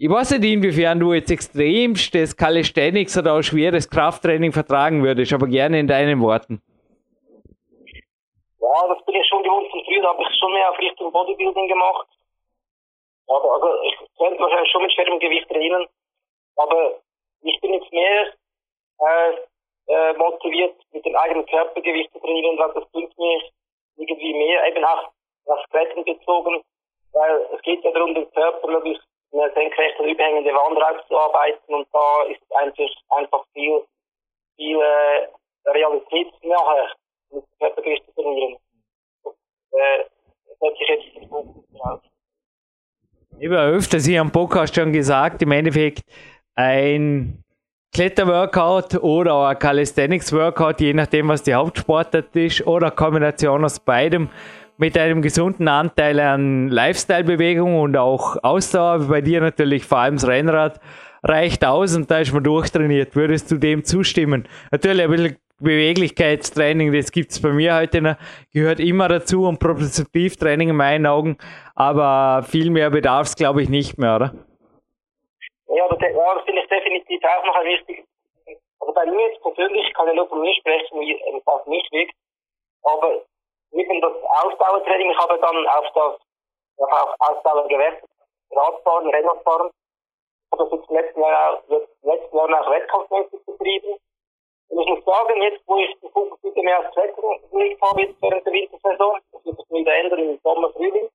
ich 0.01 0.09
weiß 0.09 0.30
nicht, 0.38 0.44
inwiefern 0.44 1.01
du 1.01 1.12
jetzt 1.12 1.28
extremstes 1.28 2.36
Calisthenics 2.36 3.18
oder 3.18 3.34
auch 3.34 3.42
schweres 3.42 3.90
Krafttraining 3.90 4.53
vertragen 4.53 5.03
würdest, 5.03 5.32
aber 5.32 5.49
gerne 5.49 5.80
in 5.80 5.88
deinen 5.88 6.20
Worten. 6.20 6.62
Ja, 8.61 8.94
das 8.94 9.05
bin 9.05 9.16
ich 9.16 9.26
schon 9.26 9.42
gewohnt 9.42 9.68
von 9.72 9.82
früher, 9.84 10.07
habe 10.07 10.22
ich 10.22 10.38
schon 10.38 10.53
mehr 10.53 10.70
auf 10.70 10.78
Richtung 10.78 11.11
Bodybuilding 11.11 11.66
gemacht. 11.66 12.07
Aber 13.26 13.55
also 13.55 13.68
ich 13.82 13.96
könnte 14.16 14.38
wahrscheinlich 14.38 14.70
schon 14.70 14.82
mit 14.82 14.92
schwerem 14.92 15.18
Gewicht 15.18 15.49
trainieren, 15.49 15.86
aber 16.55 17.01
ich 17.42 17.61
bin 17.61 17.74
jetzt 17.74 17.92
mehr 17.92 18.32
äh, 19.01 19.32
äh, 19.92 20.12
motiviert, 20.16 20.76
mit 20.92 21.05
dem 21.05 21.16
eigenen 21.16 21.44
Körpergewicht 21.46 22.12
zu 22.12 22.20
trainieren, 22.20 22.57
weil 22.57 22.72
das 22.72 22.88
bringt 22.92 23.18
mir 23.18 23.42
irgendwie 23.96 24.32
mehr, 24.32 24.64
eben 24.68 24.84
auch 24.84 25.11
auf 25.46 25.64
Klettern 25.70 26.05
bezogen, 26.05 26.62
weil 27.12 27.46
es 27.53 27.62
geht 27.62 27.82
ja 27.82 27.90
darum, 27.90 28.14
den 28.14 28.30
Körper 28.30 28.68
möglichst 28.68 29.03
eine 29.33 29.53
senkrechte 29.55 30.05
überhängende 30.05 30.51
Wand 30.51 30.79
rauszuarbeiten 30.79 31.74
und 31.74 31.87
da 31.93 32.22
ist 32.24 32.43
einfach, 32.57 33.16
einfach 33.16 33.45
viel, 33.53 33.83
viel 34.57 34.81
äh, 34.81 35.29
realitätsnäher 35.70 36.95
mit 37.31 37.45
Körpergewicht 37.61 38.05
zu 38.07 38.22
trainieren. 38.22 38.57
Äh, 39.72 40.05
das 40.49 40.59
hört 40.61 40.79
sich 40.79 40.89
jetzt 40.89 41.33
aus. 41.33 42.01
Ich 43.41 43.47
habe 43.47 43.59
öfters 43.59 44.05
hier 44.05 44.20
am 44.20 44.33
Podcast 44.33 44.74
schon 44.74 44.93
gesagt, 44.93 45.43
im 45.43 45.53
Endeffekt 45.53 46.03
ein 46.57 47.45
Kletterworkout 47.95 48.99
oder 49.01 49.49
ein 49.49 49.59
Calisthenics-Workout, 49.59 50.81
je 50.81 50.93
nachdem, 50.93 51.29
was 51.29 51.43
die 51.43 51.55
Hauptsportart 51.55 52.35
ist, 52.35 52.66
oder 52.66 52.91
Kombination 52.91 53.64
aus 53.64 53.81
beidem 53.81 54.31
mit 54.79 54.97
einem 54.97 55.22
gesunden 55.22 55.66
Anteil 55.68 56.20
an 56.20 56.68
Lifestyle-Bewegung 56.68 57.81
und 57.81 57.97
auch 57.97 58.37
Ausdauer, 58.43 59.09
bei 59.09 59.20
dir 59.20 59.41
natürlich 59.41 59.85
vor 59.85 59.99
allem 59.99 60.14
das 60.14 60.26
Rennrad, 60.26 60.81
reicht 61.24 61.64
aus 61.64 61.97
und 61.97 62.09
da 62.11 62.20
ist 62.20 62.33
man 62.33 62.45
durchtrainiert. 62.45 63.16
Würdest 63.16 63.51
du 63.51 63.57
dem 63.57 63.85
zustimmen? 63.85 64.49
Natürlich 64.70 65.03
ein 65.03 65.11
bisschen 65.11 65.37
Beweglichkeitstraining, 65.61 66.93
das 66.93 67.11
gibt 67.11 67.33
es 67.33 67.43
bei 67.43 67.49
mir 67.49 67.74
heute 67.74 68.01
noch, 68.01 68.16
gehört 68.53 68.79
immer 68.79 69.09
dazu 69.09 69.45
und 69.49 69.59
Propriozeptivtraining 69.59 70.68
in 70.68 70.76
meinen 70.76 71.07
Augen, 71.07 71.37
aber 71.74 72.45
viel 72.45 72.70
mehr 72.70 72.91
bedarf 72.91 73.26
es, 73.26 73.35
glaube 73.35 73.62
ich, 73.62 73.68
nicht 73.68 73.99
mehr, 73.99 74.14
oder? 74.14 74.35
Ja, 75.66 75.89
das, 75.89 75.99
ja, 76.01 76.35
das 76.37 76.45
finde 76.45 76.62
ich 76.62 76.68
definitiv 76.68 77.20
auch 77.24 77.45
noch 77.45 77.57
ein 77.57 77.66
wichtiges. 77.66 78.05
Also 78.79 78.95
bei 78.95 79.07
mir 79.07 79.29
jetzt 79.29 79.43
persönlich 79.43 79.93
kann 79.95 80.07
ich 80.07 80.14
nur 80.14 80.29
von 80.29 80.41
mir 80.41 80.55
sprechen, 80.55 81.01
wie 81.01 81.18
was 81.45 81.66
mich 81.66 81.89
wirkt. 81.91 82.14
Aber 82.85 83.24
neben 83.79 84.01
das 84.01 84.12
Ausdauertraining, 84.43 85.11
ich 85.11 85.18
habe 85.18 85.39
dann 85.39 85.66
auf 85.68 85.87
das 85.95 86.20
auf 86.79 87.14
Ausdauer 87.18 87.68
gewechselt, 87.68 88.11
Radfahren, 88.51 89.11
Rennradfahren. 89.11 89.70
Ich 89.70 90.53
habe 90.53 90.70
das 90.70 90.79
jetzt 90.79 90.91
letzten 90.91 91.20
Jahr, 91.20 91.62
letzten 92.03 92.37
Jahr 92.37 92.61
auch 92.61 92.70
wettkampfmäßig 92.70 93.41
betrieben. 93.47 93.99
Und 94.68 94.81
ich 94.81 94.89
muss 94.89 95.05
sagen, 95.05 95.43
jetzt, 95.43 95.62
wo 95.66 95.76
ich 95.79 95.95
den 96.01 96.11
Fokus 96.11 96.43
wieder 96.43 96.62
mehr 96.62 96.81
aufs 96.81 96.97
Wetter 96.97 97.22
gelegt 97.51 97.83
habe, 97.83 98.03
jetzt 98.03 98.22
während 98.22 98.47
der 98.47 98.53
Wintersaison, 98.53 99.20
das 99.33 99.45
wird 99.45 99.57
sich 99.57 99.70
wieder 99.70 99.95
ändern 99.97 100.18
im 100.20 100.41
Sommer, 100.43 100.72
Frühling, 100.72 101.09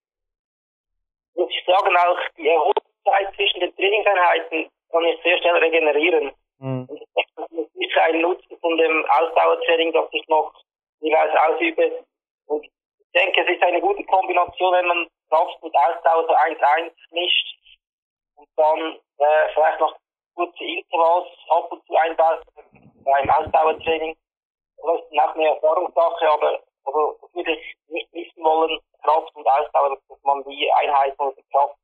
muss 1.35 1.49
ich 1.49 1.65
sagen, 1.65 1.95
auch 1.97 2.19
die 2.37 2.47
Erholungszeit 2.47 3.35
zwischen 3.35 3.59
den 3.59 3.75
Trainingseinheiten 3.75 4.69
kann 4.91 5.03
ich 5.05 5.21
sehr 5.23 5.37
schnell 5.39 5.57
regenerieren. 5.57 6.31
Mhm. 6.59 6.87
Und 6.89 7.01
ich 7.01 7.07
denke, 7.15 7.31
das 7.35 7.51
ist 7.51 7.73
sicher 7.73 8.03
ein 8.03 8.21
Nutzen 8.21 8.57
von 8.59 8.77
dem 8.77 9.05
Ausdauertraining, 9.09 9.91
das 9.93 10.07
ich 10.11 10.27
noch 10.27 10.53
jeweils 10.99 11.35
ausübe. 11.47 12.05
Und 12.47 12.65
ich 12.65 13.11
denke, 13.13 13.41
es 13.41 13.55
ist 13.55 13.63
eine 13.63 13.81
gute 13.81 14.03
Kombination, 14.05 14.73
wenn 14.73 14.87
man 14.87 15.07
Kraft 15.29 15.63
mit 15.63 15.73
Ausdauer 15.75 16.25
so 16.27 16.33
1-1 16.33 16.91
mischt 17.11 17.57
und 18.35 18.47
dann 18.55 18.99
äh, 19.17 19.53
vielleicht 19.53 19.79
noch 19.79 19.95
kurze 20.35 20.63
Intervalls 20.63 21.27
ab 21.49 21.71
und 21.71 21.85
zu 21.85 21.95
einbaut 21.95 22.43
beim 23.03 23.29
Ausdauertraining. 23.29 24.15
Das 24.77 25.01
ist 25.01 25.11
nach 25.13 25.35
eine 25.35 25.47
Erfahrungssache, 25.47 26.29
aber 26.31 26.63
also, 26.85 27.17
das 27.21 27.33
würde 27.33 27.53
ich 27.53 27.75
nicht 27.87 28.13
wissen 28.13 28.43
wollen, 28.43 28.79
Kraft 29.01 29.33
und 29.35 29.47
Ausdauer, 29.47 29.97
dass 30.09 30.23
man 30.23 30.43
die 30.43 30.71
Einheiten 30.71 31.21
oder 31.21 31.35
die 31.35 31.49
Kraft, 31.51 31.77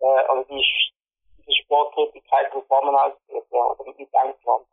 äh, 0.00 0.06
also 0.06 0.44
die, 0.44 0.64
die 1.46 1.62
Sporttätigkeit 1.62 2.52
zusammen 2.52 2.94
aus, 2.94 3.12
oder 3.28 3.92
mit 3.96 4.14
einplant. 4.14 4.66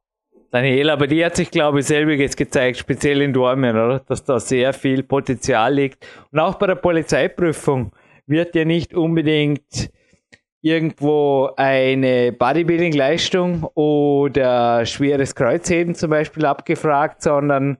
Daniela, 0.51 0.93
aber 0.93 1.07
die 1.07 1.23
hat 1.23 1.35
sich, 1.35 1.51
glaube 1.51 1.79
ich, 1.79 1.85
selbiges 1.85 2.35
gezeigt, 2.35 2.77
speziell 2.77 3.21
in 3.21 3.33
Dormen, 3.33 3.71
oder? 3.71 3.99
Dass 3.99 4.23
da 4.23 4.39
sehr 4.39 4.73
viel 4.73 5.03
Potenzial 5.03 5.73
liegt. 5.73 6.07
Und 6.31 6.39
auch 6.39 6.55
bei 6.55 6.67
der 6.67 6.75
Polizeiprüfung 6.75 7.91
wird 8.25 8.55
ja 8.55 8.65
nicht 8.65 8.93
unbedingt 8.93 9.89
irgendwo 10.61 11.51
eine 11.55 12.31
Bodybuilding-Leistung 12.31 13.63
oder 13.75 14.85
schweres 14.85 15.35
Kreuzheben 15.35 15.95
zum 15.95 16.09
Beispiel 16.09 16.45
abgefragt, 16.45 17.21
sondern 17.21 17.77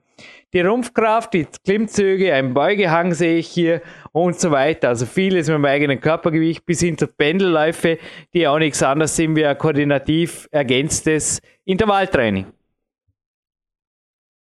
die 0.52 0.60
Rumpfkraft, 0.60 1.34
die 1.34 1.46
Klimmzüge, 1.64 2.32
ein 2.32 2.54
Beugehang 2.54 3.12
sehe 3.12 3.38
ich 3.38 3.48
hier 3.48 3.82
und 4.24 4.40
so 4.40 4.50
weiter. 4.50 4.88
Also 4.88 5.06
vieles 5.06 5.48
mit 5.48 5.56
dem 5.56 5.64
eigenen 5.64 6.00
Körpergewicht 6.00 6.64
bis 6.66 6.80
hin 6.80 6.98
zu 6.98 7.06
Pendelläufe, 7.06 7.98
die 8.32 8.46
auch 8.46 8.58
nichts 8.58 8.82
anderes 8.82 9.16
sind 9.16 9.36
wie 9.36 9.46
ein 9.46 9.58
koordinativ 9.58 10.48
ergänztes 10.50 11.40
Intervalltraining. 11.64 12.52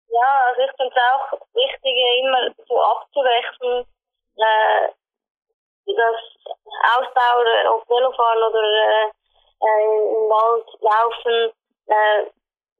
Ja, 0.08 0.30
also 0.48 0.62
ich 0.62 0.76
finde 0.76 0.94
es 0.94 1.02
auch 1.12 1.40
wichtig, 1.54 1.94
immer 2.22 2.50
so 2.66 2.82
abzuwechseln, 2.82 3.84
äh, 4.36 4.88
das 5.86 6.16
Ausdauer 6.98 7.70
auf 7.70 7.88
Velofahren 7.88 8.42
oder 8.42 8.62
äh, 8.62 9.10
im 9.60 10.28
Wald 10.30 10.66
laufen, 10.80 11.52
äh, 11.86 12.22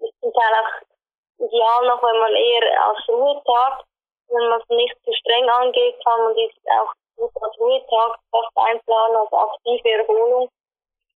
ist 0.04 0.20
zum 0.20 0.32
Teil 0.32 0.52
auch 0.60 1.46
ideal 1.46 1.86
noch, 1.86 2.02
wenn 2.02 2.18
man 2.18 2.34
eher 2.34 2.86
als 2.86 3.08
Ruhetag, 3.08 3.84
wenn 4.28 4.48
man 4.48 4.60
es 4.60 4.68
nicht 4.68 4.96
zu 5.04 5.12
streng 5.12 5.48
angeht, 5.48 5.96
kann 6.04 6.20
man 6.20 6.34
dies 6.34 6.52
auch 6.78 6.92
gut 7.16 7.30
als 7.42 7.58
Ruhetag 7.58 8.18
fast 8.30 8.56
einplanen, 8.56 9.16
als 9.16 9.32
aktive 9.32 9.90
Erholung. 9.90 10.48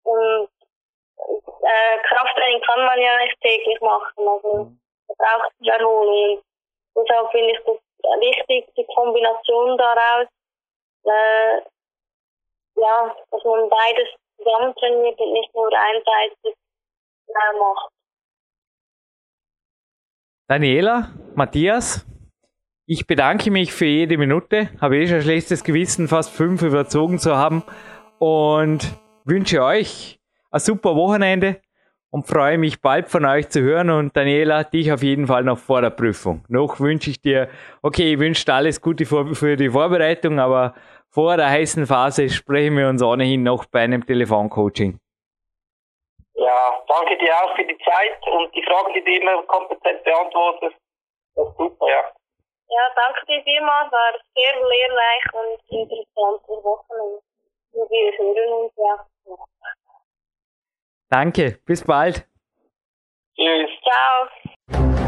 Und 0.05 0.49
äh, 1.63 1.99
Krafttraining 2.07 2.63
kann 2.63 2.85
man 2.85 3.01
ja 3.01 3.17
nicht 3.19 3.41
täglich 3.41 3.81
machen, 3.81 4.29
also 4.29 4.55
man 4.55 5.17
braucht 5.19 5.53
Erholung. 5.65 6.43
Deshalb 6.97 7.31
finde 7.31 7.53
ich 7.53 7.59
das 7.65 7.77
wichtig, 8.21 8.75
die 8.77 8.87
Kombination 8.95 9.77
daraus, 9.77 10.27
äh, 11.05 11.59
ja, 12.81 13.17
dass 13.31 13.45
man 13.45 13.69
beides 13.69 14.09
zusammen 14.37 14.75
trainiert 14.77 15.19
und 15.19 15.33
nicht 15.33 15.55
nur 15.55 15.71
einseitig 15.73 16.55
macht. 17.59 17.91
Daniela, 20.49 21.13
Matthias, 21.35 22.08
ich 22.91 23.07
bedanke 23.07 23.51
mich 23.51 23.73
für 23.75 23.85
jede 23.85 24.17
Minute. 24.17 24.71
Habe 24.81 24.97
eh 24.97 25.07
schon 25.07 25.21
schlechtes 25.21 25.63
Gewissen, 25.63 26.09
fast 26.09 26.35
fünf 26.35 26.63
überzogen 26.63 27.19
zu 27.19 27.37
haben 27.37 27.63
und 28.19 28.81
wünsche 29.27 29.63
euch 29.63 30.19
ein 30.51 30.61
super 30.61 30.97
Wochenende 30.97 31.61
und 32.11 32.27
freue 32.27 32.57
mich 32.57 32.81
bald 32.81 33.11
von 33.11 33.27
euch 33.27 33.51
zu 33.51 33.61
hören 33.61 33.91
und 33.91 34.17
Daniela, 34.17 34.65
dich 34.65 34.91
auf 34.91 35.03
jeden 35.03 35.27
Fall 35.27 35.45
noch 35.45 35.59
vor 35.59 35.83
der 35.83 35.91
Prüfung. 35.91 36.47
Noch 36.49 36.81
wünsche 36.81 37.11
ich 37.11 37.21
dir, 37.21 37.51
okay, 37.83 38.15
ich 38.15 38.19
wünsche 38.19 38.47
dir 38.47 38.55
alles 38.55 38.81
Gute 38.81 39.05
für 39.05 39.57
die 39.57 39.69
Vorbereitung, 39.69 40.41
aber 40.41 40.73
vor 41.11 41.37
der 41.37 41.51
heißen 41.51 41.87
Phase 41.87 42.31
sprechen 42.31 42.79
wir 42.79 42.89
uns 42.89 43.03
ohnehin 43.03 43.43
noch 43.43 43.67
bei 43.67 43.81
einem 43.81 44.07
Telefoncoaching. 44.07 44.99
Ja, 46.37 46.83
danke 46.89 47.19
dir 47.19 47.35
auch 47.37 47.55
für 47.55 47.67
die 47.67 47.77
Zeit 47.85 48.33
und 48.33 48.55
die 48.55 48.63
Fragen, 48.63 48.95
die 48.95 49.05
du 49.05 49.13
immer 49.15 49.43
kompetent 49.43 50.03
beantwortest. 50.05 50.77
Das 51.35 51.49
ist 51.49 51.57
super, 51.59 51.87
ja. 51.87 52.05
Ja, 52.71 52.83
danke 52.95 53.27
dir 53.27 53.43
vielmals, 53.45 53.91
war 53.91 54.13
sehr 54.35 54.55
lehrreich 54.69 55.25
und 55.33 55.61
interessante 55.71 56.53
Wochen. 56.65 57.23
Und 57.73 57.91
wir 57.91 58.13
hören 58.19 58.53
uns 58.65 58.73
ja. 58.77 59.07
Danke, 61.09 61.59
bis 61.65 61.83
bald. 61.85 62.27
Tschüss. 63.35 63.71
Ciao. 63.83 65.08